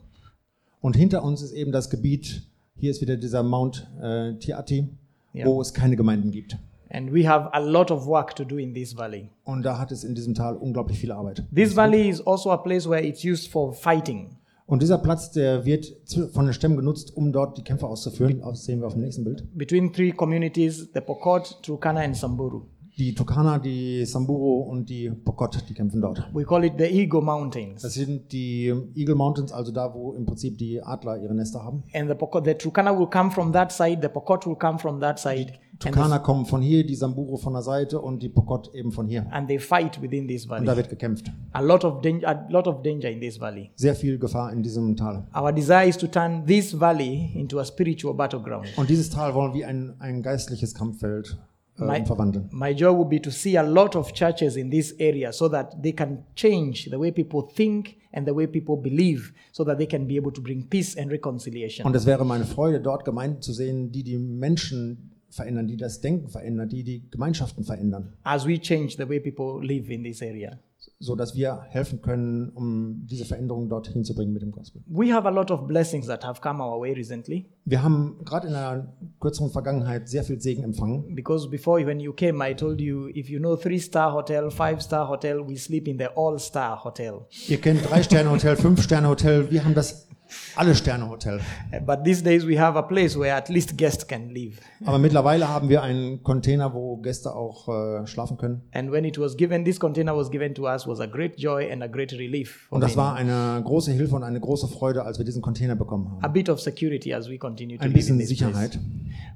Und 0.80 0.94
hinter 0.96 1.24
uns 1.24 1.42
ist 1.42 1.52
eben 1.52 1.72
das 1.72 1.90
Gebiet, 1.90 2.42
hier 2.76 2.90
ist 2.92 3.00
wieder 3.00 3.16
dieser 3.16 3.42
Mount 3.42 3.90
äh, 4.00 4.34
Tiati, 4.38 4.88
Ja. 5.32 5.46
wo 5.46 5.60
es 5.60 5.74
keine 5.74 5.96
Gemeinden 5.96 6.30
gibt. 6.30 6.56
And 6.90 7.12
we 7.12 7.28
have 7.28 7.52
a 7.52 7.58
lot 7.58 7.90
of 7.90 8.06
work 8.06 8.34
to 8.36 8.44
do 8.44 8.56
in 8.56 8.72
this 8.72 8.96
valley. 8.96 9.30
Und 9.44 9.62
da 9.64 9.78
hat 9.78 9.90
es 9.92 10.04
in 10.04 10.14
diesem 10.14 10.34
Tal 10.34 10.56
unglaublich 10.56 10.98
viel 11.00 11.10
Arbeit. 11.12 11.44
This 11.54 11.74
valley 11.76 12.08
is 12.08 12.24
also 12.26 12.50
a 12.52 12.56
place 12.56 12.88
where 12.88 13.04
it's 13.04 13.24
used 13.24 13.50
for 13.50 13.72
fighting. 13.74 14.36
Und 14.66 14.80
dieser 14.82 14.98
Platz, 14.98 15.30
der 15.32 15.64
wird 15.64 15.92
von 16.32 16.44
den 16.46 16.54
Stämmen 16.54 16.76
genutzt, 16.76 17.14
um 17.16 17.32
dort 17.32 17.58
die 17.58 17.62
Kämpfe 17.62 17.86
auszuführen. 17.86 18.40
Das 18.40 18.64
sehen 18.64 18.80
wir 18.80 18.86
auf 18.86 18.92
dem 18.94 19.02
nächsten 19.02 19.24
Bild. 19.24 19.44
between 19.56 19.92
three 19.92 20.12
communities 20.12 20.88
the 20.94 21.00
Pokot, 21.00 21.58
Turkana, 21.62 22.00
and 22.02 22.16
Samburu. 22.16 22.62
Die 22.98 23.14
Turkana, 23.14 23.60
die 23.60 24.04
Samburu 24.04 24.62
und 24.62 24.90
die 24.90 25.08
Pokot, 25.08 25.64
die 25.68 25.74
kämpfen 25.74 26.00
dort. 26.00 26.28
We 26.34 26.44
call 26.44 26.64
it 26.64 26.72
the 26.78 26.84
Eagle 26.86 27.20
Mountains. 27.22 27.80
Das 27.82 27.94
sind 27.94 28.32
die 28.32 28.74
Eagle 28.96 29.14
Mountains, 29.14 29.52
also 29.52 29.70
da, 29.70 29.94
wo 29.94 30.14
im 30.14 30.26
Prinzip 30.26 30.58
die 30.58 30.82
Adler 30.82 31.16
ihre 31.22 31.32
Nester 31.32 31.62
haben. 31.62 31.84
And 31.94 32.08
the 32.08 32.16
Pokot, 32.16 32.44
the 32.44 32.54
Turkana 32.54 32.98
will 32.98 33.06
come 33.06 33.30
from 33.30 33.52
that 33.52 33.70
side, 33.70 34.00
the 34.02 34.08
Pokot 34.08 34.44
will 34.48 34.56
come 34.56 34.80
from 34.80 34.98
that 35.00 35.20
side, 35.20 35.52
and, 35.52 35.78
Turkana 35.78 36.18
kommen 36.18 36.44
von 36.44 36.60
hier, 36.60 36.84
die 36.84 36.96
Samburu 36.96 37.36
von 37.36 37.52
der 37.52 37.62
Seite 37.62 38.00
und 38.00 38.20
die 38.20 38.28
Pokot 38.28 38.74
eben 38.74 38.90
von 38.90 39.06
hier. 39.06 39.26
and 39.30 39.46
they 39.46 39.60
fight 39.60 40.02
within 40.02 40.26
this 40.26 40.44
Und 40.46 40.50
da 40.50 40.56
valley. 40.72 40.76
wird 40.78 40.88
gekämpft. 40.88 41.30
A 41.52 41.60
lot 41.60 41.84
of 41.84 42.00
danger, 42.02 42.26
a 42.28 42.46
lot 42.50 42.66
of 42.66 42.82
danger 42.82 43.08
in 43.08 43.20
this 43.20 43.38
valley. 43.40 43.70
Sehr 43.76 43.94
viel 43.94 44.18
Gefahr 44.18 44.52
in 44.52 44.64
diesem 44.64 44.96
Tal. 44.96 45.24
Our 45.32 45.52
desire 45.52 45.88
is 45.88 45.96
to 45.98 46.08
turn 46.08 46.44
this 46.46 46.76
valley 46.80 47.30
into 47.36 47.60
a 47.60 47.64
spiritual 47.64 48.12
battleground. 48.14 48.66
Und 48.76 48.90
dieses 48.90 49.08
Tal 49.08 49.34
wollen 49.34 49.54
wir 49.54 49.68
ein, 49.68 49.94
ein 50.00 50.20
geistliches 50.20 50.74
Kampffeld 50.74 51.38
äh, 51.78 51.84
Mein- 51.84 52.06
verwandeln. 52.06 52.48
My 52.52 52.74
joy 52.74 52.92
would 52.92 53.08
be 53.08 53.20
to 53.20 53.30
see 53.30 53.56
a 53.58 53.62
lot 53.62 53.96
of 53.96 54.12
churches 54.12 54.56
in 54.56 54.70
this 54.70 54.94
area 54.98 55.32
so 55.32 55.48
that 55.48 55.76
they 55.82 55.92
can 55.92 56.24
change 56.34 56.88
the 56.90 56.98
way 56.98 57.10
people 57.12 57.42
think 57.54 57.96
and 58.12 58.26
the 58.26 58.34
way 58.34 58.46
people 58.46 58.76
believe 58.76 59.32
so 59.52 59.64
that 59.64 59.78
they 59.78 59.86
can 59.86 60.06
be 60.06 60.16
able 60.16 60.32
to 60.32 60.40
bring 60.42 60.68
peace 60.68 60.96
and 60.96 61.10
reconciliation. 61.10 61.86
Und 61.86 61.94
es 61.94 62.06
wäre 62.06 62.24
meine 62.24 62.44
Freude, 62.44 62.80
dort 62.80 63.04
Gemeinden 63.04 63.42
zu 63.42 63.52
sehen, 63.52 63.92
die 63.92 64.02
die 64.02 64.18
Menschen 64.18 65.10
verändern, 65.30 65.66
die 65.66 65.76
das 65.76 66.00
Denken 66.00 66.28
verändern, 66.28 66.68
die 66.68 66.84
die 66.84 67.08
Gemeinschaften 67.10 67.64
verändern, 67.64 68.14
as 68.24 68.46
we 68.46 68.58
change 68.60 68.94
the 68.98 69.08
way 69.08 69.20
people 69.20 69.64
live 69.66 69.88
in 69.90 70.02
this 70.04 70.22
area. 70.22 70.58
so 71.00 71.14
dass 71.14 71.34
wir 71.36 71.60
helfen 71.70 72.02
können, 72.02 72.48
um 72.50 73.06
diese 73.08 73.24
Veränderung 73.24 73.68
dorthin 73.68 74.04
zu 74.04 74.14
bringen 74.14 74.32
mit 74.32 74.42
dem 74.42 74.50
Gospel. 74.50 74.82
We 74.86 75.12
have 75.12 75.26
a 75.28 75.30
lot 75.30 75.50
of 75.52 75.66
blessings 75.66 76.06
that 76.06 76.24
have 76.24 76.40
come 76.40 76.60
our 76.62 76.80
way 76.80 76.92
recently 76.92 77.46
Wir 77.64 77.82
haben 77.84 78.16
gerade 78.24 78.46
in 78.48 78.52
der 78.54 78.92
kürzeren 79.20 79.50
Vergangenheit 79.50 80.08
sehr 80.08 80.24
viel 80.24 80.40
Segen 80.40 80.64
empfangen. 80.64 81.14
because 81.14 81.48
before 81.48 81.84
when 81.86 82.00
you 82.00 82.12
came, 82.12 82.42
I 82.44 82.54
told 82.54 82.80
you 82.80 83.08
if 83.08 83.28
you 83.28 83.38
know 83.38 83.54
three 83.56 83.78
star 83.78 84.12
hotel, 84.12 84.50
five 84.50 84.80
star 84.82 85.08
hotel, 85.08 85.46
we 85.46 85.56
sleep 85.56 85.86
in 85.86 85.98
the 85.98 86.06
all 86.16 86.38
star 86.38 86.82
hotel. 86.82 87.26
Ihr 87.48 87.60
kennt 87.60 87.88
Drei-Sterne-Hotel, 87.88 88.56
Fünf-Sterne-Hotel, 88.56 89.50
wir 89.52 89.64
haben 89.64 89.74
das 89.74 90.07
Alle-Sterne-Hotel. 90.56 91.40
Uh, 91.72 91.80
But 91.84 92.04
these 92.04 92.22
days 92.22 92.46
we 92.46 92.58
have 92.58 92.76
a 92.78 92.82
place 92.82 93.16
where 93.18 93.34
at 93.34 93.48
least 93.48 93.76
guests 93.76 94.06
can 94.06 94.30
live. 94.30 94.58
Aber 94.84 94.98
mittlerweile 94.98 95.48
haben 95.48 95.68
wir 95.68 95.82
einen 95.82 96.22
Container, 96.22 96.72
wo 96.74 96.96
Gäste 96.98 97.34
auch 97.34 97.68
äh, 97.68 98.06
schlafen 98.06 98.36
können. 98.36 98.62
And 98.72 98.90
when 98.92 99.04
it 99.04 99.18
was 99.18 99.36
given, 99.36 99.64
this 99.64 99.78
container 99.78 100.16
was 100.16 100.30
given 100.30 100.54
to 100.54 100.64
us 100.66 100.86
was 100.86 101.00
a 101.00 101.06
great 101.06 101.38
joy 101.38 101.70
and 101.72 101.82
a 101.82 101.86
great 101.86 102.12
relief. 102.12 102.66
Und 102.70 102.80
das 102.82 102.96
war 102.96 103.14
eine 103.14 103.60
große 103.64 103.92
Hilfe 103.92 104.16
und 104.16 104.22
eine 104.24 104.40
große 104.40 104.68
Freude, 104.68 105.04
als 105.04 105.18
wir 105.18 105.24
diesen 105.24 105.42
Container 105.42 105.76
bekommen 105.76 106.18
a 106.20 106.22
haben. 106.24 106.32
bit 106.32 106.48
of 106.48 106.60
security 106.60 107.14
as 107.14 107.28
we 107.28 107.38
continue 107.38 107.76
to 107.78 107.84
Ein 107.84 107.92
live 107.92 108.08
in 108.10 108.16
bisschen 108.16 108.18
this 108.18 108.28
Sicherheit. 108.28 108.70
place. 108.72 108.80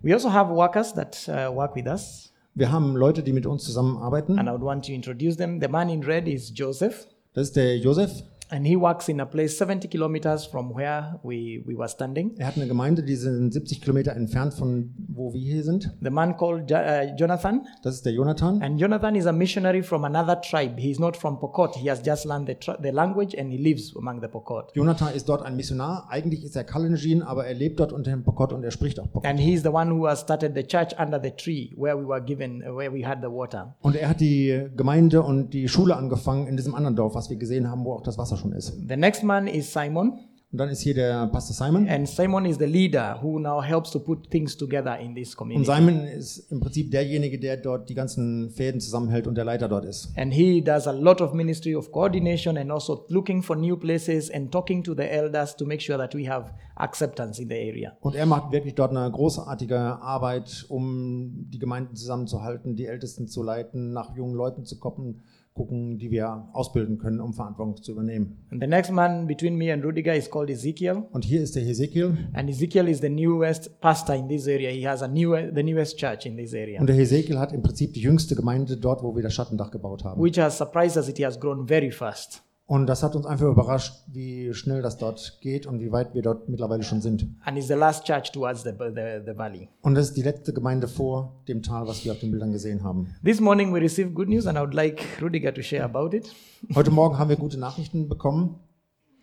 We 0.02 0.12
also 0.12 0.33
have 0.33 0.50
workers 0.50 0.92
that 0.94 1.28
uh, 1.28 1.55
work 1.55 1.74
with 1.76 1.87
us, 1.87 2.33
Wir 2.55 2.70
haben 2.70 2.96
Leute, 2.96 3.22
die 3.22 3.33
mit 3.33 3.46
uns 3.46 3.64
zusammenarbeiten. 3.64 4.38
and 4.38 4.48
I 4.48 4.52
would 4.52 4.62
want 4.62 4.85
to 4.87 4.92
introduce 4.92 5.37
them. 5.37 5.61
The 5.61 5.68
man 5.68 5.88
in 5.88 6.02
red 6.02 6.28
is 6.28 6.52
Joseph, 6.55 7.07
Das 7.35 7.44
ist 7.48 7.57
der 7.57 7.78
Josef. 7.78 8.11
And 8.53 8.67
he 8.67 8.77
works 8.77 9.09
in 9.09 9.19
a 9.21 9.27
place 9.27 9.57
70 9.59 9.88
kilometers 9.88 10.47
from 10.47 10.75
where 10.75 11.19
we, 11.25 11.62
we 11.67 11.75
were 11.77 11.88
standing. 11.88 12.35
Er 12.38 12.47
hat 12.47 12.57
eine 12.57 12.67
Gemeinde, 12.69 13.03
die 13.03 13.17
sind 13.17 13.53
70 13.53 13.81
Kilometer 13.81 14.15
entfernt 14.15 14.55
von 14.55 14.95
wo 15.09 15.33
wir 15.33 15.41
hier 15.41 15.65
sind. 15.65 15.91
The 16.03 16.11
man 16.11 16.37
called 16.37 16.71
Jo- 16.71 16.77
uh, 16.77 17.17
Jonathan, 17.17 17.67
Das 17.83 17.95
ist 17.97 18.05
der 18.07 18.12
Jonathan. 18.12 18.62
and 18.62 18.79
Jonathan 18.81 19.15
is 19.15 19.27
a 19.27 19.33
missionary 19.33 19.83
from 19.83 20.05
another 20.05 20.41
tribe. 20.41 20.79
He's 20.79 20.99
not 21.01 21.17
from 21.17 21.38
Pokot. 21.38 21.75
He 21.77 21.88
has 21.91 22.01
just 22.05 22.25
learned 22.27 22.47
the, 22.49 22.57
the 22.83 22.91
language 22.91 23.35
and 23.38 23.51
he 23.51 23.59
lives 23.59 23.95
among 23.97 24.21
the 24.21 24.29
Pokot. 24.29 24.71
Jonathan 24.75 25.15
ist 25.15 25.29
dort 25.29 25.43
ein 25.43 25.57
Missionar. 25.57 26.07
Eigentlich 26.11 26.45
ist 26.45 26.55
er 26.57 26.65
Kalenjin, 26.65 27.23
aber 27.23 27.47
er 27.47 27.55
lebt 27.55 27.81
dort 27.81 27.93
unter 27.93 28.11
dem 28.11 28.23
Pokot 28.23 28.53
und 28.53 28.62
er 28.65 28.71
spricht 28.71 29.01
auch 29.01 29.11
Pokot. 29.11 29.27
And 29.27 29.41
he's 29.41 29.62
the 29.62 29.69
one 29.71 29.91
who 29.91 30.07
has 30.07 30.21
started 30.21 30.55
the 30.55 30.62
church 30.62 30.93
under 31.01 31.21
the 31.23 31.31
tree 31.31 31.73
where 31.77 31.99
we 31.99 32.07
were 32.07 32.21
given, 32.23 32.62
uh, 32.62 32.77
where 32.77 32.93
we 32.93 33.07
had 33.07 33.19
the 33.23 33.31
water. 33.31 33.75
Und 33.81 33.97
er 33.97 34.09
hat 34.11 34.21
die 34.21 34.69
Gemeinde 34.77 35.23
und 35.23 35.51
die 35.55 35.69
Schule 35.69 35.97
angefangen 35.97 36.47
in 36.47 36.57
diesem 36.57 36.75
anderen 36.75 36.97
Dorf, 36.97 37.15
was 37.15 37.31
wir 37.31 37.37
gesehen 37.37 37.71
haben, 37.71 37.85
wo 37.85 37.95
auch 37.95 38.03
das 38.03 38.19
Wasser 38.19 38.37
schon 38.42 38.52
ist. 38.52 38.74
The 38.88 38.96
next 38.96 39.22
man 39.22 39.46
is 39.46 39.72
Simon, 39.72 40.12
Und 40.52 40.59
dann 40.59 40.68
ist 40.68 40.83
hier 40.83 40.92
der 40.92 41.28
Pastor 41.28 41.55
Simon. 41.57 41.88
and 41.88 42.07
Simon 42.07 42.44
is 42.44 42.59
the 42.59 42.66
leader 42.66 43.18
who 43.22 43.38
now 43.38 43.62
helps 43.62 43.90
to 43.90 43.98
put 43.98 44.28
things 44.31 44.55
together 44.55 44.98
in 44.98 45.14
this 45.14 45.31
Und 45.31 45.37
community. 45.38 45.64
Simon 45.64 46.05
ist 46.07 46.50
im 46.52 46.61
Prinzip 46.61 46.90
derjenige, 46.90 47.38
der 47.38 47.57
dort 47.57 47.88
die 47.88 47.94
ganzen 47.94 48.50
Fäden 48.50 48.78
zusammenhält 48.78 49.26
und 49.26 49.35
der 49.35 49.46
Leiter 49.46 49.66
dort 49.66 49.87
ist. 49.87 50.11
And 50.14 50.31
he 50.35 50.61
does 50.61 50.87
a 50.87 50.92
lot 50.92 51.22
of 51.22 51.33
ministry 51.33 51.74
of 51.74 51.90
coordination 51.90 52.59
and 52.59 52.70
also 52.70 53.07
looking 53.09 53.42
for 53.42 53.57
new 53.57 53.78
places 53.78 54.31
and 54.31 54.52
talking 54.52 54.83
to 54.85 54.94
the 54.94 55.05
elders 55.09 55.57
to 55.57 55.64
make 55.64 55.81
sure 55.81 55.96
that 55.96 56.14
we 56.14 56.28
have 56.28 56.50
acceptance 56.76 57.40
in 57.40 57.48
the 57.48 57.55
area. 57.55 57.96
Und 58.02 58.14
er 58.14 58.26
macht 58.26 58.52
wirklich 58.52 58.74
dort 58.74 58.90
eine 58.94 59.11
großartige 59.11 59.78
Arbeit, 59.78 60.66
um 60.68 61.46
die 61.50 61.59
Gemeinden 61.61 61.96
zusammenzuhalten, 61.96 62.76
die 62.76 62.85
Ältesten 62.85 63.26
zu 63.26 63.42
leiten, 63.42 63.94
nach 63.94 64.14
jungen 64.14 64.35
Leuten 64.35 64.66
zu 64.66 64.78
gucken, 64.78 65.22
gucken, 65.55 65.99
die 65.99 66.11
wir 66.11 66.49
ausbilden 66.53 66.99
können, 66.99 67.21
um 67.21 67.35
Verantwortung 67.35 67.83
zu 67.83 67.93
übernehmen. 67.93 68.38
And 68.51 68.62
the 68.62 68.67
next 68.67 68.91
man 68.91 69.27
between 69.27 69.57
me 69.57 69.73
and 69.73 69.85
Rudiger 69.85 70.15
is 70.17 70.31
called 70.31 70.49
Ezekiel. 70.51 71.05
Und 71.12 71.25
hier 71.25 71.43
ist 71.43 71.55
der 71.57 71.62
Hesekiel. 71.62 72.17
And 72.33 72.49
Ezekiel 72.49 72.88
is 72.88 73.01
the 73.01 73.11
newest 73.11 73.81
pastor 73.81 74.15
in 74.15 74.29
this 74.29 74.47
area. 74.47 74.71
He 74.71 74.87
has 74.87 75.03
a 75.03 75.09
new, 75.09 75.35
the 75.55 75.62
newest 75.62 75.99
church 75.99 76.25
in 76.27 76.37
this 76.37 76.55
area, 76.55 76.81
Und 76.81 76.87
der 76.88 76.97
Hesekiel 76.97 77.38
hat 77.38 77.53
im 77.53 77.62
Prinzip 77.62 77.93
die 77.93 78.01
jüngste 78.01 78.35
Gemeinde 78.35 78.77
dort, 78.77 79.03
wo 79.03 79.15
wir 79.15 79.23
das 79.23 79.35
Schattendach 79.35 79.71
gebaut 79.71 80.05
haben. 80.05 80.23
which 80.23 80.38
has 80.38 80.57
surprised 80.57 80.97
us. 80.97 81.09
It 81.09 81.23
has 81.25 81.38
grown 81.38 81.67
very 81.67 81.91
fast. 81.91 82.43
Und 82.72 82.87
das 82.87 83.02
hat 83.02 83.14
uns 83.14 83.26
einfach 83.26 83.48
überrascht, 83.48 84.02
wie 84.06 84.54
schnell 84.54 84.80
das 84.80 84.96
dort 84.96 85.40
geht 85.42 85.66
und 85.66 85.80
wie 85.80 85.92
weit 85.92 86.14
wir 86.14 86.22
dort 86.22 86.48
mittlerweile 86.48 86.82
schon 86.82 87.02
sind. 87.02 87.26
And 87.44 87.58
it's 87.58 87.66
the 87.66 87.74
last 87.74 88.06
church 88.06 88.32
towards 88.32 88.62
the, 88.62 88.70
the, 88.70 89.20
the 89.26 89.37
valley. 89.37 89.68
Und 89.82 89.94
das 89.94 90.08
ist 90.08 90.16
die 90.16 90.22
letzte 90.22 90.54
Gemeinde 90.54 90.88
vor 90.88 91.42
dem 91.48 91.62
Tal, 91.62 91.87
was 91.87 92.02
wir 92.02 92.12
auf 92.12 92.20
den 92.20 92.30
Bildern 92.30 92.50
gesehen 92.50 92.82
haben. 92.82 93.14
This 93.22 93.40
morning 93.40 93.74
we 93.74 93.78
received 93.78 94.14
good 94.14 94.30
news, 94.30 94.46
and 94.46 94.56
I 94.56 94.62
would 94.62 94.72
like 94.72 95.04
Rudiger 95.20 95.52
to 95.52 95.61
share 95.61 95.85
about 95.85 96.16
it. 96.16 96.35
Heute 96.74 96.90
Morgen 96.90 97.18
haben 97.18 97.28
wir 97.28 97.37
gute 97.37 97.61
Nachrichten 97.61 98.08
bekommen. 98.08 98.58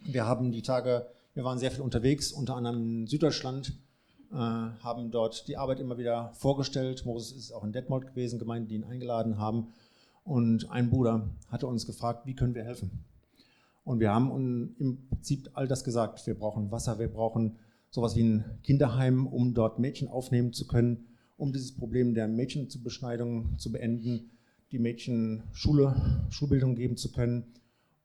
Wir 0.05 0.27
haben 0.27 0.51
die 0.51 0.61
Tage, 0.61 1.07
wir 1.33 1.43
waren 1.43 1.57
sehr 1.57 1.71
viel 1.71 1.81
unterwegs, 1.81 2.31
unter 2.31 2.55
anderem 2.55 2.77
in 2.83 3.07
Süddeutschland, 3.07 3.73
äh, 4.31 4.35
haben 4.35 5.09
dort 5.09 5.47
die 5.47 5.57
Arbeit 5.57 5.79
immer 5.79 5.97
wieder 5.97 6.33
vorgestellt. 6.35 7.03
Moses 7.03 7.35
ist 7.35 7.51
auch 7.51 7.63
in 7.63 7.71
Detmold 7.71 8.05
gewesen, 8.05 8.37
Gemeinden, 8.37 8.67
die 8.67 8.75
ihn 8.75 8.83
eingeladen 8.83 9.39
haben. 9.39 9.69
Und 10.23 10.69
ein 10.69 10.91
Bruder 10.91 11.31
hatte 11.47 11.65
uns 11.65 11.87
gefragt, 11.87 12.27
wie 12.27 12.35
können 12.35 12.53
wir 12.53 12.63
helfen? 12.63 13.08
Und 13.89 13.99
wir 13.99 14.13
haben 14.13 14.75
im 14.77 15.07
Prinzip 15.07 15.49
all 15.53 15.67
das 15.67 15.83
gesagt. 15.83 16.27
Wir 16.27 16.35
brauchen 16.35 16.69
Wasser, 16.69 16.99
wir 16.99 17.07
brauchen 17.07 17.57
sowas 17.89 18.15
wie 18.15 18.21
ein 18.21 18.45
Kinderheim, 18.61 19.25
um 19.25 19.55
dort 19.55 19.79
Mädchen 19.79 20.07
aufnehmen 20.07 20.53
zu 20.53 20.67
können, 20.67 21.07
um 21.37 21.53
dieses 21.53 21.75
Problem 21.75 22.13
der 22.13 22.27
Mädchenzubeschneidung 22.27 23.57
zu 23.57 23.71
beenden, 23.71 24.29
die 24.71 24.77
Mädchen 24.77 25.41
Schule, 25.53 25.95
Schulbildung 26.29 26.75
geben 26.75 26.97
zu 26.97 27.11
können 27.11 27.45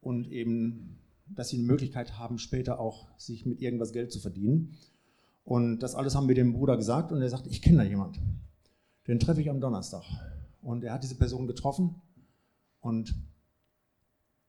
und 0.01 0.27
eben, 0.31 0.97
dass 1.27 1.49
sie 1.49 1.57
eine 1.59 1.67
Möglichkeit 1.67 2.17
haben, 2.17 2.39
später 2.39 2.79
auch 2.79 3.07
sich 3.19 3.45
mit 3.45 3.61
irgendwas 3.61 3.93
Geld 3.93 4.11
zu 4.11 4.19
verdienen. 4.19 4.79
Und 5.43 5.81
das 5.81 5.93
alles 5.93 6.15
haben 6.15 6.27
wir 6.27 6.33
dem 6.33 6.53
Bruder 6.53 6.77
gesagt 6.77 7.11
und 7.11 7.21
er 7.21 7.29
sagt, 7.29 7.45
ich 7.45 7.61
kenne 7.61 7.77
da 7.77 7.83
jemand. 7.83 8.19
Den 9.07 9.19
treffe 9.19 9.41
ich 9.41 9.51
am 9.51 9.61
Donnerstag. 9.61 10.01
Und 10.63 10.83
er 10.83 10.93
hat 10.93 11.03
diese 11.03 11.13
Person 11.15 11.45
getroffen 11.45 12.01
und 12.79 13.13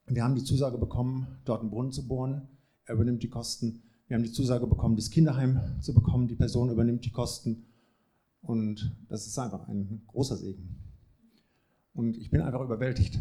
wir 0.06 0.22
haben 0.22 0.34
die 0.34 0.44
Zusage 0.44 0.78
bekommen, 0.78 1.26
dort 1.44 1.60
einen 1.60 1.70
Brunnen 1.70 1.92
zu 1.92 2.06
bohren. 2.06 2.48
Er 2.84 2.94
übernimmt 2.94 3.22
die 3.22 3.28
Kosten. 3.28 3.82
Wir 4.06 4.16
haben 4.16 4.22
die 4.22 4.32
Zusage 4.32 4.66
bekommen, 4.66 4.96
das 4.96 5.10
Kinderheim 5.10 5.60
zu 5.80 5.92
bekommen. 5.92 6.28
Die 6.28 6.36
Person 6.36 6.70
übernimmt 6.70 7.04
die 7.04 7.10
Kosten. 7.10 7.64
Und 8.40 8.96
das 9.08 9.26
ist 9.26 9.38
einfach 9.38 9.66
ein 9.68 10.02
großer 10.06 10.36
Segen. 10.36 10.76
Und 11.92 12.16
ich 12.16 12.30
bin 12.30 12.40
einfach 12.40 12.60
überwältigt, 12.60 13.18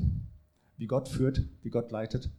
wie 0.77 0.85
Gott 0.85 1.09
führt, 1.09 1.47
wie 1.63 1.69
Gott 1.69 1.91
leitet. 1.91 2.29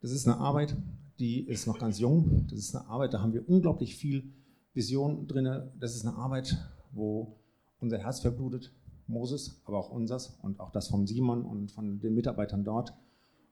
Das 0.00 0.12
ist 0.12 0.28
eine 0.28 0.38
Arbeit, 0.38 0.76
die 1.18 1.40
ist 1.40 1.66
noch 1.66 1.78
ganz 1.78 1.98
jung. 1.98 2.46
Das 2.48 2.58
ist 2.58 2.76
eine 2.76 2.86
Arbeit, 2.86 3.14
da 3.14 3.20
haben 3.20 3.32
wir 3.32 3.48
unglaublich 3.48 3.96
viel 3.96 4.32
Vision 4.72 5.26
drin. 5.26 5.70
Das 5.80 5.96
ist 5.96 6.06
eine 6.06 6.16
Arbeit, 6.16 6.56
wo 6.92 7.40
unser 7.80 7.98
Herz 7.98 8.20
verblutet, 8.20 8.72
Moses, 9.08 9.60
aber 9.64 9.78
auch 9.78 9.90
unseres 9.90 10.38
und 10.42 10.60
auch 10.60 10.70
das 10.70 10.88
von 10.88 11.06
Simon 11.06 11.44
und 11.44 11.72
von 11.72 11.98
den 11.98 12.14
Mitarbeitern 12.14 12.62
dort. 12.62 12.94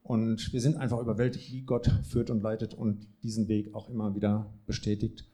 Und 0.09 0.55
wir 0.55 0.63
sind 0.63 0.79
einfach 0.79 1.01
überwältigt, 1.01 1.53
wie 1.53 1.61
Gott 1.61 1.87
führt 2.03 2.31
und 2.31 2.43
leitet 2.43 2.73
und 2.73 3.07
diesen 3.23 3.47
Weg 3.47 3.75
auch 3.75 3.91
immer 3.91 4.15
wieder 4.15 4.47
bestätigt. 4.67 5.27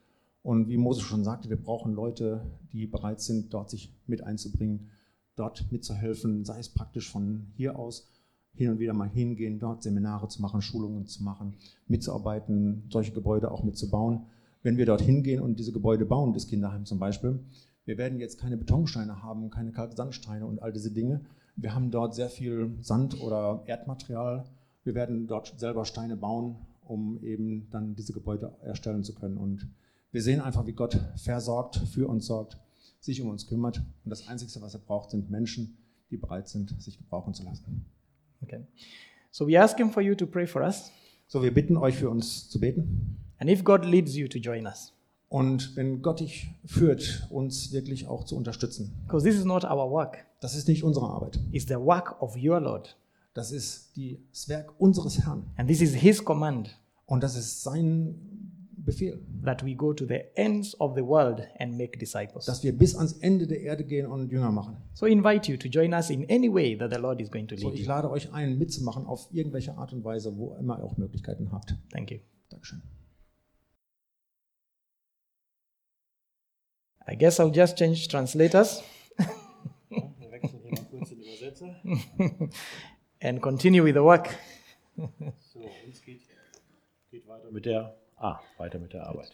Und 0.42 0.68
wie 0.68 0.76
Moses 0.76 1.04
schon 1.04 1.22
sagte, 1.22 1.48
wir 1.48 1.62
brauchen 1.62 1.94
Leute, 1.94 2.40
die 2.72 2.88
bereit 2.88 3.20
sind, 3.20 3.54
dort 3.54 3.70
sich 3.70 3.94
mit 4.08 4.24
einzubringen, 4.24 4.90
dort 5.36 5.70
mitzuhelfen, 5.70 6.44
sei 6.44 6.58
es 6.58 6.70
praktisch 6.70 7.08
von 7.08 7.46
hier 7.54 7.78
aus 7.78 8.08
hin 8.52 8.68
und 8.68 8.80
wieder 8.80 8.94
mal 8.94 9.08
hingehen, 9.08 9.60
dort 9.60 9.84
Seminare 9.84 10.26
zu 10.26 10.42
machen, 10.42 10.60
Schulungen 10.60 11.06
zu 11.06 11.22
machen, 11.22 11.54
mitzuarbeiten, 11.86 12.82
solche 12.90 13.12
Gebäude 13.12 13.52
auch 13.52 13.62
mitzubauen. 13.62 14.26
Wenn 14.64 14.76
wir 14.76 14.86
dort 14.86 15.02
hingehen 15.02 15.40
und 15.40 15.60
diese 15.60 15.70
Gebäude 15.70 16.04
bauen, 16.04 16.32
das 16.32 16.48
Kinderheim 16.48 16.84
zum 16.84 16.98
Beispiel, 16.98 17.38
wir 17.84 17.96
werden 17.96 18.18
jetzt 18.18 18.40
keine 18.40 18.56
Betonsteine 18.56 19.22
haben, 19.22 19.50
keine 19.50 19.70
Kalksandsteine 19.70 20.44
und 20.44 20.60
all 20.60 20.72
diese 20.72 20.90
Dinge. 20.90 21.20
Wir 21.54 21.76
haben 21.76 21.92
dort 21.92 22.16
sehr 22.16 22.28
viel 22.28 22.76
Sand 22.80 23.20
oder 23.20 23.62
Erdmaterial. 23.66 24.44
Wir 24.84 24.94
werden 24.94 25.26
dort 25.26 25.54
selber 25.58 25.84
Steine 25.84 26.16
bauen, 26.16 26.56
um 26.86 27.22
eben 27.22 27.68
dann 27.70 27.94
diese 27.96 28.12
Gebäude 28.12 28.52
erstellen 28.62 29.02
zu 29.02 29.14
können. 29.14 29.36
Und 29.38 29.66
wir 30.12 30.22
sehen 30.22 30.40
einfach, 30.40 30.66
wie 30.66 30.72
Gott 30.72 30.98
versorgt, 31.16 31.76
für 31.92 32.06
uns 32.08 32.26
sorgt, 32.26 32.58
sich 33.00 33.20
um 33.22 33.28
uns 33.28 33.46
kümmert. 33.46 33.78
Und 34.04 34.10
das 34.10 34.28
Einzige, 34.28 34.60
was 34.62 34.74
er 34.74 34.80
braucht, 34.80 35.10
sind 35.10 35.30
Menschen, 35.30 35.76
die 36.10 36.16
bereit 36.16 36.48
sind, 36.48 36.80
sich 36.80 36.98
gebrauchen 36.98 37.34
zu 37.34 37.42
lassen. 37.44 37.86
Okay. 38.42 38.60
So 39.30 39.48
we 39.48 39.60
ask 39.60 39.76
him 39.78 39.90
for 39.90 40.02
you 40.02 40.14
to 40.14 40.26
pray 40.26 40.46
for 40.46 40.62
us. 40.62 40.90
So, 41.26 41.42
wir 41.42 41.52
bitten 41.52 41.76
euch 41.78 41.96
für 41.96 42.10
uns 42.10 42.48
zu 42.50 42.60
beten. 42.60 43.16
And 43.38 43.50
if 43.50 43.64
God 43.64 43.84
leads 43.84 44.14
you 44.14 44.28
to 44.28 44.38
join 44.38 44.66
us, 44.66 44.92
Und 45.28 45.74
wenn 45.74 46.02
Gott 46.02 46.20
dich 46.20 46.50
führt, 46.66 47.26
uns 47.30 47.72
wirklich 47.72 48.06
auch 48.06 48.24
zu 48.24 48.36
unterstützen. 48.36 48.92
because 49.06 49.24
this 49.26 49.34
is 49.36 49.44
not 49.44 49.64
our 49.64 49.90
work, 49.90 50.18
Das 50.40 50.54
ist 50.54 50.68
nicht 50.68 50.84
unsere 50.84 51.06
Arbeit. 51.08 51.40
it's 51.50 51.66
the 51.66 51.74
work 51.76 52.20
of 52.22 52.36
your 52.36 52.60
Lord. 52.60 52.96
Das 53.34 53.50
ist 53.52 53.94
die, 53.96 54.24
das 54.30 54.48
Werk 54.48 54.74
unseres 54.80 55.24
Herrn. 55.26 55.50
And 55.56 55.68
this 55.68 55.80
is 55.80 55.94
his 55.94 56.24
command 56.24 56.78
Und 57.06 57.22
das 57.22 57.36
ist 57.36 57.62
sein 57.62 58.14
Befehl, 58.76 59.18
that 59.44 59.64
we 59.64 59.74
go 59.74 59.94
to 59.94 60.04
the 60.06 60.20
ends 60.34 60.78
of 60.80 60.94
the 60.94 61.02
world 61.02 61.40
and 61.58 61.76
make 61.76 61.98
disciples. 61.98 62.44
dass 62.44 62.62
wir 62.62 62.76
bis 62.76 62.94
ans 62.94 63.14
Ende 63.14 63.46
der 63.46 63.60
Erde 63.62 63.82
gehen 63.84 64.06
und 64.06 64.30
Jünger 64.30 64.52
machen. 64.52 64.76
So 64.92 65.06
I 65.06 65.12
invite 65.12 65.50
you 65.50 65.56
to 65.56 65.68
join 65.68 65.94
us 65.94 66.10
in 66.10 66.28
any 66.30 66.52
way 66.52 66.76
that 66.76 66.92
the 66.92 66.98
Lord 66.98 67.20
is 67.20 67.30
going 67.30 67.48
to 67.48 67.56
So, 67.56 67.68
lead 67.68 67.74
ich 67.78 67.86
you. 67.86 67.88
lade 67.88 68.10
euch 68.10 68.30
ein, 68.32 68.58
mitzumachen 68.58 69.06
auf 69.06 69.28
irgendwelche 69.32 69.76
Art 69.78 69.92
und 69.94 70.04
Weise, 70.04 70.36
wo 70.36 70.54
immer 70.56 70.78
ihr 70.78 70.84
auch 70.84 70.96
Möglichkeiten 70.98 71.50
habt. 71.50 71.74
Thank 71.92 72.10
you. 72.10 72.18
Dankeschön. 72.50 72.82
I 77.10 77.16
guess 77.16 77.40
I'll 77.40 77.54
just 77.54 77.76
change 77.76 78.06
translators 78.08 78.82
weiter. 79.90 81.80
and 83.24 83.40
continue 83.40 83.82
with 83.82 83.94
the 83.94 84.02
work. 84.02 84.28
So, 84.96 85.60
uns 85.86 86.00
geht, 86.02 86.20
geht 87.10 87.26
weiter 87.26 87.50
mit 87.50 87.64
der, 87.64 87.96
ah, 88.16 88.38
weiter 88.58 88.78
mit 88.78 88.92
der 88.92 89.06
Arbeit. 89.06 89.32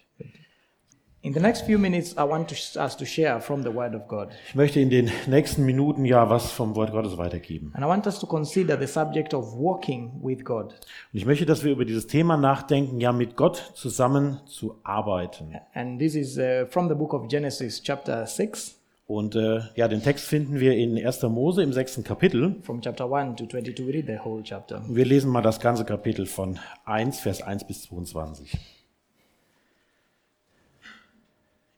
In 1.23 1.35
the 1.35 1.41
next 1.41 1.67
few 1.67 1.79
minutes, 1.79 2.15
I 2.17 2.23
want 2.23 2.49
to, 2.49 2.81
us 2.81 2.97
to 2.97 3.05
share 3.05 3.43
from 3.43 3.63
the 3.63 3.71
Word 3.71 3.95
of 3.95 4.09
God. 4.09 4.31
Ich 4.49 4.55
möchte 4.55 4.81
in 4.81 4.89
den 4.89 5.11
nächsten 5.27 5.67
Minuten 5.67 6.07
ja 6.07 6.31
was 6.31 6.51
vom 6.51 6.75
Wort 6.77 6.93
Gottes 6.93 7.19
weitergeben. 7.19 7.73
And 7.75 7.85
I 7.85 7.89
want 7.89 8.07
us 8.07 8.19
to 8.21 8.27
consider 8.27 8.79
the 8.79 8.87
subject 8.87 9.35
of 9.35 9.53
walking 9.55 10.19
with 10.23 10.45
God. 10.45 10.69
Und 10.69 10.79
ich 11.13 11.27
möchte, 11.27 11.45
dass 11.45 11.63
wir 11.63 11.73
über 11.73 11.85
dieses 11.85 12.07
Thema 12.07 12.39
nachdenken, 12.39 13.01
ja 13.01 13.13
mit 13.13 13.37
Gott 13.37 13.73
zusammen 13.75 14.41
zu 14.47 14.77
arbeiten. 14.83 15.55
And 15.75 15.99
this 15.99 16.15
is 16.15 16.39
uh, 16.39 16.65
from 16.71 16.89
the 16.89 16.95
book 16.95 17.13
of 17.13 17.29
Genesis, 17.29 17.83
chapter 17.83 18.25
6, 18.27 18.80
Und 19.11 19.35
äh, 19.35 19.63
ja, 19.75 19.89
den 19.89 20.05
Text 20.05 20.27
finden 20.27 20.61
wir 20.61 20.77
in 20.77 20.97
1. 20.97 21.23
Mose 21.25 21.65
im 21.65 21.73
sechsten 21.73 22.05
Kapitel. 22.05 22.55
from 22.63 22.81
chapter 22.81 23.13
1 23.13 23.39
to 23.39 23.47
22. 23.47 23.85
We 23.85 23.93
read 23.93 24.07
the 24.07 24.21
whole 24.25 24.41
chapter. 24.45 24.85
Wir 24.89 25.05
lesen 25.05 25.33
mal 25.33 25.43
das 25.43 25.59
ganze 25.59 25.85
Kapitel 25.85 26.27
von 26.27 26.61
1, 26.85 27.19
Vers 27.19 27.43
1 27.43 27.67
bis 27.67 27.83
22. 27.83 28.57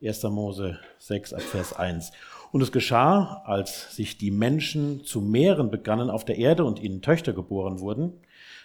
1. 0.03 0.22
Mose 0.24 0.78
6 0.99 1.33
ab 1.33 1.41
Vers 1.41 1.72
1. 1.72 2.12
Und 2.53 2.61
es 2.61 2.70
geschah, 2.70 3.41
als 3.47 3.97
sich 3.97 4.18
die 4.18 4.30
Menschen 4.30 5.03
zu 5.03 5.22
mehren 5.22 5.70
begannen 5.70 6.11
auf 6.11 6.26
der 6.26 6.37
Erde 6.37 6.64
und 6.66 6.83
ihnen 6.83 7.01
Töchter 7.01 7.33
geboren 7.33 7.80
wurden, 7.80 8.12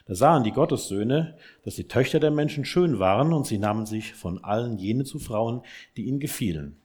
da 0.08 0.16
sahen 0.16 0.44
die 0.44 0.52
Gottessöhne, 0.52 1.38
dass 1.64 1.76
die 1.76 1.88
Töchter 1.88 2.20
der 2.20 2.32
Menschen 2.32 2.66
schön 2.66 3.00
waren, 3.00 3.32
und 3.32 3.48
sie 3.48 3.60
nahmen 3.60 3.86
sich 3.86 4.14
von 4.14 4.44
allen 4.44 4.78
jene 4.78 5.06
zu 5.06 5.20
Frauen, 5.20 5.62
die 5.96 6.04
ihnen 6.04 6.20
gefielen. 6.20 6.82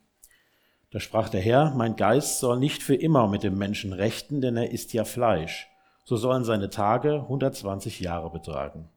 Da 0.92 1.00
sprach 1.00 1.30
der 1.30 1.40
Herr, 1.40 1.72
mein 1.74 1.96
Geist 1.96 2.38
soll 2.38 2.58
nicht 2.58 2.82
für 2.82 2.94
immer 2.94 3.26
mit 3.26 3.42
dem 3.42 3.56
Menschen 3.56 3.94
rechten, 3.94 4.42
denn 4.42 4.58
er 4.58 4.72
ist 4.72 4.92
ja 4.92 5.04
Fleisch. 5.04 5.70
So 6.04 6.16
sollen 6.16 6.44
seine 6.44 6.68
Tage 6.68 7.14
120 7.14 8.00
Jahre 8.00 8.30
betragen. 8.30 8.90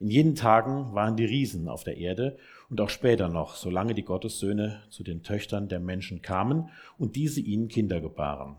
In 0.00 0.10
jenen 0.10 0.34
Tagen 0.34 0.94
waren 0.94 1.16
die 1.16 1.24
Riesen 1.24 1.68
auf 1.68 1.84
der 1.84 1.96
Erde 1.96 2.36
und 2.70 2.80
auch 2.80 2.88
später 2.88 3.28
noch, 3.28 3.54
solange 3.54 3.94
die 3.94 4.02
Gottessöhne 4.02 4.82
zu 4.90 5.04
den 5.04 5.22
Töchtern 5.22 5.68
der 5.68 5.78
Menschen 5.78 6.22
kamen 6.22 6.70
und 6.98 7.14
diese 7.14 7.40
ihnen 7.40 7.68
Kinder 7.68 8.00
gebaren. 8.00 8.56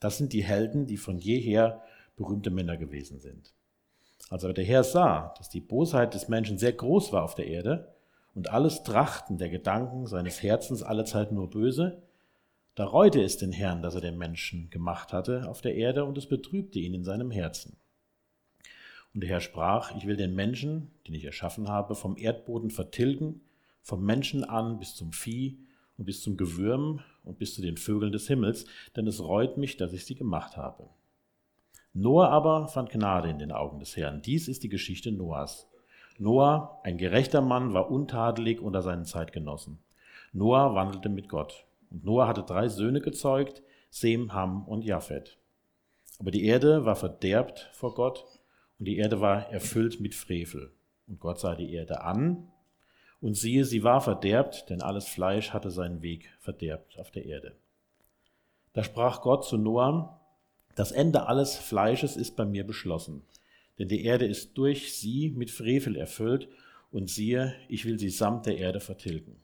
Das 0.00 0.16
sind 0.16 0.32
die 0.32 0.42
Helden, 0.42 0.86
die 0.86 0.96
von 0.96 1.18
jeher 1.18 1.82
berühmte 2.16 2.50
Männer 2.50 2.78
gewesen 2.78 3.20
sind. 3.20 3.52
Als 4.30 4.42
aber 4.42 4.54
der 4.54 4.64
Herr 4.64 4.84
sah, 4.84 5.34
dass 5.36 5.50
die 5.50 5.60
Bosheit 5.60 6.14
des 6.14 6.28
Menschen 6.28 6.56
sehr 6.56 6.72
groß 6.72 7.12
war 7.12 7.24
auf 7.24 7.34
der 7.34 7.46
Erde 7.46 7.92
und 8.34 8.50
alles 8.50 8.84
Trachten 8.84 9.36
der 9.36 9.50
Gedanken 9.50 10.06
seines 10.06 10.42
Herzens 10.42 10.82
allezeit 10.82 11.30
nur 11.30 11.50
böse, 11.50 12.05
da 12.76 12.84
reute 12.84 13.22
es 13.22 13.38
den 13.38 13.52
Herrn, 13.52 13.82
dass 13.82 13.94
er 13.94 14.02
den 14.02 14.18
Menschen 14.18 14.68
gemacht 14.68 15.12
hatte 15.12 15.48
auf 15.48 15.62
der 15.62 15.74
Erde 15.74 16.04
und 16.04 16.16
es 16.18 16.26
betrübte 16.26 16.78
ihn 16.78 16.92
in 16.92 17.04
seinem 17.04 17.30
Herzen. 17.30 17.78
Und 19.14 19.22
der 19.22 19.30
Herr 19.30 19.40
sprach, 19.40 19.96
ich 19.96 20.06
will 20.06 20.16
den 20.16 20.34
Menschen, 20.34 20.90
den 21.08 21.14
ich 21.14 21.24
erschaffen 21.24 21.68
habe, 21.68 21.94
vom 21.94 22.18
Erdboden 22.18 22.70
vertilgen, 22.70 23.40
vom 23.80 24.04
Menschen 24.04 24.44
an 24.44 24.78
bis 24.78 24.94
zum 24.94 25.12
Vieh 25.12 25.58
und 25.96 26.04
bis 26.04 26.22
zum 26.22 26.36
Gewürm 26.36 27.00
und 27.24 27.38
bis 27.38 27.54
zu 27.54 27.62
den 27.62 27.78
Vögeln 27.78 28.12
des 28.12 28.28
Himmels, 28.28 28.66
denn 28.94 29.06
es 29.06 29.22
reut 29.22 29.56
mich, 29.56 29.78
dass 29.78 29.94
ich 29.94 30.04
sie 30.04 30.14
gemacht 30.14 30.58
habe. 30.58 30.90
Noah 31.94 32.28
aber 32.28 32.68
fand 32.68 32.90
Gnade 32.90 33.30
in 33.30 33.38
den 33.38 33.52
Augen 33.52 33.78
des 33.78 33.96
Herrn. 33.96 34.20
Dies 34.20 34.48
ist 34.48 34.62
die 34.62 34.68
Geschichte 34.68 35.12
Noahs. 35.12 35.66
Noah, 36.18 36.78
ein 36.84 36.98
gerechter 36.98 37.40
Mann, 37.40 37.72
war 37.72 37.90
untadelig 37.90 38.60
unter 38.60 38.82
seinen 38.82 39.06
Zeitgenossen. 39.06 39.78
Noah 40.34 40.74
wandelte 40.74 41.08
mit 41.08 41.30
Gott. 41.30 41.64
Und 41.90 42.04
Noah 42.04 42.28
hatte 42.28 42.42
drei 42.42 42.68
Söhne 42.68 43.00
gezeugt, 43.00 43.62
Sem, 43.90 44.32
Ham 44.32 44.66
und 44.66 44.84
Japhet. 44.84 45.38
Aber 46.18 46.30
die 46.30 46.44
Erde 46.44 46.84
war 46.84 46.96
verderbt 46.96 47.70
vor 47.72 47.94
Gott 47.94 48.24
und 48.78 48.86
die 48.86 48.96
Erde 48.96 49.20
war 49.20 49.50
erfüllt 49.50 50.00
mit 50.00 50.14
Frevel. 50.14 50.72
Und 51.06 51.20
Gott 51.20 51.40
sah 51.40 51.54
die 51.54 51.72
Erde 51.72 52.02
an 52.02 52.48
und 53.20 53.34
siehe, 53.34 53.64
sie 53.64 53.82
war 53.82 54.00
verderbt, 54.00 54.68
denn 54.68 54.82
alles 54.82 55.06
Fleisch 55.06 55.50
hatte 55.50 55.70
seinen 55.70 56.02
Weg 56.02 56.30
verderbt 56.40 56.98
auf 56.98 57.10
der 57.10 57.24
Erde. 57.24 57.56
Da 58.72 58.82
sprach 58.84 59.22
Gott 59.22 59.44
zu 59.44 59.56
Noah, 59.56 60.20
das 60.74 60.92
Ende 60.92 61.26
alles 61.26 61.56
Fleisches 61.56 62.16
ist 62.16 62.36
bei 62.36 62.44
mir 62.44 62.66
beschlossen, 62.66 63.22
denn 63.78 63.88
die 63.88 64.04
Erde 64.04 64.26
ist 64.26 64.58
durch 64.58 64.94
sie 64.94 65.30
mit 65.30 65.50
Frevel 65.50 65.96
erfüllt 65.96 66.48
und 66.90 67.08
siehe, 67.08 67.54
ich 67.68 67.84
will 67.84 67.98
sie 67.98 68.10
samt 68.10 68.46
der 68.46 68.58
Erde 68.58 68.80
vertilgen. 68.80 69.40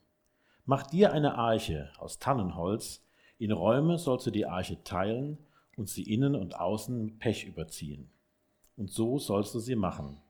Mach 0.65 0.85
dir 0.85 1.13
eine 1.13 1.35
Arche 1.35 1.91
aus 1.99 2.21
Tannenholz, 2.21 3.05
in 3.39 3.51
Räume 3.51 3.99
sollst 3.99 4.27
du 4.29 4.31
die 4.31 4.47
Arche 4.47 4.85
teilen 4.85 5.39
und 5.77 5.89
sie 5.89 6.05
innen 6.05 6.37
und 6.37 6.55
außen 6.55 7.05
mit 7.05 7.19
Pech 7.19 7.45
überziehen. 7.45 8.11
Und 8.77 8.89
so 8.89 9.19
sollst 9.19 9.57
du 9.57 9.59
sie 9.59 9.75
machen. 9.75 10.21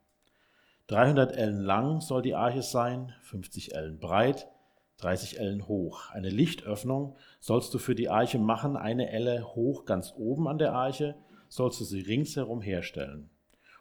300 0.87 1.37
Ellen 1.37 1.61
lang 1.61 2.01
soll 2.01 2.23
die 2.23 2.35
Arche 2.35 2.63
sein, 2.63 3.13
50 3.25 3.75
Ellen 3.75 3.99
breit, 3.99 4.49
30 4.97 5.39
Ellen 5.39 5.69
hoch. 5.69 6.11
Eine 6.11 6.31
Lichtöffnung 6.31 7.17
sollst 7.39 7.75
du 7.75 7.79
für 7.79 7.95
die 7.95 8.09
Arche 8.09 8.39
machen, 8.39 8.79
eine 8.79 9.11
Elle 9.11 9.55
hoch 9.55 9.85
ganz 9.85 10.15
oben 10.17 10.49
an 10.49 10.57
der 10.57 10.73
Arche 10.73 11.15
sollst 11.51 11.79
du 11.81 11.85
sie 11.85 12.01
ringsherum 12.01 12.63
herstellen. 12.63 13.29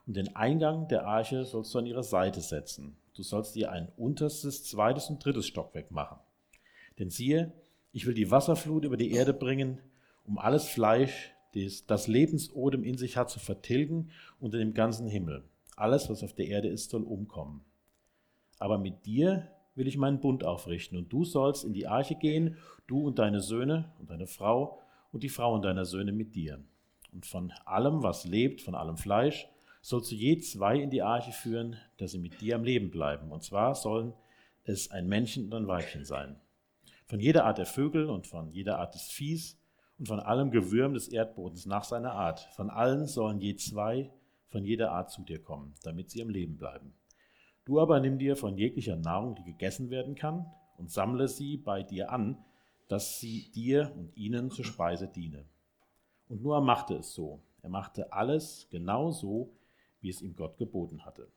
Und 0.05 0.17
den 0.17 0.35
Eingang 0.35 0.89
der 0.89 1.07
Arche 1.07 1.45
sollst 1.45 1.73
du 1.73 1.79
an 1.79 1.85
ihre 1.85 2.03
Seite 2.03 2.41
setzen. 2.41 2.97
Du 3.13 3.23
sollst 3.23 3.55
ihr 3.55 3.71
ein 3.71 3.87
unterstes, 3.95 4.65
zweites 4.65 5.09
und 5.09 5.23
drittes 5.23 5.47
Stockwerk 5.47 5.91
machen. 5.91 6.19
Denn 6.99 7.09
siehe, 7.09 7.53
ich 7.91 8.05
will 8.05 8.13
die 8.13 8.31
Wasserflut 8.31 8.85
über 8.85 8.97
die 8.97 9.11
Erde 9.11 9.33
bringen, 9.33 9.79
um 10.23 10.37
alles 10.37 10.67
Fleisch, 10.67 11.33
das, 11.87 12.07
Lebensodem 12.07 12.83
in 12.83 12.97
sich 12.97 13.17
hat, 13.17 13.29
zu 13.29 13.39
vertilgen 13.39 14.11
unter 14.39 14.57
dem 14.57 14.73
ganzen 14.73 15.07
Himmel. 15.07 15.43
Alles, 15.75 16.09
was 16.09 16.23
auf 16.23 16.33
der 16.33 16.47
Erde 16.47 16.69
ist, 16.69 16.89
soll 16.89 17.03
umkommen. 17.03 17.61
Aber 18.59 18.77
mit 18.77 19.05
dir 19.05 19.49
will 19.75 19.87
ich 19.87 19.97
meinen 19.97 20.19
Bund 20.19 20.43
aufrichten, 20.43 20.97
und 20.97 21.11
du 21.11 21.25
sollst 21.25 21.65
in 21.65 21.73
die 21.73 21.87
Arche 21.87 22.15
gehen, 22.15 22.57
du 22.87 23.05
und 23.07 23.19
deine 23.19 23.41
Söhne 23.41 23.91
und 23.99 24.09
deine 24.09 24.27
Frau 24.27 24.79
und 25.11 25.23
die 25.23 25.29
Frauen 25.29 25.61
deiner 25.61 25.85
Söhne 25.85 26.11
mit 26.11 26.35
dir. 26.35 26.63
Und 27.11 27.25
von 27.25 27.51
allem, 27.65 28.03
was 28.03 28.25
lebt, 28.25 28.61
von 28.61 28.75
allem 28.75 28.97
Fleisch, 28.97 29.47
sollst 29.81 30.11
du 30.11 30.15
je 30.15 30.37
zwei 30.37 30.77
in 30.77 30.89
die 30.89 31.01
Arche 31.01 31.31
führen, 31.31 31.75
dass 31.97 32.11
sie 32.11 32.19
mit 32.19 32.39
dir 32.39 32.55
am 32.55 32.63
Leben 32.63 32.91
bleiben. 32.91 33.31
Und 33.31 33.43
zwar 33.43 33.75
sollen 33.75 34.13
es 34.63 34.91
ein 34.91 35.07
Männchen 35.07 35.45
und 35.45 35.53
ein 35.53 35.67
Weibchen 35.67 36.05
sein. 36.05 36.39
Von 37.11 37.19
jeder 37.19 37.43
Art 37.43 37.57
der 37.57 37.65
Vögel 37.65 38.09
und 38.09 38.25
von 38.25 38.53
jeder 38.53 38.79
Art 38.79 38.95
des 38.95 39.11
Viehs 39.11 39.59
und 39.99 40.07
von 40.07 40.21
allem 40.21 40.49
Gewürm 40.49 40.93
des 40.93 41.09
Erdbodens 41.09 41.65
nach 41.65 41.83
seiner 41.83 42.13
Art. 42.13 42.39
Von 42.55 42.69
allen 42.69 43.05
sollen 43.05 43.41
je 43.41 43.57
zwei 43.57 44.13
von 44.47 44.63
jeder 44.63 44.93
Art 44.93 45.11
zu 45.11 45.21
dir 45.21 45.43
kommen, 45.43 45.73
damit 45.83 46.09
sie 46.09 46.21
am 46.21 46.29
Leben 46.29 46.55
bleiben. 46.55 46.93
Du 47.65 47.81
aber 47.81 47.99
nimm 47.99 48.17
dir 48.17 48.37
von 48.37 48.57
jeglicher 48.57 48.95
Nahrung, 48.95 49.35
die 49.35 49.43
gegessen 49.43 49.89
werden 49.89 50.15
kann, 50.15 50.45
und 50.77 50.89
sammle 50.89 51.27
sie 51.27 51.57
bei 51.57 51.83
dir 51.83 52.13
an, 52.13 52.45
dass 52.87 53.19
sie 53.19 53.51
dir 53.51 53.91
und 53.97 54.15
ihnen 54.15 54.49
zur 54.49 54.63
Speise 54.63 55.09
diene. 55.09 55.43
Und 56.29 56.41
Noah 56.41 56.61
machte 56.61 56.93
es 56.95 57.13
so. 57.13 57.41
Er 57.61 57.71
machte 57.71 58.13
alles 58.13 58.69
genau 58.71 59.11
so, 59.11 59.51
wie 59.99 60.07
es 60.07 60.21
ihm 60.21 60.33
Gott 60.37 60.57
geboten 60.57 61.03
hatte. 61.03 61.27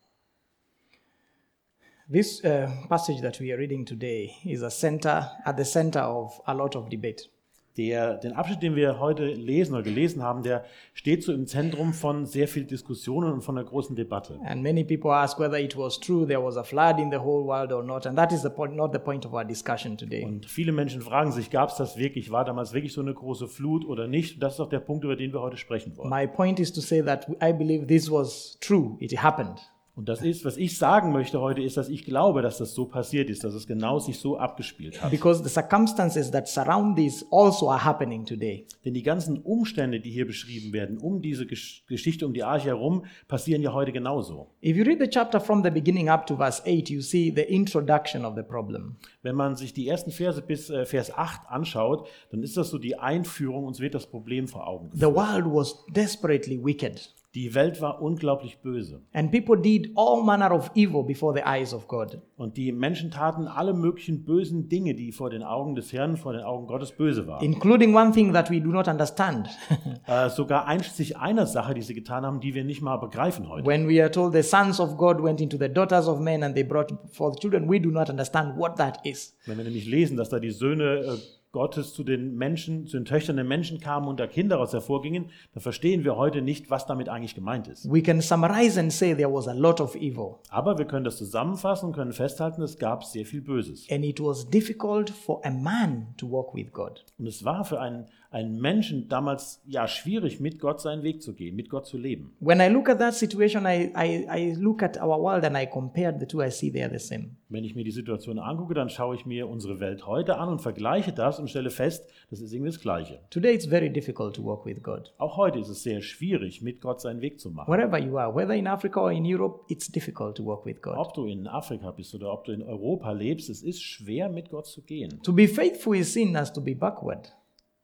This 2.07 2.45
uh, 2.45 2.69
passage 2.91 3.23
that 3.23 3.41
we 3.41 3.51
are 3.51 3.57
reading 3.57 3.87
today 3.87 4.37
is 4.45 4.63
a 4.63 4.71
center 4.71 5.31
at 5.47 5.57
the 5.57 5.65
center 5.65 6.01
of 6.01 6.39
a 6.47 6.53
lot 6.53 6.77
of 6.77 6.91
debate. 6.91 7.31
Der, 7.79 8.19
den 8.19 8.35
Abschnitt, 8.35 8.63
den 8.63 8.77
wir 8.77 9.01
heute 9.01 9.25
lesen 9.25 9.73
oder 9.75 9.83
gelesen 9.83 10.23
haben, 10.23 10.43
der 10.43 10.65
steht 10.93 11.23
so 11.25 11.33
im 11.33 11.47
Zentrum 11.47 11.95
von 11.95 12.27
sehr 12.27 12.47
viel 12.47 12.65
Diskussionen 12.65 13.33
und 13.33 13.41
von 13.41 13.57
einer 13.57 13.67
großen 13.67 13.97
Debatte. 13.97 14.39
And 14.45 14.63
many 14.63 14.85
people 14.85 15.13
ask 15.13 15.41
whether 15.41 15.59
it 15.59 15.79
was 15.79 15.99
true 15.99 16.27
there 16.27 16.45
was 16.45 16.59
a 16.59 16.63
flood 16.63 16.99
in 17.01 17.11
the 17.11 17.17
whole 17.17 17.47
world 17.47 17.73
or 17.73 17.83
not, 17.83 18.07
and 18.07 18.19
that 18.19 18.33
is 18.33 18.43
the 18.43 18.51
point, 18.51 18.77
not 18.77 18.93
the 18.93 18.99
point 18.99 19.25
of 19.25 19.33
our 19.33 19.45
discussion 19.45 19.97
today. 19.97 20.25
Und 20.25 20.45
viele 20.45 20.73
Menschen 20.73 21.01
fragen 21.01 21.33
sich, 21.33 21.49
gab 21.49 21.71
es 21.71 21.77
das 21.77 21.97
wirklich, 21.97 22.31
war 22.31 22.45
damals 22.45 22.75
wirklich 22.75 22.93
so 22.93 23.01
eine 23.01 23.15
große 23.15 23.49
Flut 23.49 23.87
oder 23.87 24.09
nicht? 24.09 24.35
Und 24.35 24.43
das 24.43 24.55
ist 24.55 24.61
auch 24.61 24.69
der 24.69 24.81
Punkt, 24.81 25.05
über 25.05 25.17
den 25.17 25.33
wir 25.33 25.41
heute 25.41 25.57
sprechen 25.57 25.97
wollen. 25.97 26.11
My 26.11 26.27
point 26.27 26.61
is 26.61 26.71
to 26.71 26.83
say 26.83 27.03
that 27.03 27.27
I 27.43 27.55
believe 27.55 27.87
this 27.87 28.11
was 28.11 28.59
true. 28.61 28.99
It 29.01 29.21
happened. 29.23 29.59
Und 29.97 30.09
das 30.09 30.23
ist, 30.23 30.45
was 30.45 30.57
ich 30.57 30.77
sagen 30.77 31.13
möchte 31.13 31.41
heute, 31.41 31.63
ist, 31.63 31.77
dass 31.77 31.89
ich 31.89 32.05
glaube, 32.05 32.43
dass 32.43 32.59
das 32.59 32.75
so 32.75 32.87
passiert 32.87 33.31
ist, 33.31 33.45
dass 33.45 33.55
es 33.55 33.67
genau 33.67 34.01
sich 34.01 34.19
so 34.19 34.37
abgespielt 34.37 35.01
hat. 35.01 35.13
Because 35.13 35.43
the 35.45 35.49
circumstances 35.49 36.33
that 36.33 36.49
surround 36.49 36.97
this 36.97 37.25
also 37.31 37.71
are 37.71 37.85
happening 37.85 38.25
today. 38.25 38.67
Denn 38.85 38.95
die 38.95 39.05
ganzen 39.05 39.39
Umstände, 39.39 40.01
die 40.01 40.11
hier 40.11 40.27
beschrieben 40.27 40.73
werden, 40.73 40.99
um 40.99 41.23
diese 41.23 41.47
Gesch 41.47 41.85
Geschichte 41.87 42.27
um 42.27 42.33
die 42.35 42.43
Arche 42.43 42.69
herum, 42.69 43.05
passieren 43.29 43.63
ja 43.63 43.73
heute 43.73 43.93
genauso. 43.93 44.49
If 44.65 44.77
you 44.77 44.85
read 44.85 44.99
the 45.01 45.09
chapter 45.09 45.41
from 45.41 45.63
the 45.63 45.71
beginning 45.71 46.09
up 46.09 46.27
to 46.27 46.37
verse 46.37 46.61
8, 46.67 46.91
you 46.91 47.01
see 47.01 47.33
the 47.35 47.43
introduction 47.43 48.25
of 48.25 48.35
the 48.35 48.43
problem. 48.43 48.97
Wenn 49.23 49.37
man 49.37 49.55
sich 49.55 49.75
die 49.75 49.87
ersten 49.87 50.11
Verse 50.11 50.43
bis 50.43 50.71
äh, 50.71 50.87
Vers 50.87 51.17
8 51.17 51.43
anschaut, 51.49 52.09
dann 52.31 52.43
ist 52.43 52.57
das 52.57 52.71
so 52.71 52.79
die 52.79 52.99
Einführung, 52.99 53.65
uns 53.65 53.79
wird 53.79 53.95
das 53.95 54.07
Problem 54.07 54.49
vor 54.49 54.67
Augen 54.67 54.91
The 54.93 55.07
geführt. 55.07 55.15
world 55.17 55.45
was 55.47 55.85
desperately 55.95 56.59
wicked. 56.63 57.15
Die 57.35 57.53
Welt 57.53 57.81
war 57.81 58.01
unglaublich 58.01 58.59
böse. 58.59 59.03
And 59.13 59.33
people 59.33 59.61
did 59.61 59.91
all 59.97 60.23
manner 60.23 60.53
of 60.53 60.71
evil 60.77 61.03
before 61.03 61.35
the 61.35 61.43
eyes 61.45 61.75
of 61.75 61.89
God. 61.89 62.21
Und 62.37 62.57
die 62.57 62.71
Menschen 62.71 63.11
taten 63.11 63.49
alle 63.49 63.75
möglichen 63.75 64.25
bösen 64.25 64.69
Dinge, 64.69 64.95
die 64.95 65.11
vor 65.11 65.31
den 65.31 65.43
Augen 65.43 65.75
des 65.75 65.93
Herrn, 65.93 66.17
vor 66.17 66.33
den 66.33 66.43
Augen 66.43 66.69
Gottes 66.69 66.93
böse 66.93 67.27
waren. 67.27 67.45
Including 67.45 67.93
one 67.93 68.13
thing 68.13 68.33
that 68.33 68.51
we 68.51 68.61
do 68.61 68.71
not 68.71 68.87
understand. 68.87 69.49
Äh, 70.07 70.29
sogar 70.29 70.67
einschließlich 70.67 71.17
einer 71.17 71.47
Sache, 71.47 71.73
die 71.73 71.81
sie 71.81 71.95
getan 71.95 72.27
haben, 72.27 72.41
die 72.41 72.55
wir 72.55 72.63
nicht 72.63 72.83
mal 72.83 72.99
begreifen 72.99 73.49
heute. 73.49 73.67
when 73.67 73.89
we 73.89 74.01
are 74.03 74.11
told 74.11 74.35
the 74.35 74.43
sons 74.43 74.79
of 74.79 74.99
God 74.99 75.23
went 75.23 75.41
into 75.41 75.57
the 75.57 75.69
daughters 75.69 76.07
of 76.07 76.21
men 76.21 76.43
and 76.43 76.55
they 76.55 76.63
brought 76.63 76.93
forth 77.11 77.41
children, 77.41 77.69
we 77.71 77.81
do 77.81 77.91
not 77.91 78.11
understand 78.11 78.59
what 78.59 78.77
that 78.77 78.99
is. 79.05 79.35
Wenn 79.47 79.57
wir 79.57 79.65
nämlich 79.65 79.87
lesen, 79.87 80.17
dass 80.17 80.29
da 80.29 80.39
die 80.39 80.51
Söhne 80.51 80.85
äh, 80.85 81.17
Gottes 81.55 81.95
zu 81.95 82.03
den 82.03 82.37
Menschen, 82.37 82.87
zu 82.87 82.99
den 82.99 83.07
Töchtern 83.07 83.37
der 83.37 83.45
Menschen 83.45 83.81
kamen 83.81 84.09
und 84.09 84.19
da 84.19 84.27
Kinder 84.27 84.57
daraus 84.57 84.73
hervorgingen, 84.73 85.31
dann 85.55 85.63
verstehen 85.63 86.05
wir 86.05 86.17
heute 86.17 86.43
nicht, 86.43 86.69
was 86.69 86.85
damit 86.85 87.09
eigentlich 87.09 87.37
gemeint 87.37 87.69
ist. 87.69 87.91
We 87.91 88.03
can 88.03 88.21
summarize 88.21 88.79
and 88.79 88.93
say 88.93 89.15
there 89.15 89.33
was 89.33 89.47
a 89.49 89.53
lot 89.55 89.81
of 89.81 89.95
evil. 89.95 90.41
Aber 90.51 90.77
wir 90.77 90.85
können 90.85 91.05
das 91.05 91.17
zusammenfassen 91.17 91.87
und 91.87 91.93
können 91.95 92.13
festhalten, 92.13 92.61
es 92.61 92.79
gab 92.79 93.05
sehr 93.05 93.25
viel 93.25 93.41
Böses. 93.41 93.87
And 93.89 94.05
it 94.05 94.21
was 94.21 94.51
difficult 94.51 95.09
for 95.09 95.41
a 95.47 95.51
man 95.51 96.09
to 96.19 96.29
walk 96.31 96.55
with 96.55 96.73
God. 96.73 97.05
Und 97.19 97.29
es 97.29 97.45
war 97.45 97.65
für 97.65 97.81
einen, 97.81 98.07
einen 98.35 98.61
Menschen 98.61 99.09
damals 99.09 99.63
ja 99.65 99.87
schwierig, 99.87 100.41
mit 100.41 100.59
Gott 100.59 100.81
seinen 100.81 101.05
Weg 101.05 101.23
zu 101.23 101.35
gehen, 101.35 101.55
mit 101.55 101.71
Gott 101.71 101.87
zu 101.87 101.97
leben. 101.97 102.33
When 102.41 102.61
I 102.61 102.67
look 102.69 102.89
at 102.89 102.99
that 102.99 103.15
situation, 103.15 103.65
I, 103.65 103.93
I, 103.97 104.27
I 104.29 104.55
look 104.59 104.83
at 104.83 105.01
our 105.01 105.23
world 105.23 105.45
and 105.45 105.57
I 105.57 105.67
compare 105.67 106.13
the 106.19 106.27
two, 106.27 106.43
I 106.43 106.51
see 106.51 106.71
they 106.71 106.83
are 106.83 106.93
the 106.93 106.99
same. 106.99 107.37
Wenn 107.49 107.63
ich 107.63 107.77
mir 107.77 107.85
die 107.85 107.93
Situation 107.93 108.41
angucke, 108.41 108.75
dann 108.75 108.89
schaue 108.89 109.15
ich 109.15 109.25
mir 109.25 109.49
unsere 109.49 109.79
Welt 109.79 110.09
heute 110.09 110.39
an 110.39 110.49
und 110.49 110.61
vergleiche 110.61 111.13
das 111.13 111.39
und 111.39 111.49
stelle 111.49 111.71
fest, 111.71 112.11
das 112.29 112.41
ist 112.41 112.53
irgendwie 112.53 112.73
das 112.73 112.81
Gleiche. 112.81 113.21
Today 113.31 113.55
it's 113.55 113.67
very 113.67 113.89
difficult 113.89 114.35
to 114.35 114.45
walk 114.45 114.67
with 114.67 114.83
God. 114.83 115.15
Auch 115.19 115.37
heute 115.37 115.61
ist 115.61 115.69
es 115.69 115.85
sehr 115.85 116.03
schwierig, 116.03 116.61
mit 116.61 116.81
Gott 116.81 117.01
seinen 117.01 117.21
Weg 117.21 117.39
zu 117.39 117.51
machen. 117.51 117.73
Wherever 117.73 117.99
you 117.99 118.19
are, 118.19 118.35
whether 118.35 118.55
in 118.55 118.67
Africa 118.67 119.01
or 119.01 119.13
in 119.13 119.25
Europe, 119.25 119.61
it's 119.69 119.87
difficult 119.87 120.37
to 120.37 120.45
walk 120.45 120.67
with 120.67 120.83
God. 120.83 120.97
Ob 120.97 121.15
du 121.15 121.27
in 121.27 121.47
Afrika 121.47 121.93
bist 121.93 122.13
oder 122.17 122.33
ob 122.33 122.45
du 122.45 122.53
in 122.53 122.63
Europa 122.63 123.13
lebst, 123.13 123.49
es 123.49 123.63
ist 123.63 123.81
schwer, 123.81 124.29
mit 124.29 124.51
Gott 124.51 124.67
zu 124.67 124.83
gehen. 124.83 125.23
To 125.23 125.33
be 125.33 125.47
faithful 125.47 125.95
is 125.95 126.13
seen 126.13 126.35
as 126.35 126.53
to 126.53 126.61
be 126.61 126.75
backward. 126.75 127.33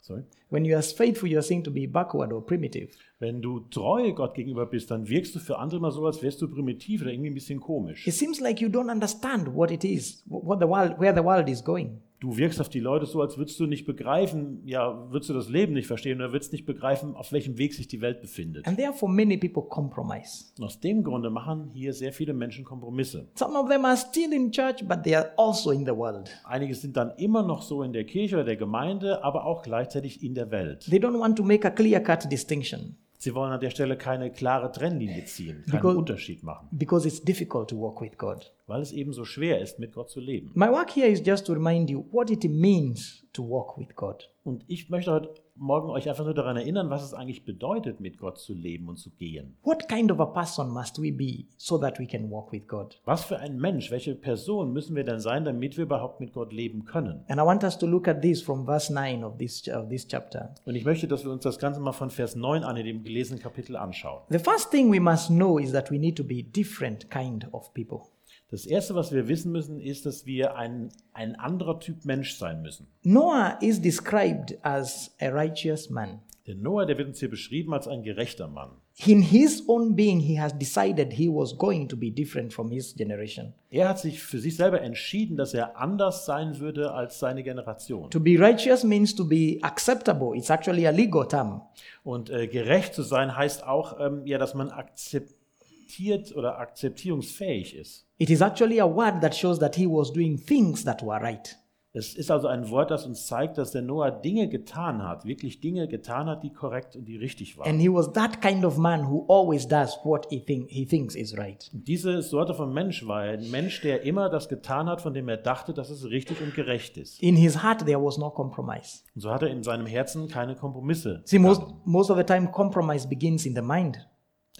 Sorry. 0.00 0.24
When 0.48 0.64
you 0.64 0.74
are 0.76 0.82
faithful, 0.82 1.28
you 1.28 1.38
are 1.38 1.42
seen 1.42 1.62
to 1.64 1.70
be 1.70 1.86
backward 1.86 2.32
or 2.32 2.44
primitive. 2.44 2.90
Wenn 3.18 3.42
du 3.42 3.60
treu 3.60 4.12
Gott 4.12 4.34
gegenüber 4.34 4.66
bist, 4.66 4.90
dann 4.90 5.08
wirkst 5.08 5.34
du 5.34 5.38
für 5.38 5.58
andere 5.58 5.78
immer 5.78 5.90
so, 5.90 6.06
als 6.06 6.22
wärst 6.22 6.40
du 6.40 6.48
primitiv 6.48 7.02
oder 7.02 7.12
irgendwie 7.12 7.30
ein 7.30 7.34
bisschen 7.34 7.60
komisch. 7.60 8.06
It 8.06 8.14
seems 8.14 8.40
like 8.40 8.60
you 8.60 8.68
don't 8.68 8.90
understand 8.90 9.54
what 9.54 9.70
it 9.70 9.84
is, 9.84 10.24
what 10.26 10.58
the 10.58 10.66
world, 10.66 10.98
where 10.98 11.14
the 11.14 11.22
world 11.22 11.48
is 11.48 11.62
going. 11.62 12.00
Du 12.20 12.36
wirkst 12.36 12.60
auf 12.60 12.68
die 12.68 12.80
Leute 12.80 13.06
so, 13.06 13.22
als 13.22 13.38
würdest 13.38 13.58
du 13.58 13.66
nicht 13.66 13.86
begreifen, 13.86 14.60
ja, 14.66 15.10
würdest 15.10 15.30
du 15.30 15.34
das 15.34 15.48
Leben 15.48 15.72
nicht 15.72 15.86
verstehen 15.86 16.18
oder 16.18 16.32
würdest 16.32 16.52
nicht 16.52 16.66
begreifen, 16.66 17.14
auf 17.14 17.32
welchem 17.32 17.56
Weg 17.56 17.72
sich 17.72 17.88
die 17.88 18.02
Welt 18.02 18.20
befindet. 18.20 18.68
And 18.68 18.76
therefore, 18.76 19.10
many 19.10 19.38
people 19.38 19.62
compromise. 19.62 20.44
Und 20.58 20.64
aus 20.64 20.78
dem 20.78 21.02
Grunde 21.02 21.30
machen 21.30 21.70
hier 21.72 21.94
sehr 21.94 22.12
viele 22.12 22.34
Menschen 22.34 22.62
Kompromisse. 22.62 23.26
Some 23.36 23.58
of 23.58 23.70
them 23.70 23.86
are 23.86 23.96
still 23.96 24.34
in 24.34 24.52
church, 24.52 24.86
but 24.86 25.02
they 25.02 25.16
are 25.16 25.32
also 25.38 25.70
in 25.70 25.86
the 25.86 25.96
world. 25.96 26.30
Einige 26.44 26.74
sind 26.74 26.94
dann 26.94 27.12
immer 27.16 27.42
noch 27.42 27.62
so 27.62 27.82
in 27.82 27.94
der 27.94 28.04
Kirche 28.04 28.36
oder 28.36 28.44
der 28.44 28.56
Gemeinde, 28.56 29.24
aber 29.24 29.46
auch 29.46 29.62
gleichzeitig 29.62 30.22
in 30.22 30.34
der 30.34 30.50
Welt. 30.50 30.86
They 30.90 30.98
don't 30.98 31.18
want 31.18 31.38
to 31.38 31.42
make 31.42 31.66
a 31.66 31.70
clear 31.70 32.00
cut 32.00 32.30
distinction 32.30 32.98
Sie 33.22 33.34
wollen 33.34 33.52
an 33.52 33.60
der 33.60 33.68
Stelle 33.68 33.98
keine 33.98 34.32
klare 34.32 34.72
Trennlinie 34.72 35.26
ziehen, 35.26 35.62
keinen 35.68 35.82
Because- 35.82 35.96
Unterschied 35.98 36.42
machen, 36.42 36.68
because 36.72 37.06
it's 37.06 37.20
difficult 37.22 37.68
to 37.68 37.78
walk 37.78 38.00
with 38.00 38.16
God. 38.16 38.50
weil 38.66 38.80
es 38.80 38.92
eben 38.92 39.12
so 39.12 39.24
schwer 39.26 39.60
ist, 39.60 39.78
mit 39.78 39.92
Gott 39.92 40.08
zu 40.08 40.20
leben. 40.20 40.52
My 40.54 40.68
work 40.70 40.90
here 40.94 41.06
is 41.06 41.20
just 41.26 41.46
to 41.46 41.52
remind 41.52 41.90
you 41.90 42.06
what 42.12 42.30
it 42.30 42.44
means 42.44 43.26
to 43.34 43.42
walk 43.46 43.76
with 43.76 43.94
God. 43.94 44.30
Und 44.42 44.64
ich 44.68 44.88
möchte 44.88 45.12
heute 45.12 45.34
Morgen 45.62 45.90
euch 45.90 46.08
einfach 46.08 46.24
nur 46.24 46.32
daran 46.32 46.56
erinnern, 46.56 46.88
was 46.88 47.02
es 47.02 47.12
eigentlich 47.12 47.44
bedeutet, 47.44 48.00
mit 48.00 48.16
Gott 48.16 48.38
zu 48.38 48.54
leben 48.54 48.88
und 48.88 48.96
zu 48.96 49.10
gehen. 49.10 49.58
What 49.62 49.90
kind 49.90 50.10
of 50.10 50.18
a 50.18 50.24
person 50.24 50.70
must 50.70 51.02
we 51.02 51.12
be 51.12 51.44
so 51.58 51.76
that 51.76 51.98
we 51.98 52.06
can 52.06 52.30
walk 52.30 52.50
with 52.50 52.66
God? 52.66 52.98
Was 53.04 53.24
für 53.24 53.38
ein 53.38 53.58
Mensch, 53.58 53.90
welche 53.90 54.14
Person 54.14 54.72
müssen 54.72 54.96
wir 54.96 55.04
denn 55.04 55.20
sein, 55.20 55.44
damit 55.44 55.76
wir 55.76 55.84
überhaupt 55.84 56.18
mit 56.18 56.32
Gott 56.32 56.54
leben 56.54 56.86
können? 56.86 57.26
And 57.28 57.38
I 57.38 57.44
want 57.44 57.62
us 57.62 57.76
to 57.76 57.86
look 57.86 58.08
at 58.08 58.22
this 58.22 58.40
from 58.40 58.64
verse 58.64 58.90
9 58.90 59.22
of 59.22 59.36
this, 59.36 59.68
of 59.68 59.90
this 59.90 60.08
chapter. 60.08 60.54
Und 60.64 60.76
ich 60.76 60.86
möchte, 60.86 61.06
dass 61.06 61.26
wir 61.26 61.30
uns 61.30 61.42
das 61.42 61.58
Ganze 61.58 61.78
mal 61.78 61.92
von 61.92 62.08
Vers 62.08 62.36
9 62.36 62.64
an 62.64 62.78
in 62.78 62.86
dem 62.86 63.04
gelesenen 63.04 63.42
Kapitel 63.42 63.76
anschauen. 63.76 64.22
The 64.30 64.38
first 64.38 64.70
thing 64.70 64.90
we 64.90 64.98
must 64.98 65.28
know 65.28 65.58
is 65.58 65.72
that 65.72 65.90
we 65.90 65.98
need 65.98 66.16
to 66.16 66.24
be 66.24 66.42
different 66.42 67.10
kind 67.10 67.46
of 67.52 67.74
people. 67.74 68.04
Das 68.50 68.66
Erste, 68.66 68.96
was 68.96 69.12
wir 69.12 69.28
wissen 69.28 69.52
müssen, 69.52 69.78
ist, 69.80 70.06
dass 70.06 70.26
wir 70.26 70.56
ein, 70.56 70.88
ein 71.12 71.36
anderer 71.36 71.78
Typ 71.78 72.04
Mensch 72.04 72.36
sein 72.36 72.62
müssen. 72.62 72.88
Noah 73.04 73.56
is 73.60 73.80
described 73.80 74.58
as 74.62 75.14
a 75.20 75.28
righteous 75.28 75.88
man. 75.88 76.20
Denn 76.48 76.62
Noah, 76.62 76.84
der 76.84 76.98
wird 76.98 77.06
uns 77.06 77.20
hier 77.20 77.30
beschrieben 77.30 77.72
als 77.72 77.86
ein 77.86 78.02
gerechter 78.02 78.48
Mann. 78.48 78.70
In 79.06 79.22
his 79.22 79.62
own 79.68 79.94
being, 79.94 80.18
he 80.18 80.40
has 80.40 80.52
decided 80.58 81.12
he 81.12 81.28
was 81.28 81.56
going 81.56 81.88
to 81.88 81.96
be 81.96 82.10
different 82.10 82.52
from 82.52 82.72
his 82.72 82.92
generation. 82.96 83.54
Er 83.70 83.88
hat 83.88 84.00
sich 84.00 84.20
für 84.20 84.40
sich 84.40 84.56
selber 84.56 84.80
entschieden, 84.80 85.36
dass 85.36 85.54
er 85.54 85.78
anders 85.78 86.26
sein 86.26 86.58
würde 86.58 86.92
als 86.92 87.20
seine 87.20 87.44
Generation. 87.44 88.10
To 88.10 88.18
be 88.18 88.36
righteous 88.36 88.82
means 88.82 89.14
to 89.14 89.24
be 89.24 89.58
acceptable. 89.62 90.36
It's 90.36 90.50
actually 90.50 90.88
a 90.88 90.90
legal 90.90 91.28
term. 91.28 91.62
Und 92.02 92.30
äh, 92.30 92.48
gerecht 92.48 92.94
zu 92.94 93.02
sein 93.02 93.36
heißt 93.36 93.64
auch, 93.64 94.00
ähm, 94.00 94.26
ja, 94.26 94.38
dass 94.38 94.54
man 94.54 94.70
akzeptiert 94.70 96.34
oder 96.34 96.58
akzeptierungsfähig 96.58 97.76
ist. 97.76 98.09
It 98.20 98.28
is 98.28 98.42
actually 98.42 98.78
a 98.78 98.86
word 98.86 99.22
that 99.22 99.34
shows 99.34 99.58
that 99.60 99.76
he 99.76 99.86
was 99.86 100.12
doing 100.12 100.36
things 100.36 100.84
that 100.84 101.02
were 101.02 101.18
right. 101.18 101.56
Es 101.94 102.14
ist 102.14 102.30
also 102.30 102.48
ein 102.48 102.68
Wort, 102.68 102.90
das 102.90 103.06
uns 103.06 103.26
zeigt, 103.26 103.56
dass 103.56 103.70
der 103.70 103.80
Noah 103.80 104.10
Dinge 104.10 104.48
getan 104.48 105.02
hat, 105.02 105.24
wirklich 105.24 105.62
Dinge 105.62 105.88
getan 105.88 106.28
hat, 106.28 106.44
die 106.44 106.52
korrekt 106.52 106.94
und 106.96 107.06
die 107.06 107.16
richtig 107.16 107.56
waren. 107.56 107.66
And 107.66 107.80
he 107.80 107.88
was 107.90 108.12
that 108.12 108.42
kind 108.42 108.62
of 108.66 108.76
man 108.76 109.10
who 109.10 109.24
always 109.26 109.66
does 109.66 109.98
what 110.04 110.26
he, 110.28 110.38
think, 110.38 110.68
he 110.68 110.84
thinks 110.84 111.14
is 111.14 111.36
right. 111.38 111.70
Und 111.72 111.88
diese 111.88 112.20
Sorte 112.20 112.52
von 112.52 112.74
Mensch 112.74 113.06
war 113.08 113.24
er, 113.24 113.38
ein 113.38 113.50
Mensch, 113.50 113.80
der 113.80 114.02
immer 114.02 114.28
das 114.28 114.50
getan 114.50 114.86
hat, 114.86 115.00
von 115.00 115.14
dem 115.14 115.26
er 115.30 115.38
dachte, 115.38 115.72
dass 115.72 115.88
es 115.88 116.04
richtig 116.04 116.42
und 116.42 116.54
gerecht 116.54 116.98
ist. 116.98 117.22
In 117.22 117.36
his 117.36 117.62
heart, 117.62 117.86
there 117.86 118.04
was 118.04 118.18
no 118.18 118.30
compromise. 118.30 119.00
Und 119.14 119.22
so 119.22 119.30
hat 119.30 119.40
er 119.40 119.48
in 119.48 119.62
seinem 119.62 119.86
Herzen 119.86 120.28
keine 120.28 120.56
Kompromisse. 120.56 121.22
See, 121.24 121.38
most, 121.38 121.62
begangen. 121.62 121.80
most 121.86 122.10
of 122.10 122.18
the 122.18 122.24
time, 122.24 122.50
compromise 122.52 123.08
begins 123.08 123.46
in 123.46 123.54
the 123.54 123.62
mind. 123.62 124.06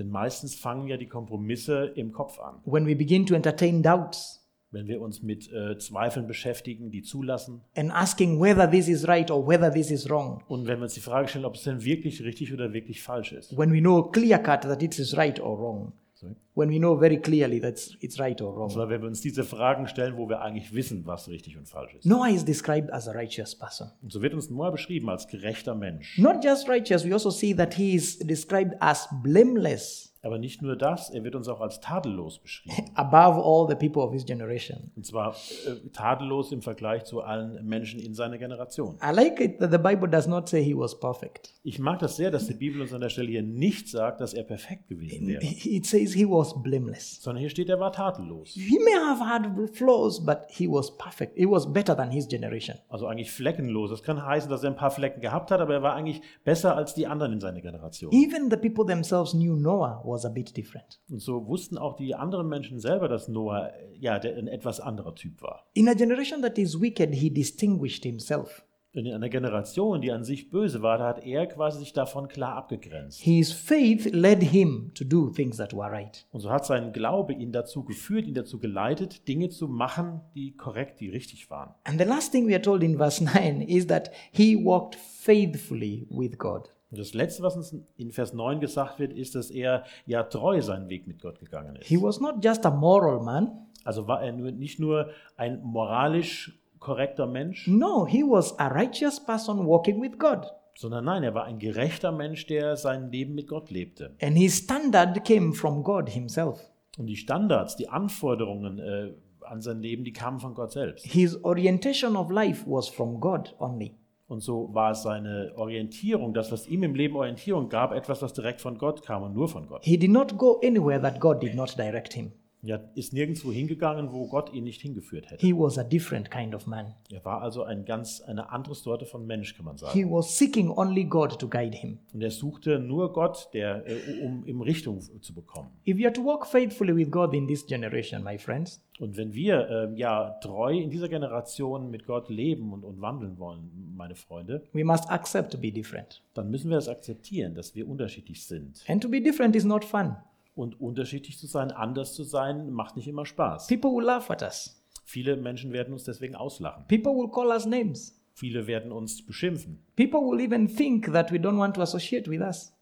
Denn 0.00 0.08
meistens 0.08 0.54
fangen 0.54 0.88
ja 0.88 0.96
die 0.96 1.08
Kompromisse 1.08 1.92
im 1.94 2.12
Kopf 2.12 2.40
an. 2.40 2.54
When 2.64 2.86
we 2.86 2.96
begin 2.96 3.26
to 3.26 3.34
entertain 3.34 3.82
doubts 3.82 4.38
Wenn 4.72 4.86
wir 4.86 5.02
uns 5.02 5.22
mit 5.22 5.52
äh, 5.52 5.76
Zweifeln 5.76 6.26
beschäftigen, 6.26 6.90
die 6.90 7.02
zulassen 7.02 7.60
and 7.76 7.92
asking 7.92 8.40
whether 8.40 8.70
this 8.70 8.88
is 8.88 9.06
right 9.06 9.30
or 9.30 9.46
whether 9.46 9.70
this 9.70 9.90
is 9.90 10.08
wrong, 10.08 10.42
und 10.48 10.66
wenn 10.66 10.78
wir 10.78 10.84
uns 10.84 10.94
die 10.94 11.00
Frage 11.00 11.28
stellen, 11.28 11.44
ob 11.44 11.56
es 11.56 11.64
denn 11.64 11.84
wirklich 11.84 12.22
richtig 12.22 12.54
oder 12.54 12.72
wirklich 12.72 13.02
falsch 13.02 13.32
ist. 13.32 13.54
when 13.58 13.72
we 13.72 13.80
know 13.80 14.02
clear 14.04 14.38
cut 14.38 14.62
that 14.62 14.82
it 14.82 14.98
is 14.98 15.16
right 15.16 15.38
or 15.38 15.58
wrong, 15.58 15.92
Sorry. 16.20 16.36
when 16.52 16.68
we 16.68 16.78
know 16.78 16.94
very 16.94 17.16
clearly 17.16 17.58
that 17.60 17.80
it's 18.00 18.18
right 18.18 18.40
or 18.42 18.54
wrong. 18.54 18.68
Sondern 18.68 18.90
wenn 18.90 19.00
wir 19.00 19.08
uns 19.08 19.22
diese 19.22 19.44
Fragen 19.44 19.86
stellen, 19.86 20.18
wo 20.18 20.28
wir 20.28 20.42
eigentlich 20.42 20.74
wissen, 20.74 21.06
was 21.06 21.28
richtig 21.28 21.56
und 21.56 21.66
falsch 21.66 21.94
ist. 21.94 22.04
Noah 22.04 22.28
is 22.28 22.44
described 22.44 22.92
as 22.92 23.08
a 23.08 23.12
righteous 23.12 23.54
person. 23.54 23.90
Und 24.02 24.12
so 24.12 24.20
wird 24.20 24.34
uns 24.34 24.50
Noah 24.50 24.70
beschrieben 24.70 25.08
als 25.08 25.26
gerechter 25.26 25.74
Mensch. 25.74 26.18
Not 26.18 26.44
just 26.44 26.68
righteous, 26.68 27.04
we 27.06 27.12
also 27.14 27.30
see 27.30 27.54
that 27.54 27.74
he 27.74 27.94
is 27.94 28.18
described 28.18 28.74
as 28.80 29.08
blameless 29.22 30.09
Aber 30.22 30.38
nicht 30.38 30.60
nur 30.60 30.76
das, 30.76 31.10
er 31.10 31.24
wird 31.24 31.34
uns 31.34 31.48
auch 31.48 31.60
als 31.60 31.80
tadellos 31.80 32.38
beschrieben. 32.38 32.76
above 32.94 33.40
all 33.42 33.66
the 33.68 33.74
people 33.74 34.02
of 34.02 34.12
his 34.12 34.24
generation. 34.24 34.90
Und 34.96 35.06
zwar 35.06 35.34
äh, 35.66 35.88
tadellos 35.92 36.52
im 36.52 36.60
Vergleich 36.62 37.04
zu 37.04 37.22
allen 37.22 37.66
Menschen 37.66 38.00
in 38.00 38.14
seiner 38.14 38.36
Generation. 38.36 38.98
I 39.02 39.14
like 39.14 39.40
it 39.40 39.58
that 39.60 39.70
the 39.72 39.78
Bible 39.78 40.08
does 40.08 40.26
not 40.26 40.48
say 40.48 40.62
he 40.62 40.76
was 40.76 40.98
perfect. 40.98 41.54
Ich 41.62 41.78
mag 41.78 41.98
das 42.00 42.16
sehr, 42.16 42.30
dass 42.30 42.46
die 42.46 42.54
Bibel 42.54 42.80
uns 42.80 42.92
an 42.92 43.00
der 43.00 43.08
Stelle 43.08 43.28
hier 43.28 43.42
nicht 43.42 43.88
sagt, 43.88 44.20
dass 44.20 44.34
er 44.34 44.44
perfekt 44.44 44.88
gewesen 44.88 45.26
wäre, 45.26 45.42
It 45.42 45.86
says 45.86 46.12
he 46.12 46.26
was 46.26 46.60
blameless. 46.62 47.22
sondern 47.22 47.40
hier 47.40 47.50
steht, 47.50 47.68
er 47.68 47.80
war 47.80 47.92
tadellos. 47.92 48.50
He 48.50 48.78
may 48.78 48.94
have 48.94 49.24
had 49.24 49.46
flaws, 49.74 50.24
but 50.24 50.40
he 50.48 50.68
was 50.68 50.94
perfect. 50.96 51.36
He 51.36 51.46
was 51.46 51.70
better 51.72 51.96
than 51.96 52.10
his 52.10 52.28
generation. 52.28 52.76
Also 52.88 53.06
eigentlich 53.06 53.30
fleckenlos. 53.30 53.90
Das 53.90 54.02
kann 54.02 54.24
heißen, 54.24 54.50
dass 54.50 54.62
er 54.64 54.70
ein 54.70 54.76
paar 54.76 54.90
Flecken 54.90 55.20
gehabt 55.20 55.50
hat, 55.50 55.60
aber 55.60 55.74
er 55.74 55.82
war 55.82 55.94
eigentlich 55.94 56.20
besser 56.44 56.76
als 56.76 56.94
die 56.94 57.06
anderen 57.06 57.32
in 57.32 57.40
seiner 57.40 57.60
Generation. 57.60 58.12
Even 58.12 58.50
the 58.50 58.56
people 58.56 58.84
themselves 58.84 59.32
knew 59.32 59.56
Noah 59.56 60.02
was 60.10 60.24
a 60.24 60.28
bit 60.28 60.56
different. 60.56 61.00
Und 61.10 61.20
so 61.20 61.46
wussten 61.46 61.78
auch 61.78 61.96
die 61.96 62.14
anderen 62.14 62.48
Menschen 62.48 62.80
selber, 62.80 63.08
dass 63.08 63.28
Noah 63.28 63.68
äh, 63.68 63.96
ja 63.98 64.18
der, 64.18 64.36
ein 64.36 64.48
etwas 64.48 64.80
anderer 64.80 65.14
Typ 65.14 65.40
war. 65.42 65.66
In 65.74 65.88
a 65.88 65.94
generation 65.94 66.42
that 66.42 66.58
is 66.58 66.80
wicked, 66.80 67.14
he 67.14 67.30
distinguished 67.30 68.04
himself. 68.04 68.64
In 68.92 69.06
einer 69.06 69.28
Generation, 69.28 70.00
die 70.00 70.10
an 70.10 70.24
sich 70.24 70.50
böse 70.50 70.82
war, 70.82 70.98
da 70.98 71.06
hat 71.06 71.24
er 71.24 71.46
quasi 71.46 71.78
sich 71.78 71.92
davon 71.92 72.26
klar 72.26 72.56
abgegrenzt. 72.56 73.20
His 73.20 73.52
faith 73.52 74.06
led 74.12 74.42
him 74.42 74.90
to 74.94 75.04
do 75.04 75.30
things 75.30 75.58
that 75.58 75.72
were 75.72 75.92
right. 75.92 76.26
Und 76.32 76.40
so 76.40 76.50
hat 76.50 76.66
sein 76.66 76.92
Glaube 76.92 77.32
ihn 77.32 77.52
dazu 77.52 77.84
geführt, 77.84 78.26
ihn 78.26 78.34
dazu 78.34 78.58
geleitet, 78.58 79.28
Dinge 79.28 79.48
zu 79.48 79.68
machen, 79.68 80.22
die 80.34 80.56
korrekt, 80.56 80.98
die 80.98 81.08
richtig 81.08 81.48
waren. 81.50 81.72
And 81.84 82.00
the 82.00 82.04
last 82.04 82.32
thing 82.32 82.48
we 82.48 82.52
are 82.52 82.62
told 82.62 82.82
in 82.82 82.96
verse 82.96 83.22
9 83.22 83.60
is 83.60 83.86
that 83.86 84.10
he 84.32 84.56
walked 84.56 84.96
faithfully 84.96 86.08
with 86.10 86.36
God. 86.36 86.68
Und 86.90 86.98
das 86.98 87.14
Letzte, 87.14 87.42
was 87.42 87.56
uns 87.56 87.76
in 87.96 88.10
Vers 88.10 88.32
9 88.32 88.60
gesagt 88.60 88.98
wird, 88.98 89.12
ist, 89.12 89.34
dass 89.36 89.50
er 89.50 89.84
ja 90.06 90.24
treu 90.24 90.60
seinen 90.60 90.88
Weg 90.88 91.06
mit 91.06 91.20
Gott 91.22 91.38
gegangen 91.38 91.76
ist. 91.76 91.86
He 91.86 92.00
was 92.00 92.20
not 92.20 92.44
just 92.44 92.66
a 92.66 92.70
moral 92.70 93.20
man. 93.20 93.66
Also 93.84 94.08
war 94.08 94.22
er 94.22 94.32
nur, 94.32 94.50
nicht 94.50 94.78
nur 94.80 95.10
ein 95.36 95.62
moralisch 95.62 96.58
korrekter 96.80 97.26
Mensch, 97.26 97.66
No, 97.68 98.06
he 98.06 98.22
was 98.22 98.58
a 98.58 98.68
righteous 98.68 99.24
person 99.24 99.66
walking 99.66 100.00
with 100.02 100.18
God. 100.18 100.46
sondern 100.74 101.04
nein, 101.04 101.22
er 101.22 101.34
war 101.34 101.44
ein 101.44 101.58
gerechter 101.58 102.10
Mensch, 102.10 102.46
der 102.46 102.76
sein 102.76 103.10
Leben 103.12 103.34
mit 103.34 103.48
Gott 103.48 103.70
lebte. 103.70 104.16
And 104.22 104.36
his 104.36 104.58
standard 104.58 105.24
came 105.24 105.52
from 105.52 105.82
God 105.82 106.08
himself. 106.08 106.58
Und 106.98 107.06
die 107.06 107.16
Standards, 107.16 107.76
die 107.76 107.88
Anforderungen 107.88 108.78
äh, 108.78 109.12
an 109.42 109.60
sein 109.60 109.80
Leben, 109.80 110.04
die 110.04 110.12
kamen 110.12 110.40
von 110.40 110.54
Gott 110.54 110.72
selbst. 110.72 111.04
His 111.06 111.42
orientation 111.44 112.16
of 112.16 112.30
life 112.30 112.64
was 112.66 112.88
from 112.88 113.20
God 113.20 113.54
only. 113.58 113.94
Und 114.30 114.44
so 114.44 114.72
war 114.72 114.94
seine 114.94 115.50
Orientierung, 115.56 116.32
das, 116.32 116.52
was 116.52 116.68
ihm 116.68 116.84
im 116.84 116.94
Leben 116.94 117.16
Orientierung 117.16 117.68
gab, 117.68 117.90
etwas, 117.90 118.22
was 118.22 118.32
direkt 118.32 118.60
von 118.60 118.78
Gott 118.78 119.02
kam 119.02 119.24
und 119.24 119.34
nur 119.34 119.48
von 119.48 119.66
Gott. 119.66 119.84
He 119.84 119.98
did 119.98 120.12
not 120.12 120.38
go 120.38 120.60
anywhere 120.62 121.02
that 121.02 121.18
God 121.18 121.42
did 121.42 121.56
not 121.56 121.76
direct 121.76 122.12
him. 122.12 122.30
Er 122.62 122.90
ist 122.94 123.12
nirgendwo 123.12 123.50
hingegangen, 123.50 124.12
wo 124.12 124.26
Gott 124.28 124.52
ihn 124.52 124.64
nicht 124.64 124.82
hingeführt 124.82 125.30
hätte. 125.30 125.46
He 125.46 125.54
was 125.54 125.78
a 125.78 125.84
different 125.84 126.30
kind 126.30 126.54
of 126.54 126.66
man. 126.66 126.94
Er 127.10 127.24
war 127.24 127.40
also 127.40 127.62
ein 127.62 127.84
ganz, 127.84 128.20
eine 128.20 128.50
andere 128.50 128.74
Sorte 128.74 129.06
von 129.06 129.26
Mensch, 129.26 129.56
kann 129.56 129.64
man 129.64 129.76
He 129.76 129.80
sagen. 129.80 130.12
was 130.12 130.36
seeking 130.36 130.70
only 130.70 131.04
God 131.04 131.38
to 131.38 131.48
guide 131.48 131.76
him. 131.76 131.98
Und 132.12 132.22
er 132.22 132.30
suchte 132.30 132.78
nur 132.78 133.12
Gott, 133.12 133.48
der, 133.54 133.86
äh, 133.88 134.22
um 134.22 134.46
ihm 134.46 134.60
Richtung 134.60 135.00
zu 135.00 135.34
bekommen. 135.34 135.70
If 135.86 135.98
you 135.98 136.04
are 136.06 136.12
to 136.12 136.22
walk 136.24 136.46
faithfully 136.46 136.94
with 136.94 137.10
God 137.10 137.32
in 137.34 137.46
this 137.48 137.64
generation, 137.66 138.22
my 138.22 138.36
friends, 138.38 138.82
Und 138.98 139.16
wenn 139.16 139.32
wir 139.32 139.68
ähm, 139.70 139.96
ja 139.96 140.38
treu 140.42 140.76
in 140.78 140.90
dieser 140.90 141.08
Generation 141.08 141.90
mit 141.90 142.06
Gott 142.06 142.28
leben 142.28 142.72
und, 142.74 142.84
und 142.84 143.00
wandeln 143.00 143.38
wollen, 143.38 143.94
meine 143.96 144.14
Freunde, 144.14 144.62
we 144.74 144.84
must 144.84 145.08
accept 145.10 145.52
to 145.52 145.58
be 145.58 145.72
different. 145.72 146.22
dann 146.34 146.50
müssen 146.50 146.68
wir 146.68 146.76
das 146.76 146.88
akzeptieren, 146.88 147.54
dass 147.54 147.74
wir 147.74 147.88
unterschiedlich 147.88 148.46
sind. 148.46 148.84
And 148.88 149.02
to 149.02 149.08
be 149.08 149.22
different 149.22 149.56
is 149.56 149.64
not 149.64 149.84
fun. 149.84 150.16
Und 150.54 150.80
unterschiedlich 150.80 151.38
zu 151.38 151.46
sein, 151.46 151.70
anders 151.70 152.14
zu 152.14 152.24
sein, 152.24 152.70
macht 152.70 152.96
nicht 152.96 153.08
immer 153.08 153.24
Spaß. 153.24 153.68
People 153.68 153.90
will 153.90 154.04
laugh 154.04 154.30
at 154.30 154.42
us. 154.42 154.82
Viele 155.04 155.36
Menschen 155.36 155.72
werden 155.72 155.92
uns 155.92 156.04
deswegen 156.04 156.34
auslachen. 156.34 156.84
People 156.88 157.12
will 157.12 157.30
call 157.30 157.48
us 157.48 157.66
names. 157.66 158.20
Viele 158.34 158.66
werden 158.66 158.92
uns 158.92 159.24
beschimpfen. 159.24 159.82
People 159.96 160.20
will 160.20 160.40
even 160.40 160.68
think 160.68 161.12
that 161.12 161.32
we 161.32 161.36
don't 161.36 161.58
want 161.58 161.74
to 161.74 161.82
associate 161.82 162.30
with 162.30 162.40
us. 162.40 162.72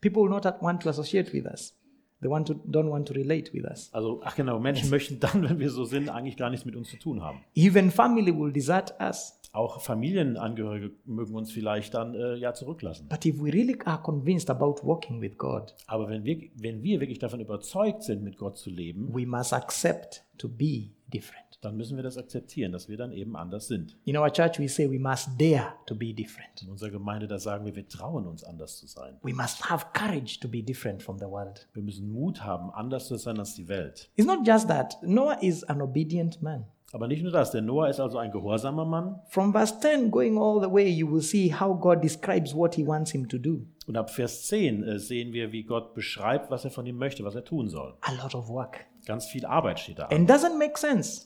People 0.00 0.22
will 0.22 0.30
not 0.30 0.44
want 0.60 0.82
to 0.82 0.90
associate 0.90 1.32
with 1.32 1.46
us. 1.46 1.76
They 2.20 2.30
want 2.30 2.46
to, 2.46 2.54
don't 2.54 2.88
want 2.88 3.06
to 3.08 3.14
relate 3.14 3.52
with 3.52 3.64
us. 3.64 3.90
Also, 3.92 4.22
ach 4.24 4.34
genau, 4.34 4.58
Menschen 4.58 4.88
möchten 4.88 5.20
dann, 5.20 5.42
wenn 5.48 5.58
wir 5.58 5.70
so 5.70 5.84
sind, 5.84 6.08
eigentlich 6.08 6.36
gar 6.36 6.50
nichts 6.50 6.64
mit 6.64 6.76
uns 6.76 6.88
zu 6.88 6.96
tun 6.96 7.22
haben. 7.22 7.40
Even 7.54 7.90
family 7.90 8.34
will 8.34 8.52
desert 8.52 8.94
us. 8.98 9.38
Auch 9.54 9.80
Familienangehörige 9.80 10.90
mögen 11.04 11.34
uns 11.36 11.52
vielleicht 11.52 11.94
dann 11.94 12.14
äh, 12.14 12.34
ja 12.34 12.54
zurücklassen. 12.54 13.08
But 13.08 13.24
if 13.24 13.38
we 13.38 13.52
really 13.52 13.78
are 13.84 14.02
convinced 14.02 14.50
about 14.50 14.80
walking 14.82 15.20
with 15.20 15.38
God, 15.38 15.74
Aber 15.86 16.08
wenn 16.08 16.24
wir, 16.24 16.50
wenn 16.56 16.82
wir 16.82 16.98
wirklich 16.98 17.20
davon 17.20 17.38
überzeugt 17.38 18.02
sind, 18.02 18.24
mit 18.24 18.36
Gott 18.36 18.58
zu 18.58 18.68
leben, 18.68 19.14
we 19.14 19.24
must 19.24 19.52
accept 19.52 20.24
to 20.38 20.48
be 20.48 20.90
different. 21.12 21.44
dann 21.64 21.76
müssen 21.76 21.96
wir 21.96 22.02
das 22.02 22.18
akzeptieren, 22.18 22.72
dass 22.72 22.88
wir 22.88 22.96
dann 22.96 23.12
eben 23.12 23.36
anders 23.36 23.68
sind. 23.68 23.96
In 24.04 24.16
our 24.16 24.30
church, 24.30 24.58
we 24.58 24.68
say 24.68 24.90
we 24.90 24.98
must 24.98 25.30
dare 25.38 25.74
to 25.86 25.94
be 25.94 26.12
different. 26.12 26.62
In 26.62 26.70
unserer 26.70 26.90
Gemeinde, 26.90 27.26
da 27.26 27.38
sagen 27.38 27.64
wir, 27.64 27.74
wir 27.74 27.88
trauen 27.88 28.26
uns, 28.26 28.44
anders 28.44 28.78
zu 28.78 28.86
sein. 28.86 29.16
We 29.22 29.32
must 29.32 29.70
have 29.70 29.86
courage 29.94 30.40
to 30.40 30.48
be 30.48 30.62
different 30.62 31.02
from 31.02 31.18
the 31.18 31.26
world. 31.26 31.68
Wir 31.72 31.82
müssen 31.82 32.12
Mut 32.12 32.42
haben, 32.42 32.70
anders 32.70 33.06
zu 33.06 33.16
sein 33.16 33.38
als 33.38 33.54
die 33.54 33.68
Welt. 33.68 34.10
It's 34.16 34.26
not 34.26 34.46
just 34.46 34.68
that. 34.68 34.98
Noah 35.02 35.40
is 35.40 35.64
an 35.64 35.80
obedient 35.80 36.42
man. 36.42 36.66
Aber 36.94 37.08
nicht 37.08 37.24
nur 37.24 37.32
das, 37.32 37.50
der 37.50 37.60
Noah 37.60 37.88
ist 37.88 37.98
also 37.98 38.18
ein 38.18 38.30
gehorsamer 38.30 38.84
Mann. 38.84 39.20
From 39.26 39.50
verse 39.50 39.80
10 39.80 40.12
going 40.12 40.38
all 40.38 40.60
the 40.60 40.72
way, 40.72 40.88
you 40.88 41.10
will 41.10 41.20
see 41.20 41.52
how 41.52 41.76
God 41.76 42.00
describes 42.04 42.54
what 42.54 42.76
he 42.76 42.86
wants 42.86 43.10
him 43.10 43.28
to 43.30 43.36
do. 43.36 43.66
Und 43.88 43.96
ab 43.96 44.10
Vers 44.10 44.44
10 44.44 44.84
äh, 44.84 44.98
sehen 45.00 45.32
wir, 45.32 45.50
wie 45.50 45.64
Gott 45.64 45.94
beschreibt, 45.94 46.52
was 46.52 46.64
er 46.64 46.70
von 46.70 46.86
ihm 46.86 46.96
möchte, 46.96 47.24
was 47.24 47.34
er 47.34 47.42
tun 47.42 47.68
soll. 47.68 47.96
A 48.02 48.12
lot 48.22 48.36
of 48.36 48.48
work. 48.48 48.86
Ganz 49.06 49.26
viel 49.26 49.44
Arbeit 49.44 49.80
steht 49.80 49.98
da. 49.98 50.04
an. 50.04 50.16
And 50.16 50.30
doesn't 50.30 50.56
make 50.56 50.78
sense. 50.78 51.22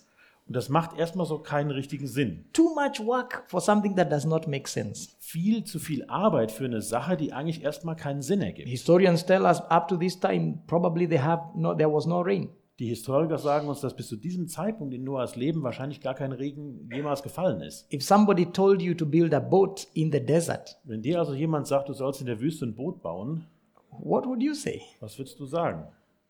Und 0.46 0.56
das 0.56 0.70
macht 0.70 0.96
erstmal 0.96 1.26
so 1.26 1.40
keinen 1.40 1.70
richtigen 1.70 2.06
Sinn. 2.06 2.46
Too 2.54 2.74
much 2.74 3.06
work 3.06 3.44
for 3.48 3.60
something 3.60 3.94
that 3.96 4.10
does 4.10 4.24
not 4.24 4.48
make 4.48 4.66
sense. 4.70 5.10
Viel 5.18 5.64
zu 5.64 5.78
viel 5.78 6.02
Arbeit 6.08 6.50
für 6.50 6.64
eine 6.64 6.80
Sache, 6.80 7.18
die 7.18 7.34
eigentlich 7.34 7.62
erstmal 7.62 7.94
keinen 7.94 8.22
Sinn 8.22 8.40
ergibt. 8.40 8.70
Historians 8.70 9.26
tell 9.26 9.42
us 9.42 9.60
up 9.68 9.86
to 9.88 9.98
this 9.98 10.18
time, 10.18 10.60
probably 10.66 11.06
they 11.06 11.18
have 11.18 11.42
no, 11.54 11.74
there 11.74 11.92
was 11.92 12.06
no 12.06 12.22
rain. 12.22 12.48
Die 12.78 12.86
Historiker 12.86 13.38
sagen 13.38 13.66
uns, 13.68 13.80
dass 13.80 13.96
bis 13.96 14.06
zu 14.06 14.16
diesem 14.16 14.46
Zeitpunkt 14.46 14.94
in 14.94 15.02
Noahs 15.02 15.34
Leben 15.34 15.62
wahrscheinlich 15.64 16.00
gar 16.00 16.14
kein 16.14 16.30
Regen 16.30 16.88
jemals 16.92 17.24
gefallen 17.24 17.60
ist. 17.60 17.92
If 17.92 18.04
somebody 18.04 18.46
told 18.46 18.80
you 18.80 18.94
to 18.94 19.04
build 19.04 19.34
a 19.34 19.40
boat 19.40 19.88
in 19.94 20.12
the 20.12 20.24
desert, 20.24 20.78
Wenn 20.84 21.02
dir 21.02 21.18
also 21.18 21.34
jemand 21.34 21.66
sagt, 21.66 21.88
du 21.88 21.92
sollst 21.92 22.20
in 22.20 22.26
der 22.28 22.40
Wüste 22.40 22.66
ein 22.66 22.76
Boot 22.76 23.02
bauen, 23.02 23.46
what 23.90 24.26
would 24.26 24.40
you 24.42 24.54
say? 24.54 24.80
was 25.00 25.18
würdest 25.18 25.40
du 25.40 25.46
sagen? 25.46 25.84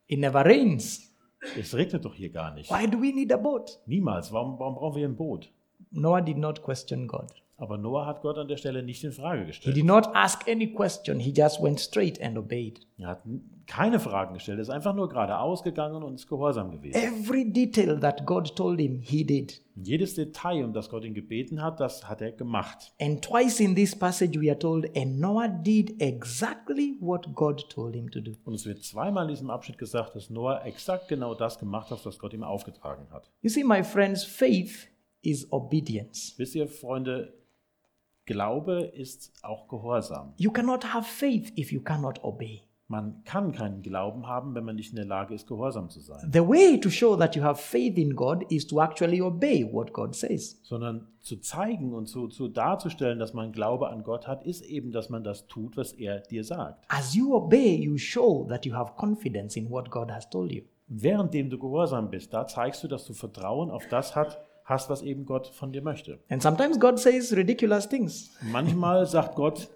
It 0.07 0.19
never 0.19 0.43
rains. 0.43 1.13
Es 1.57 1.75
regnet 1.75 2.03
doch 2.03 2.15
hier 2.15 2.31
gar 2.31 2.53
nicht. 2.53 2.71
Why 2.71 2.89
do 2.89 2.97
we 2.99 3.13
need 3.13 3.31
a 3.31 3.37
boat? 3.37 3.79
Niemals. 3.85 4.33
Warum, 4.33 4.57
warum 4.59 4.75
brauchen 4.75 4.97
wir 4.97 5.07
ein 5.07 5.15
Boot? 5.15 5.51
Noah 5.91 6.21
did 6.21 6.37
not 6.37 6.63
question 6.63 7.07
God. 7.07 7.31
Aber 7.59 7.77
Noah 7.77 8.05
hat 8.05 8.21
Gott 8.21 8.37
an 8.37 8.47
der 8.47 8.57
Stelle 8.57 8.81
nicht 8.83 9.03
in 9.03 9.11
Frage 9.11 9.41
He 9.41 9.47
gestellt. 9.47 9.75
did 9.75 9.85
not 9.85 10.07
ask 10.15 10.47
any 10.47 10.71
question. 10.73 11.19
He 11.19 11.33
just 11.35 11.61
went 11.61 11.79
straight 11.79 12.21
and 12.21 12.37
obeyed. 12.37 12.79
Er 12.97 13.07
hat 13.09 13.23
keine 13.67 13.99
Fragen 13.99 14.33
gestellt. 14.33 14.57
Er 14.59 14.61
ist 14.63 14.69
einfach 14.69 14.95
nur 14.95 15.09
geradeaus 15.09 15.61
gegangen 15.61 16.01
und 16.01 16.15
ist 16.15 16.27
gehorsam 16.27 16.71
gewesen. 16.71 16.95
Every 16.95 17.51
detail 17.51 17.99
that 17.99 18.25
God 18.25 18.55
told 18.55 18.79
him, 18.79 18.99
he 19.01 19.23
did. 19.23 19.61
Jedes 19.81 20.15
Detail, 20.15 20.65
um 20.65 20.73
das 20.73 20.89
Gott 20.89 21.05
ihn 21.05 21.13
gebeten 21.13 21.61
hat, 21.61 21.79
das 21.79 22.09
hat 22.09 22.21
er 22.21 22.31
gemacht. 22.33 22.91
And 22.99 23.21
twice 23.23 23.61
in 23.61 23.75
this 23.75 23.95
passage, 23.97 24.37
we 24.41 24.49
are 24.49 24.59
told, 24.59 24.85
and 24.97 25.19
Noah 25.21 25.47
did 25.47 26.01
exactly 26.01 26.97
what 26.99 27.33
God 27.33 27.69
told 27.69 27.95
him 27.95 28.09
to 28.11 28.19
do. 28.19 28.33
Und 28.43 28.55
es 28.55 28.65
wird 28.65 28.83
zweimal 28.83 29.23
in 29.25 29.29
diesem 29.29 29.49
Abschnitt 29.49 29.77
gesagt, 29.77 30.15
dass 30.15 30.29
Noah 30.29 30.65
exakt 30.65 31.07
genau 31.07 31.33
das 31.33 31.59
gemacht 31.59 31.91
hat, 31.91 32.05
was 32.05 32.19
Gott 32.19 32.33
ihm 32.33 32.43
aufgetragen 32.43 33.07
hat. 33.11 33.29
You 33.41 33.49
see, 33.49 33.63
my 33.63 33.81
friends, 33.83 34.23
faith 34.25 34.89
is 35.21 35.49
obedience. 35.51 36.33
Wisst 36.37 36.55
ihr, 36.55 36.67
Freunde, 36.67 37.33
Glaube 38.29 38.81
ist 38.81 39.33
auch 39.41 39.67
Gehorsam. 39.67 40.33
You 40.37 40.51
cannot 40.51 40.93
have 40.93 41.09
faith 41.09 41.51
if 41.57 41.71
you 41.71 41.81
cannot 41.81 42.23
obey. 42.23 42.61
Man 42.87 43.23
kann 43.23 43.53
keinen 43.53 43.81
Glauben 43.81 44.27
haben, 44.27 44.53
wenn 44.53 44.65
man 44.65 44.75
nicht 44.75 44.91
in 44.91 44.97
der 44.97 45.05
Lage 45.05 45.33
ist, 45.33 45.47
gehorsam 45.47 45.89
zu 45.89 45.99
sein. 45.99 46.29
The 46.31 46.47
way 46.47 46.79
to 46.79 46.91
show 46.91 47.15
that 47.15 47.35
you 47.35 47.41
have 47.41 47.59
faith 47.59 47.97
in 47.97 48.15
God 48.15 48.43
is 48.51 48.67
to 48.67 48.79
actually 48.81 49.19
obey 49.19 49.67
what 49.71 49.93
God 49.93 50.15
says. 50.15 50.59
Sondern 50.61 51.07
zu 51.19 51.37
zeigen 51.37 51.91
und 51.91 52.05
zu, 52.05 52.27
zu 52.27 52.47
darzustellen, 52.47 53.17
dass 53.17 53.33
man 53.33 53.51
Glaube 53.51 53.89
an 53.89 54.03
Gott 54.03 54.27
hat, 54.27 54.43
ist 54.43 54.61
eben, 54.61 54.91
dass 54.91 55.09
man 55.09 55.23
das 55.23 55.47
tut, 55.47 55.75
was 55.75 55.93
er 55.93 56.19
dir 56.19 56.43
sagt. 56.43 56.85
As 56.87 57.15
you 57.15 57.33
obey, 57.35 57.77
you 57.77 57.97
show 57.97 58.45
that 58.47 58.63
you 58.63 58.75
have 58.75 58.93
confidence 58.95 59.55
in 59.55 59.71
what 59.71 59.89
God 59.89 60.11
has 60.11 60.29
told 60.29 60.51
you. 60.51 60.61
Währenddem 60.87 61.49
du 61.49 61.57
gehorsam 61.57 62.11
bist, 62.11 62.31
da 62.31 62.45
zeigst 62.45 62.83
du, 62.83 62.87
dass 62.87 63.05
du 63.05 63.13
Vertrauen 63.13 63.71
auf 63.71 63.87
das 63.87 64.15
hat, 64.15 64.39
hast, 64.69 64.89
was 64.89 65.01
eben 65.01 65.25
Gott 65.25 65.47
von 65.47 65.71
dir 65.71 65.81
möchte. 65.81 66.19
And 66.29 66.41
sometimes 66.41 66.79
God 66.79 66.99
says 66.99 67.35
ridiculous 67.35 67.87
things. 67.87 68.31
Manchmal 68.41 69.05
sagt 69.07 69.35
Gott 69.35 69.67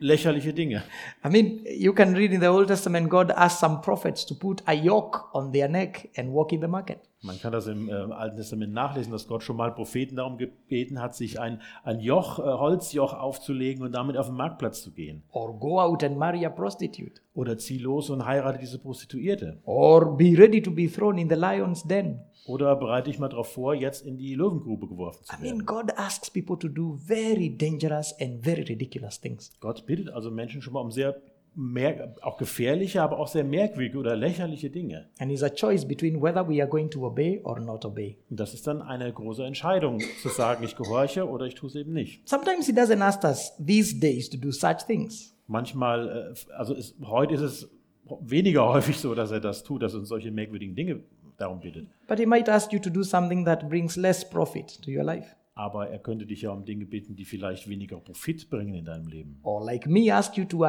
lächerliche 0.00 0.52
Dinge. 0.52 0.82
I 1.24 1.28
mean, 1.28 1.64
you 1.66 1.92
can 1.92 2.14
read 2.14 2.32
in 2.32 2.40
the 2.40 2.48
Old 2.48 2.68
Testament, 2.68 3.08
God 3.08 3.30
asked 3.30 3.60
some 3.60 3.80
prophets 3.80 4.24
to 4.26 4.34
put 4.34 4.62
a 4.66 4.74
yoke 4.74 5.30
on 5.32 5.52
their 5.52 5.68
neck 5.68 6.10
and 6.16 6.32
walk 6.32 6.52
in 6.52 6.60
the 6.60 6.68
market. 6.68 7.00
Man 7.24 7.40
kann 7.40 7.52
das 7.52 7.66
im 7.66 7.88
äh, 7.88 7.92
Alten 7.92 8.36
Testament 8.36 8.74
nachlesen, 8.74 9.10
dass 9.10 9.26
Gott 9.26 9.42
schon 9.42 9.56
mal 9.56 9.74
Propheten 9.74 10.16
darum 10.16 10.36
gebeten 10.36 11.00
hat, 11.00 11.14
sich 11.14 11.40
ein, 11.40 11.62
ein 11.82 12.00
Joch, 12.00 12.38
äh, 12.38 12.42
Holzjoch 12.42 13.14
aufzulegen 13.14 13.82
und 13.82 13.92
damit 13.92 14.18
auf 14.18 14.26
den 14.26 14.36
Marktplatz 14.36 14.82
zu 14.82 14.92
gehen. 14.92 15.22
Or 15.32 15.58
go 15.58 15.80
out 15.80 16.04
and 16.04 16.18
marry 16.18 16.44
a 16.44 16.50
prostitute. 16.50 17.22
Oder 17.32 17.56
zieh 17.56 17.78
los 17.78 18.10
und 18.10 18.26
heirate 18.26 18.58
diese 18.58 18.78
Prostituierte. 18.78 19.58
Or 19.64 20.16
be 20.16 20.36
ready 20.36 20.60
to 20.60 20.70
be 20.70 20.86
thrown 20.86 21.16
in 21.16 21.30
the 21.30 21.34
lion's 21.34 21.82
den. 21.84 22.20
Oder 22.46 22.76
bereite 22.76 23.10
dich 23.10 23.18
mal 23.18 23.28
darauf 23.28 23.52
vor, 23.52 23.74
jetzt 23.74 24.04
in 24.04 24.18
die 24.18 24.34
Löwengrube 24.34 24.86
geworfen 24.86 25.24
zu 25.24 25.34
I 25.34 25.40
mean, 25.40 25.60
werden. 25.60 25.66
God 25.66 25.96
asks 25.96 26.30
people 26.30 26.58
to 26.58 26.68
do 26.68 26.98
very 27.06 27.48
dangerous 27.56 28.14
and 28.20 28.44
very 28.44 28.62
ridiculous 28.62 29.18
things. 29.18 29.50
Gott 29.60 29.86
bittet 29.86 30.10
also 30.10 30.30
Menschen 30.30 30.60
schon 30.60 30.74
mal 30.74 30.80
um 30.80 30.90
sehr 30.90 31.22
mehr, 31.56 32.14
auch 32.22 32.36
gefährliche, 32.36 33.02
aber 33.02 33.18
auch 33.18 33.28
sehr 33.28 33.44
merkwürdige 33.44 33.98
oder 33.98 34.16
lächerliche 34.16 34.70
Dinge. 34.70 35.08
And 35.18 35.30
it's 35.30 35.42
a 35.42 35.50
choice 35.50 35.86
between 35.86 36.20
whether 36.20 36.46
we 36.48 36.60
are 36.60 36.68
going 36.68 36.90
to 36.90 37.06
obey 37.06 37.40
or 37.44 37.60
not 37.60 37.84
obey. 37.84 38.18
Und 38.30 38.40
das 38.40 38.54
ist 38.54 38.66
dann 38.66 38.82
eine 38.82 39.12
große 39.12 39.44
Entscheidung, 39.44 40.00
zu 40.22 40.28
sagen, 40.28 40.64
ich 40.64 40.76
gehorche 40.76 41.28
oder 41.28 41.46
ich 41.46 41.54
tue 41.54 41.68
es 41.68 41.74
eben 41.76 41.92
nicht. 41.92 42.28
Sometimes 42.28 42.66
He 42.66 42.72
doesn't 42.72 43.00
ask 43.00 43.22
us 43.24 43.52
these 43.64 43.98
days 43.98 44.28
to 44.30 44.36
do 44.36 44.50
such 44.50 44.86
things. 44.86 45.34
Manchmal, 45.46 46.34
äh, 46.34 46.52
also 46.54 46.74
ist, 46.74 46.96
heute 47.04 47.34
ist 47.34 47.40
es 47.40 47.70
weniger 48.20 48.68
häufig 48.72 48.98
so, 48.98 49.14
dass 49.14 49.30
er 49.30 49.40
das 49.40 49.62
tut, 49.62 49.82
dass 49.82 49.94
er 49.94 50.00
uns 50.00 50.08
solche 50.08 50.30
merkwürdigen 50.30 50.74
Dinge 50.74 51.00
darum 51.36 51.60
bittet. 51.60 51.88
But 52.06 52.18
He 52.18 52.26
might 52.26 52.48
ask 52.48 52.72
you 52.72 52.78
to 52.78 52.90
do 52.90 53.02
something 53.02 53.44
that 53.44 53.68
brings 53.68 53.96
less 53.96 54.28
profit 54.28 54.80
to 54.82 54.90
your 54.90 55.04
life. 55.04 55.36
Aber 55.56 55.88
er 55.88 56.00
könnte 56.00 56.26
dich 56.26 56.42
ja 56.42 56.50
um 56.50 56.64
Dinge 56.64 56.84
bitten, 56.84 57.14
die 57.14 57.24
vielleicht 57.24 57.68
weniger 57.68 57.98
Profit 57.98 58.50
bringen 58.50 58.74
in 58.74 58.84
deinem 58.84 59.06
Leben. 59.06 59.38
Or 59.44 59.64
like 59.64 59.86
me, 59.86 60.12
ask 60.12 60.36
you 60.36 60.44
to 60.46 60.64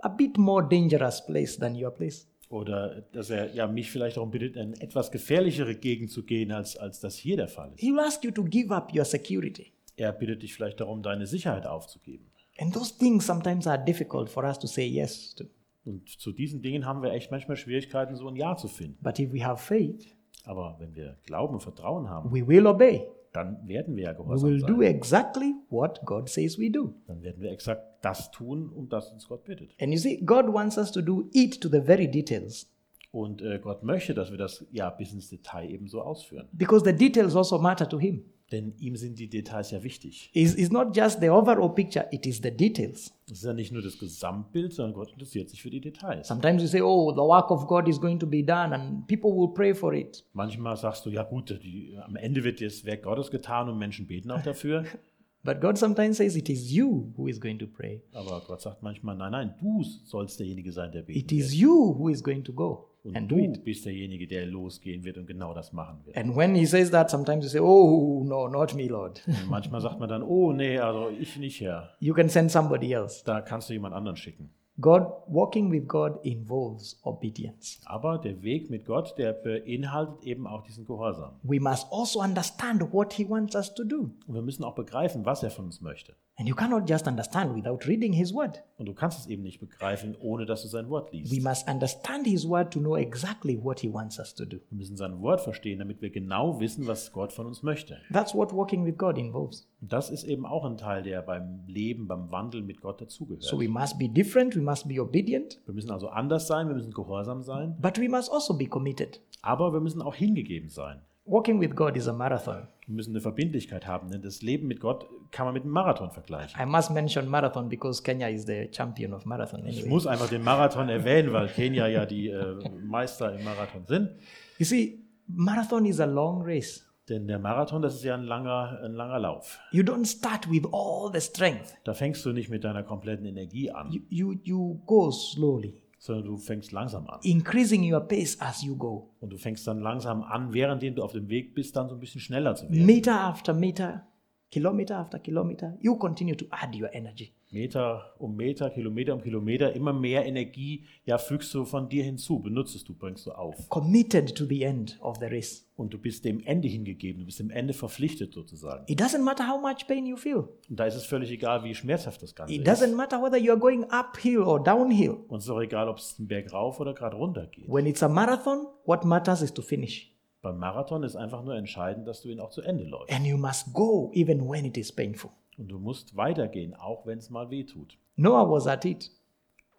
a, 0.00 0.08
bit 0.08 0.38
more 0.38 0.66
dangerous 0.66 1.24
place 1.24 1.58
than 1.58 1.74
your 1.74 1.90
place. 1.90 2.28
Oder 2.48 3.02
dass 3.12 3.30
er 3.30 3.52
ja, 3.54 3.66
mich 3.66 3.90
vielleicht 3.90 4.16
darum 4.16 4.30
bittet, 4.30 4.56
in 4.56 4.74
etwas 4.74 5.10
gefährlichere 5.10 5.74
Gegend 5.74 6.10
zu 6.10 6.22
gehen, 6.22 6.52
als, 6.52 6.76
als 6.76 7.00
das 7.00 7.16
hier 7.16 7.36
der 7.36 7.48
Fall 7.48 7.72
ist. 7.74 7.80
He 7.80 7.92
will 7.92 8.00
ask 8.00 8.22
you 8.24 8.30
to 8.30 8.44
give 8.44 8.72
up 8.74 8.94
your 8.94 9.04
security. 9.04 9.72
Er 9.96 10.12
bittet 10.12 10.42
dich 10.42 10.54
vielleicht 10.54 10.80
darum, 10.80 11.02
deine 11.02 11.26
Sicherheit 11.26 11.66
aufzugeben. 11.66 12.26
And 12.58 12.72
those 12.72 12.96
things 12.96 13.26
sometimes 13.26 13.66
are 13.66 13.82
difficult 13.82 14.30
for 14.30 14.44
us 14.44 14.58
to 14.58 14.66
say 14.66 14.86
yes 14.86 15.34
to. 15.34 15.44
Und 15.84 16.08
zu 16.08 16.32
diesen 16.32 16.62
Dingen 16.62 16.84
haben 16.84 17.02
wir 17.02 17.12
echt 17.12 17.30
manchmal 17.30 17.56
Schwierigkeiten, 17.56 18.16
so 18.16 18.28
ein 18.28 18.36
Ja 18.36 18.56
zu 18.56 18.68
finden. 18.68 18.98
But 19.02 19.18
if 19.18 19.32
we 19.32 19.44
have 19.44 19.62
faith, 19.62 20.16
Aber 20.44 20.76
wenn 20.78 20.94
wir 20.94 21.16
Glauben 21.24 21.54
und 21.54 21.60
Vertrauen 21.60 22.08
haben, 22.08 22.32
we 22.32 22.46
will 22.46 22.66
obey. 22.66 23.06
Dann 23.36 23.68
werden 23.68 23.94
wir 23.96 24.04
ja 24.04 24.12
we 24.12 24.16
gehorsam 24.16 24.50
will 24.50 24.60
do 24.60 24.66
sein. 24.78 24.82
exactly 24.82 25.54
what 25.70 26.00
God 26.04 26.28
says 26.28 26.58
we 26.58 26.70
do. 26.70 26.94
Dann 27.06 27.22
werden 27.22 27.40
wir 27.42 27.50
exakt 27.52 27.82
das 28.02 28.30
tun, 28.30 28.70
um 28.74 28.88
das 28.88 29.10
uns 29.12 29.28
Gott 29.28 29.44
bittet. 29.44 29.74
And 29.80 29.92
you 29.92 29.98
see, 29.98 30.16
God 30.24 30.52
wants 30.52 30.76
us 30.78 30.90
to 30.92 31.00
do 31.02 31.28
it 31.32 31.60
to 31.60 31.68
the 31.68 31.80
very 31.80 32.08
details 32.10 32.68
Und 33.12 33.40
äh, 33.42 33.58
Gott 33.62 33.82
möchte, 33.82 34.12
dass 34.14 34.30
wir 34.30 34.38
das 34.38 34.64
ja 34.72 34.90
bis 34.90 35.12
ins 35.12 35.28
Detail 35.30 35.70
eben 35.70 35.86
so 35.88 36.00
ausführen. 36.02 36.48
because 36.52 36.84
the 36.84 36.92
details 36.96 37.36
also 37.36 37.58
matter 37.58 37.88
to 37.88 37.98
Him. 37.98 38.24
Denn 38.52 38.74
ihm 38.78 38.94
sind 38.96 39.18
die 39.18 39.28
Details 39.28 39.72
ja 39.72 39.82
wichtig. 39.82 40.30
It's, 40.32 40.54
it's 40.54 40.70
not 40.70 40.96
just 40.96 41.20
the 41.20 41.28
overall 41.30 41.68
picture, 41.68 42.06
it 42.12 42.26
is 42.26 42.40
the 42.42 42.50
details. 42.50 43.12
Es 43.26 43.38
ist 43.38 43.44
ja 43.44 43.52
nicht 43.52 43.72
nur 43.72 43.82
das 43.82 43.98
Gesamtbild, 43.98 44.72
sondern 44.72 44.94
Gott 44.94 45.12
interessiert 45.12 45.50
sich 45.50 45.60
für 45.60 45.70
die 45.70 45.80
Details. 45.80 46.28
Sometimes 46.28 46.62
you 46.62 46.68
say, 46.68 46.80
oh, 46.80 47.10
the 47.10 47.18
work 47.18 47.50
of 47.50 47.66
God 47.66 47.88
is 47.88 48.00
going 48.00 48.20
to 48.20 48.26
be 48.26 48.44
done 48.44 48.72
and 48.72 49.06
people 49.08 49.32
will 49.32 49.52
pray 49.52 49.74
for 49.74 49.92
it. 49.92 50.24
Manchmal 50.32 50.76
sagst 50.76 51.04
du, 51.06 51.10
ja 51.10 51.24
gut, 51.24 51.58
die, 51.60 51.98
am 52.00 52.14
Ende 52.14 52.44
wird 52.44 52.60
das 52.60 52.84
Werk 52.84 53.02
Gottes 53.02 53.32
getan 53.32 53.68
und 53.68 53.78
Menschen 53.78 54.06
beten 54.06 54.30
auch 54.30 54.42
dafür. 54.42 54.84
But 55.46 55.60
God 55.60 55.78
sometimes 55.78 56.18
says 56.18 56.36
it 56.36 56.50
is 56.50 56.70
you 56.72 57.12
who 57.16 57.28
is 57.28 57.40
going 57.40 57.58
to 57.60 57.66
pray. 57.66 58.02
Aber 58.12 58.42
Gott 58.46 58.60
sagt 58.60 58.82
manchmal, 58.82 59.16
nein, 59.16 59.30
nein, 59.32 59.54
du 59.60 59.82
sollst 60.04 60.38
derjenige 60.40 60.72
sein, 60.72 60.92
der 60.92 61.02
It 61.02 61.06
beten 61.28 61.38
is 61.38 61.52
wird. 61.52 61.60
you 61.60 61.94
who 61.98 62.08
is 62.10 62.22
going 62.22 62.42
to 62.44 62.52
go 62.52 62.88
Und 63.04 63.16
and 63.16 63.30
do 63.30 63.36
du 63.36 63.42
it. 63.44 63.64
bist 63.64 63.86
derjenige, 63.86 64.26
der 64.26 64.46
losgehen 64.46 65.04
wird 65.04 65.16
und 65.16 65.26
genau 65.26 65.54
das 65.54 65.72
machen 65.72 65.98
wird. 66.04 66.16
And 66.16 66.34
when 66.36 66.54
He 66.56 66.66
says 66.66 66.90
that, 66.90 67.08
sometimes 67.08 67.44
you 67.44 67.48
say, 67.50 67.60
oh, 67.60 68.24
no, 68.26 68.48
not 68.48 68.74
me, 68.74 68.88
Lord. 68.88 69.22
Und 69.26 69.48
manchmal 69.48 69.80
sagt 69.80 70.00
man 70.00 70.08
dann, 70.08 70.22
oh 70.24 70.52
nee, 70.52 70.78
also 70.78 71.10
ich 71.10 71.36
nicht, 71.36 71.60
Herr. 71.60 71.90
You 72.00 72.12
can 72.14 72.28
send 72.28 72.50
somebody 72.50 72.92
else. 72.92 73.22
Da 73.24 73.40
kannst 73.40 73.68
du 73.70 73.74
jemand 73.74 73.94
anderen 73.94 74.16
schicken. 74.16 74.50
God, 74.78 75.06
walking 75.26 75.70
with 75.72 75.88
God 75.88 76.22
involves 76.22 77.00
obedience. 77.02 77.80
Aber 77.86 78.18
der 78.18 78.42
Weg 78.42 78.68
mit 78.68 78.84
Gott, 78.84 79.14
der 79.16 79.32
beinhaltet 79.32 80.22
eben 80.22 80.46
auch 80.46 80.62
diesen 80.62 80.84
Gehorsam. 80.84 81.32
We 81.42 81.58
must 81.58 81.86
also 81.90 82.20
understand 82.20 82.92
what 82.92 83.14
He 83.14 83.26
wants 83.28 83.54
us 83.54 83.72
to 83.74 83.84
do. 83.84 84.10
Und 84.26 84.34
wir 84.34 84.42
müssen 84.42 84.64
auch 84.64 84.74
begreifen, 84.74 85.24
was 85.24 85.42
er 85.42 85.50
von 85.50 85.64
uns 85.64 85.80
möchte. 85.80 86.14
And 86.38 86.46
you 86.46 86.54
cannot 86.54 86.86
just 86.86 87.06
understand 87.06 87.54
without 87.54 87.88
reading 87.88 88.12
His 88.12 88.34
Word. 88.34 88.62
Und 88.76 88.84
du 88.84 88.92
kannst 88.92 89.18
es 89.18 89.26
eben 89.26 89.42
nicht 89.42 89.58
begreifen, 89.58 90.14
ohne 90.20 90.44
dass 90.44 90.60
du 90.60 90.68
sein 90.68 90.90
Wort 90.90 91.10
liest. 91.10 91.34
We 91.34 91.40
must 91.40 91.66
understand 91.66 92.26
His 92.26 92.46
Word 92.46 92.70
to 92.74 92.78
know 92.78 92.94
exactly 92.96 93.58
what 93.62 93.80
He 93.80 93.90
wants 93.90 94.18
us 94.18 94.34
to 94.34 94.44
do. 94.44 94.58
Wir 94.68 94.76
müssen 94.76 94.98
sein 94.98 95.22
Wort 95.22 95.40
verstehen, 95.40 95.78
damit 95.78 96.02
wir 96.02 96.10
genau 96.10 96.60
wissen, 96.60 96.86
was 96.86 97.10
Gott 97.12 97.32
von 97.32 97.46
uns 97.46 97.62
möchte. 97.62 97.96
That's 98.12 98.34
what 98.34 98.52
walking 98.52 98.84
with 98.84 98.98
God 98.98 99.16
involves. 99.16 99.66
Und 99.80 99.90
das 99.94 100.10
ist 100.10 100.24
eben 100.24 100.44
auch 100.44 100.66
ein 100.66 100.76
Teil, 100.76 101.02
der 101.02 101.22
beim 101.22 101.60
Leben, 101.66 102.06
beim 102.06 102.30
Wandel 102.30 102.60
mit 102.60 102.82
Gott 102.82 103.00
dazugehört. 103.00 103.42
So 103.42 103.58
we 103.58 103.68
must 103.68 103.98
be 103.98 104.06
different, 104.06 104.54
we 104.54 104.60
must 104.66 104.86
be 104.88 105.00
obedient, 105.00 105.60
Wir 105.66 105.72
müssen 105.74 105.90
also 105.90 106.08
anders 106.08 106.46
sein, 106.46 106.68
wir 106.68 106.74
müssen 106.74 106.92
gehorsam 106.92 107.42
sein, 107.42 107.76
but 107.80 107.98
we 107.98 108.08
must 108.08 108.30
also 108.30 108.52
be 108.58 108.66
committed. 108.66 109.20
aber 109.42 109.72
wir 109.72 109.80
müssen 109.80 110.02
auch 110.02 110.14
hingegeben 110.16 110.68
sein. 110.68 111.00
Walking 111.28 111.60
with 111.60 111.74
God 111.74 111.96
is 111.96 112.06
a 112.06 112.12
marathon. 112.12 112.68
Wir 112.86 112.94
müssen 112.94 113.10
eine 113.10 113.20
Verbindlichkeit 113.20 113.84
haben, 113.86 114.10
denn 114.10 114.22
das 114.22 114.42
Leben 114.42 114.68
mit 114.68 114.78
Gott 114.78 115.06
kann 115.32 115.44
man 115.46 115.54
mit 115.54 115.64
einem 115.64 115.72
Marathon 115.72 116.10
vergleichen. 116.12 116.60
I 116.60 116.64
must 116.66 116.92
mention 116.92 117.26
marathon 117.28 117.68
because 117.68 118.00
Kenya 118.00 118.28
is 118.28 118.44
the 118.46 118.68
champion 118.70 119.12
of 119.12 119.24
marathon. 119.26 119.66
Ich 119.66 119.78
Anyway. 119.78 119.88
muss 119.88 120.06
einfach 120.06 120.28
den 120.28 120.44
Marathon 120.44 120.88
erwähnen, 120.88 121.32
weil 121.32 121.48
Kenia 121.48 121.88
ja 121.88 122.06
die 122.06 122.28
äh, 122.28 122.54
Meister 122.84 123.34
im 123.36 123.42
Marathon 123.44 123.84
sind. 123.86 124.10
You 124.58 124.64
see, 124.66 125.00
marathon 125.26 125.84
is 125.84 125.98
a 125.98 126.04
long 126.04 126.42
race. 126.44 126.85
Denn 127.08 127.28
der 127.28 127.38
Marathon, 127.38 127.82
das 127.82 127.94
ist 127.94 128.02
ja 128.04 128.14
ein 128.14 128.24
langer, 128.24 128.80
ein 128.82 128.92
langer 128.94 129.20
Lauf. 129.20 129.60
You 129.70 129.82
don't 129.84 130.04
start 130.06 130.50
with 130.50 130.64
all 130.72 131.10
the 131.12 131.20
strength. 131.20 131.76
Da 131.84 131.94
fängst 131.94 132.24
du 132.26 132.32
nicht 132.32 132.48
mit 132.48 132.64
deiner 132.64 132.82
kompletten 132.82 133.24
Energie 133.26 133.70
an, 133.70 133.92
You, 133.92 134.00
you, 134.08 134.32
you 134.42 134.80
go 134.86 135.12
slowly, 135.12 135.82
sondern 135.98 136.24
du 136.24 136.36
fängst 136.36 136.72
langsam 136.72 137.06
an. 137.08 137.20
increasing 137.22 137.92
your 137.92 138.00
pace 138.00 138.36
as 138.40 138.62
you 138.64 138.76
go. 138.76 139.10
Und 139.20 139.30
du 139.30 139.36
fängst 139.38 139.66
dann 139.68 139.78
langsam 139.80 140.24
an, 140.24 140.52
während 140.52 140.82
du 140.82 141.02
auf 141.04 141.12
dem 141.12 141.28
Weg 141.28 141.54
bist, 141.54 141.76
dann 141.76 141.88
so 141.88 141.94
ein 141.94 142.00
bisschen 142.00 142.20
schneller 142.20 142.56
zu 142.56 142.68
werden. 142.68 142.84
Meter 142.84 143.20
after 143.20 143.54
meter, 143.54 144.04
kilometer 144.50 144.98
after 144.98 145.20
kilometer, 145.20 145.76
you 145.80 145.94
continue 145.96 146.36
to 146.36 146.46
add 146.50 146.76
your 146.76 146.92
energy. 146.92 147.35
Meter 147.52 148.14
um 148.18 148.36
Meter, 148.36 148.70
Kilometer 148.70 149.14
um 149.14 149.22
Kilometer, 149.22 149.72
immer 149.74 149.92
mehr 149.92 150.26
Energie, 150.26 150.84
ja, 151.04 151.16
fügst 151.16 151.54
du 151.54 151.64
von 151.64 151.88
dir 151.88 152.02
hinzu, 152.02 152.40
benutzt 152.40 152.88
du, 152.88 152.94
bringst 152.94 153.26
du 153.26 153.32
auf. 153.32 153.68
Committed 153.68 154.34
to 154.34 154.44
the 154.44 154.62
end 154.62 154.98
of 155.00 155.18
the 155.18 155.26
race. 155.26 155.62
Und 155.76 155.92
du 155.94 155.98
bist 155.98 156.24
dem 156.24 156.40
Ende 156.44 156.68
hingegeben, 156.68 157.20
du 157.20 157.26
bist 157.26 157.38
dem 157.38 157.50
Ende 157.50 157.72
verpflichtet 157.74 158.32
sozusagen. 158.32 158.84
It 158.88 159.00
doesn't 159.00 159.22
matter 159.22 159.46
how 159.48 159.60
much 159.60 159.86
pain 159.86 160.06
you 160.06 160.16
feel. 160.16 160.48
Und 160.68 160.80
da 160.80 160.86
ist 160.86 160.96
es 160.96 161.04
völlig 161.04 161.30
egal, 161.30 161.62
wie 161.64 161.74
schmerzhaft 161.74 162.22
das 162.22 162.34
Ganze 162.34 162.54
It 162.54 162.62
ist. 162.62 162.68
doesn't 162.68 162.94
matter 162.94 163.22
whether 163.22 163.38
you 163.38 163.52
are 163.52 163.60
going 163.60 163.84
uphill 163.90 164.40
or 164.40 164.62
downhill. 164.62 165.16
Und 165.28 165.38
es 165.38 165.44
ist 165.44 165.50
auch 165.50 165.60
egal, 165.60 165.88
ob 165.88 165.98
es 165.98 166.16
den 166.16 166.26
Berg 166.26 166.52
rauf 166.52 166.80
oder 166.80 166.94
gerade 166.94 167.16
runter 167.16 167.46
geht. 167.46 167.68
When 167.68 167.86
it's 167.86 168.02
a 168.02 168.08
marathon, 168.08 168.66
what 168.84 169.04
matters 169.04 169.42
is 169.42 169.52
to 169.54 169.62
finish. 169.62 170.12
Beim 170.42 170.58
Marathon 170.58 171.02
ist 171.02 171.16
einfach 171.16 171.42
nur 171.42 171.56
entscheidend, 171.56 172.06
dass 172.06 172.22
du 172.22 172.28
ihn 172.28 172.38
auch 172.38 172.50
zu 172.50 172.62
Ende 172.62 172.84
läufst. 172.84 173.12
And 173.12 173.26
you 173.26 173.36
must 173.36 173.72
go 173.72 174.10
even 174.14 174.48
when 174.48 174.64
it 174.64 174.76
is 174.76 174.92
painful. 174.92 175.30
Und 175.58 175.68
du 175.68 175.78
musst 175.78 176.16
weitergehen, 176.16 176.74
auch 176.74 177.06
wenn 177.06 177.18
es 177.18 177.30
mal 177.30 177.50
weh 177.50 177.64
tut. 177.64 177.96
Noah 178.16 178.50
was 178.50 178.66
at 178.66 178.84
it 178.84 179.10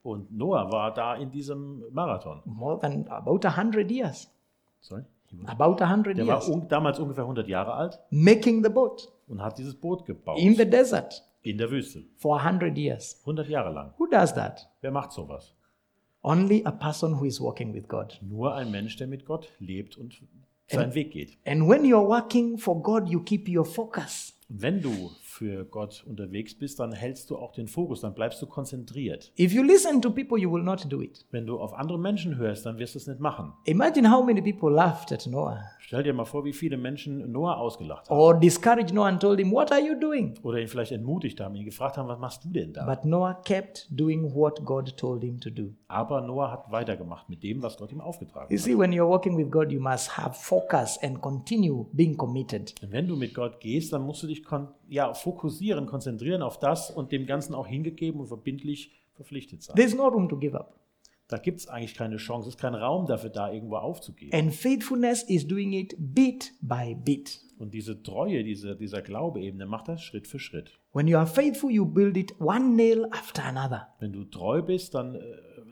Und 0.04 0.32
Noah 0.36 0.72
war 0.72 0.94
da 0.94 1.16
in 1.16 1.32
diesem 1.32 1.84
Marathon. 1.92 2.42
more 2.46 2.80
than 2.80 3.08
about 3.10 3.46
a 3.48 3.56
hundred 3.58 3.92
years. 3.92 4.30
Sorry? 4.82 5.04
About 5.46 5.84
a 5.84 5.90
hundred 5.90 6.18
Der 6.18 6.26
war 6.26 6.36
years. 6.38 6.48
un 6.50 6.68
damals 6.70 7.00
ungefähr 7.00 7.24
100 7.26 7.48
Jahre 7.50 7.74
alt 7.74 8.00
Making 8.12 8.64
the 8.64 8.70
boat 8.70 9.10
und 9.28 9.42
hat 9.42 9.58
dieses 9.58 9.76
Boot 9.76 10.06
gebaut. 10.06 10.40
in 10.40 10.56
the 10.56 10.66
desert 10.70 11.22
in 11.44 11.58
der 11.58 11.70
Wüste. 11.70 12.04
for 12.16 12.38
a 12.40 12.44
hundred 12.46 12.78
years. 12.78 13.20
100 13.26 13.50
Jahre 13.50 13.72
lang. 13.74 13.94
Who 13.98 14.08
does 14.08 14.34
that? 14.36 14.70
Wer 14.82 14.92
macht 14.92 15.12
sowas? 15.12 15.54
Only 16.24 16.64
a 16.66 16.72
person 16.72 17.20
who 17.20 17.26
is 17.26 17.40
walking 17.42 17.74
with 17.74 17.88
God. 17.88 18.18
Nur 18.22 18.56
ein 18.56 18.72
Mensch, 18.72 18.96
der 18.98 19.08
mit 19.08 19.26
Gott 19.26 19.50
lebt 19.60 19.98
und 19.98 20.22
seinen 20.68 20.94
Weg 20.94 21.12
geht. 21.12 21.38
And 21.46 21.68
when 21.70 21.84
you're 21.84 22.08
working 22.08 22.58
for 22.58 22.82
God, 22.82 23.08
you 23.10 23.22
keep 23.22 23.48
your 23.50 23.66
focus. 23.66 24.34
Wenn 24.50 24.82
du 24.82 25.12
für 25.38 25.66
Gott 25.66 26.04
unterwegs 26.08 26.56
bist, 26.56 26.80
dann 26.80 26.92
hältst 26.92 27.30
du 27.30 27.38
auch 27.38 27.52
den 27.52 27.68
Fokus, 27.68 28.02
dann 28.02 28.16
bleibst 28.16 28.42
du 28.42 28.48
konzentriert. 28.48 29.32
If 29.40 29.54
you 29.54 29.62
listen 29.62 30.02
to 30.02 30.10
people, 30.10 30.40
you 30.40 30.52
will 30.52 30.64
not 30.64 30.92
do 30.92 31.02
it. 31.02 31.26
Wenn 31.30 31.46
du 31.46 31.60
auf 31.60 31.74
andere 31.74 32.00
Menschen 32.00 32.38
hörst, 32.38 32.66
dann 32.66 32.80
wirst 32.80 32.96
du 32.96 33.00
es 33.00 33.06
nicht 33.08 33.20
machen. 33.20 33.54
Imagine 33.66 34.12
how 34.12 34.26
many 34.26 34.42
people 34.42 34.72
laughed 34.72 35.12
at 35.12 35.28
Noah 35.28 35.60
Stell 35.80 36.04
dir 36.04 36.14
mal 36.14 36.26
vor, 36.26 36.44
wie 36.44 36.54
viele 36.54 36.76
Menschen 36.76 37.32
Noah 37.32 37.58
ausgelacht 37.58 38.10
haben. 38.10 38.20
or 38.20 38.34
discouraged 38.38 38.94
Noah 38.94 39.08
and 39.08 39.22
told 39.22 39.40
him, 39.40 39.52
What 39.52 39.72
are 39.72 39.80
you 39.80 39.98
doing? 40.00 40.38
Oder 40.44 40.60
ihn 40.60 40.68
vielleicht 40.68 40.92
entmutigt 40.92 41.40
haben, 41.40 41.56
ihn 41.56 41.66
gefragt 41.66 41.98
haben, 41.98 42.10
was 42.10 42.20
machst 42.20 42.44
du 42.44 42.50
denn 42.50 42.74
da? 42.74 42.86
But 42.86 43.06
Noah 43.06 43.36
kept 43.46 43.88
doing 43.92 44.34
what 44.34 44.66
God 44.66 44.98
told 44.98 45.24
him 45.24 45.40
to 45.40 45.50
do. 45.50 45.74
Aber 45.88 46.20
Noah 46.22 46.52
hat 46.52 46.72
weitergemacht 46.72 47.30
mit 47.30 47.44
dem, 47.44 47.62
was 47.62 47.78
Gott 47.78 47.92
ihm 47.92 48.02
aufgetragen 48.02 48.52
You 48.52 48.58
hat. 48.58 48.66
see, 48.66 48.78
when 48.78 48.92
you're 48.92 49.08
walking 49.08 49.38
with 49.38 49.52
God, 49.52 49.72
you 49.72 49.80
must 49.80 50.18
have 50.18 50.34
focus 50.34 50.98
and 51.04 51.22
continue 51.22 51.86
being 51.94 52.18
committed. 52.18 52.74
Wenn 52.82 53.08
du 53.08 53.16
mit 53.16 53.34
Gott 53.34 53.60
gehst, 53.60 53.94
dann 53.94 54.02
musst 54.02 54.24
du 54.24 54.28
dich 54.28 54.44
ja, 54.90 55.14
fokussieren, 55.28 55.88
konzentrieren 55.88 56.42
auf 56.42 56.58
das 56.58 56.90
und 56.90 57.12
dem 57.12 57.26
Ganzen 57.26 57.54
auch 57.54 57.68
hingegeben 57.68 58.22
und 58.22 58.28
verbindlich 58.28 58.92
verpflichtet 59.14 59.62
sein. 59.62 59.76
There's 59.76 59.94
no 59.94 60.08
room 60.08 60.30
to 60.30 60.38
give 60.38 60.58
up. 60.58 60.80
Da 61.28 61.38
gibt 61.38 61.60
es 61.60 61.68
eigentlich 61.68 61.96
keine 61.96 62.16
Chance, 62.16 62.48
es 62.48 62.56
ist 62.56 62.62
kein 62.62 62.74
Raum 62.74 63.06
dafür 63.06 63.30
da, 63.30 63.52
irgendwo 63.52 63.76
aufzugeben. 63.76 64.34
And 64.34 64.54
faithfulness 64.54 65.24
is 65.24 65.46
doing 65.46 65.74
it 65.74 65.96
bit 65.98 66.54
by 66.62 66.96
bit. 66.96 67.42
Und 67.60 67.74
diese 67.74 68.02
Treue, 68.02 68.46
diese, 68.46 68.78
dieser 68.78 69.02
Glaube 69.02 69.42
eben, 69.42 69.58
der 69.58 69.68
macht 69.68 69.90
das 69.90 70.02
Schritt 70.02 70.28
für 70.28 70.40
Schritt. 70.40 70.80
When 70.94 71.08
you 71.08 71.18
are 71.18 71.28
faithful, 71.28 71.70
you 71.70 71.86
build 71.86 72.16
it 72.16 72.40
one 72.40 72.76
nail 72.76 73.08
after 73.12 73.44
another, 73.44 73.90
Wenn 74.00 74.14
du 74.14 74.24
treu 74.24 74.62
bist, 74.62 74.96
dann 74.96 75.16
äh, 75.16 75.20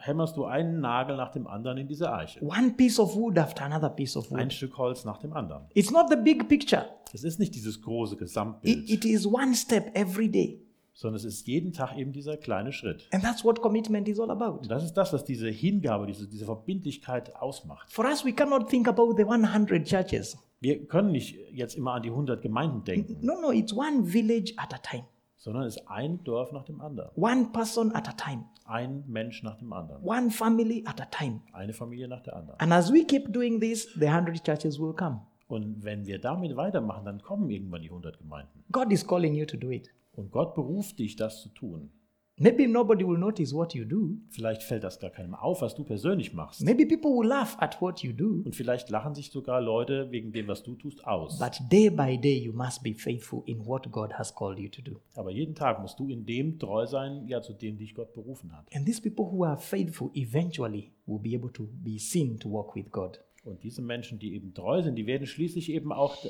hämmerst 0.06 0.38
du 0.38 0.46
einen 0.46 0.80
Nagel 0.80 1.18
nach 1.18 1.32
dem 1.32 1.48
anderen 1.48 1.78
in 1.78 1.88
diese 1.88 2.12
Eiche. 2.14 2.42
one 2.44 2.72
piece 2.78 3.00
of 3.00 3.16
wood 3.16 3.38
after 3.38 3.64
another 3.66 3.90
piece 3.90 4.16
of 4.18 4.32
Ein 4.32 4.46
wood. 4.46 4.54
Stück 4.54 4.78
Holz 4.78 5.06
nach 5.06 5.18
dem 5.18 5.34
anderen. 5.34 5.64
It's 5.74 5.92
not 5.92 6.08
the 6.10 6.16
big 6.16 6.48
picture, 6.48 6.86
Es 7.14 7.24
ist 7.24 7.40
nicht 7.40 7.56
dieses 7.56 7.82
große 7.82 8.14
it, 8.16 8.20
Gesamtbild, 8.20 8.90
it 8.90 9.06
is 9.06 9.26
one 9.26 9.54
step 9.56 9.92
every 9.96 10.30
day. 10.30 10.62
sondern 10.98 11.18
es 11.18 11.26
ist 11.26 11.46
jeden 11.48 11.74
Tag 11.74 11.98
eben 11.98 12.14
dieser 12.14 12.38
kleine 12.38 12.72
Schritt. 12.72 13.08
And 13.12 13.22
that's 13.22 13.44
what 13.44 13.62
commitment 13.62 14.08
is 14.08 14.18
all 14.20 14.32
about. 14.32 14.60
Und 14.62 14.72
das 14.72 14.84
ist 14.84 14.94
das, 14.94 15.12
was 15.12 15.26
diese 15.26 15.50
Hingabe, 15.50 16.06
diese, 16.08 16.26
diese 16.28 16.46
Verbindlichkeit 16.46 17.36
ausmacht. 17.36 17.92
For 17.92 18.06
us, 18.06 18.24
we 18.24 18.32
cannot 18.32 18.70
think 18.70 18.88
about 18.88 19.14
the 19.18 19.24
100 19.26 19.86
churches. 19.86 20.38
Wir 20.62 20.86
können 20.88 21.12
nicht 21.12 21.36
jetzt 21.52 21.76
immer 21.76 21.96
an 21.96 22.02
die 22.04 22.10
100 22.10 22.42
Gemeinden 22.42 22.84
denken, 22.86 23.18
No, 23.22 23.34
no, 23.42 23.52
it's 23.52 23.74
one 23.74 24.06
village 24.06 24.54
at 24.58 24.74
a 24.74 24.78
time, 24.78 25.04
sondern 25.46 25.64
es 25.66 25.76
ist 25.78 25.88
ein 25.88 26.24
Dorf 26.24 26.52
nach 26.52 26.66
dem 26.66 26.82
anderen. 26.82 27.12
one 27.16 27.50
person 27.54 27.94
at 27.96 28.10
a 28.10 28.14
time, 28.14 28.46
Ein 28.66 29.04
Mensch 29.08 29.44
nach 29.44 29.56
dem 29.58 29.72
anderen. 29.74 30.04
one 30.04 30.32
family 30.32 30.84
at 30.88 31.00
a 31.00 31.06
time. 31.06 31.42
Eine 31.54 31.72
Familie 31.72 32.08
nach 32.08 32.22
der 32.22 32.36
anderen. 32.36 32.60
And 32.60 32.74
as 32.74 32.92
we 32.92 33.06
keep 33.06 33.32
doing 33.32 33.62
this, 33.62 33.88
the 33.94 34.08
100 34.08 34.44
churches 34.44 34.80
will 34.80 34.94
come. 34.94 35.22
Und 35.48 35.84
wenn 35.84 36.08
wir 36.08 36.20
damit 36.20 36.56
weitermachen, 36.56 37.06
dann 37.06 37.22
kommen 37.22 37.48
irgendwann 37.52 37.84
die 37.84 37.90
100 37.90 38.18
Gemeinden. 38.18 38.64
God 38.72 38.92
is 38.92 39.06
calling 39.06 39.36
you 39.36 39.46
to 39.46 39.56
do 39.56 39.70
it. 39.70 39.90
Und 40.14 40.32
Gott 40.32 40.56
beruft 40.56 40.98
dich, 40.98 41.16
das 41.16 41.44
zu 41.44 41.50
tun. 41.50 41.92
Maybe 42.38 42.68
nobody 42.68 43.08
will 43.08 43.18
notice 43.18 43.54
what 43.54 43.74
you 43.74 43.86
do. 43.86 44.18
Vielleicht 44.30 44.62
fällt 44.62 44.84
das 44.84 45.00
gar 45.00 45.10
keinem 45.10 45.36
auf, 45.36 45.62
was 45.62 45.74
du 45.74 45.86
persönlich 45.86 46.34
machst. 46.34 46.62
Maybe 46.62 46.86
people 46.86 47.12
will 47.12 47.26
laugh 47.26 47.56
at 47.60 47.82
what 47.82 48.02
you 48.02 48.12
do. 48.12 48.42
Und 48.44 48.54
vielleicht 48.54 48.90
lachen 48.90 49.16
sich 49.16 49.32
sogar 49.32 49.62
Leute 49.62 50.12
wegen 50.12 50.34
dem, 50.34 50.50
was 50.50 50.62
du 50.62 50.76
tust, 50.76 51.08
aus. 51.08 51.40
But 51.40 51.62
day 51.72 51.90
by 51.90 52.18
day, 52.18 52.38
you 52.38 52.52
must 52.52 52.84
be 52.84 52.94
faithful 52.94 53.42
in 53.46 53.66
what 53.66 53.90
God 53.90 54.12
has 54.14 54.36
called 54.36 54.60
you 54.60 54.68
to 54.68 54.82
do. 54.82 55.00
Aber 55.16 55.32
jeden 55.32 55.56
Tag 55.56 55.82
musst 55.82 55.98
du 55.98 56.10
in 56.10 56.26
dem 56.26 56.60
treu 56.60 56.86
sein, 56.86 57.26
ja, 57.28 57.42
zu 57.42 57.54
dem 57.54 57.78
dich 57.78 57.96
Gott 57.96 58.14
berufen 58.14 58.52
hat. 58.52 58.68
And 58.76 58.86
these 58.86 59.02
people 59.02 59.32
who 59.32 59.46
are 59.46 59.58
faithful 59.58 60.12
eventually 60.14 60.92
will 61.06 61.20
be 61.20 61.38
able 61.38 61.54
to 61.54 61.70
be 61.86 61.98
seen 61.98 62.38
to 62.40 62.52
walk 62.52 62.76
with 62.76 62.92
God. 62.92 63.22
Und 63.46 63.64
diese 63.64 63.82
Menschen, 63.82 64.20
die 64.20 64.34
eben 64.34 64.54
treu 64.54 64.82
sind, 64.82 64.96
die 64.96 65.06
werden 65.06 65.26
schließlich 65.26 65.72
eben 65.72 65.94
auch 65.94 66.26
äh, 66.26 66.30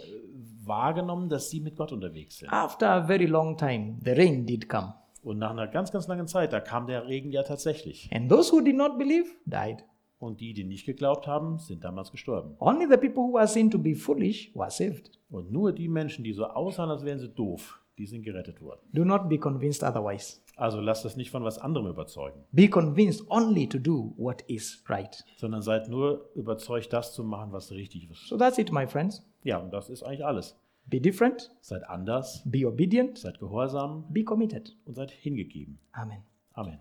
wahrgenommen, 0.65 1.29
dass 1.29 1.49
sie 1.49 1.61
mit 1.61 1.77
Gott 1.77 1.91
unterwegs 1.91 2.37
sind. 2.37 2.49
After 2.49 2.91
a 2.91 3.07
very 3.07 3.25
long 3.25 3.57
time, 3.57 3.97
the 4.03 4.11
rain 4.11 4.45
did 4.45 4.69
come. 4.69 4.93
Und 5.25 5.39
nach 5.39 5.49
einer 5.49 5.67
ganz, 5.67 5.91
ganz 5.91 6.07
langen 6.07 6.27
Zeit, 6.27 6.53
da 6.53 6.59
kam 6.59 6.85
der 6.85 7.07
Regen 7.07 7.31
ja 7.31 7.41
tatsächlich. 7.41 8.09
And 8.13 8.29
those 8.29 8.53
who 8.53 8.61
did 8.61 8.75
not 8.75 8.99
believe 8.99 9.25
died. 9.45 9.83
Und 10.19 10.39
die, 10.39 10.53
die 10.53 10.63
nicht 10.63 10.85
geglaubt 10.85 11.25
haben, 11.25 11.57
sind 11.57 11.83
damals 11.83 12.11
gestorben. 12.11 12.55
Only 12.59 12.85
the 12.85 12.95
people 12.97 13.23
who 13.23 13.33
were 13.33 13.47
seen 13.47 13.71
to 13.71 13.79
be 13.79 13.95
foolish 13.95 14.51
were 14.55 14.69
saved. 14.69 15.09
Und 15.29 15.51
nur 15.51 15.73
die 15.73 15.87
Menschen, 15.87 16.23
die 16.23 16.31
so 16.31 16.45
aussahen, 16.45 16.91
als 16.91 17.03
wären 17.03 17.17
sie 17.19 17.29
doof, 17.29 17.81
die 17.97 18.05
sind 18.05 18.21
gerettet 18.23 18.61
worden. 18.61 18.81
Do 18.93 19.03
not 19.03 19.27
be 19.27 19.39
convinced 19.39 19.83
otherwise. 19.83 20.41
Also 20.57 20.79
lasst 20.79 21.03
das 21.03 21.17
nicht 21.17 21.31
von 21.31 21.43
was 21.43 21.57
anderem 21.57 21.87
überzeugen, 21.87 22.43
Be 22.51 22.69
convinced 22.69 23.25
only 23.29 23.67
to 23.67 23.79
do 23.79 24.13
what 24.17 24.43
is 24.43 24.83
right. 24.87 25.25
sondern 25.37 25.61
seid 25.63 25.89
nur 25.89 26.29
überzeugt, 26.35 26.93
das 26.93 27.13
zu 27.13 27.23
machen, 27.23 27.51
was 27.51 27.71
richtig 27.71 28.09
ist. 28.09 28.27
So 28.27 28.37
that's 28.37 28.57
it, 28.59 28.71
my 28.71 28.85
friends. 28.87 29.27
Ja, 29.43 29.57
und 29.57 29.71
das 29.71 29.89
ist 29.89 30.03
eigentlich 30.03 30.23
alles. 30.25 30.55
Be 30.87 30.99
different, 30.99 31.51
Seid 31.61 31.83
anders, 31.89 32.43
be 32.45 32.65
obedient, 32.65 33.17
seid 33.17 33.39
gehorsam 33.39 34.05
be 34.13 34.23
committed. 34.23 34.75
und 34.85 34.93
seid 34.95 35.11
hingegeben. 35.11 35.79
Amen. 35.93 36.21
Amen. 36.53 36.79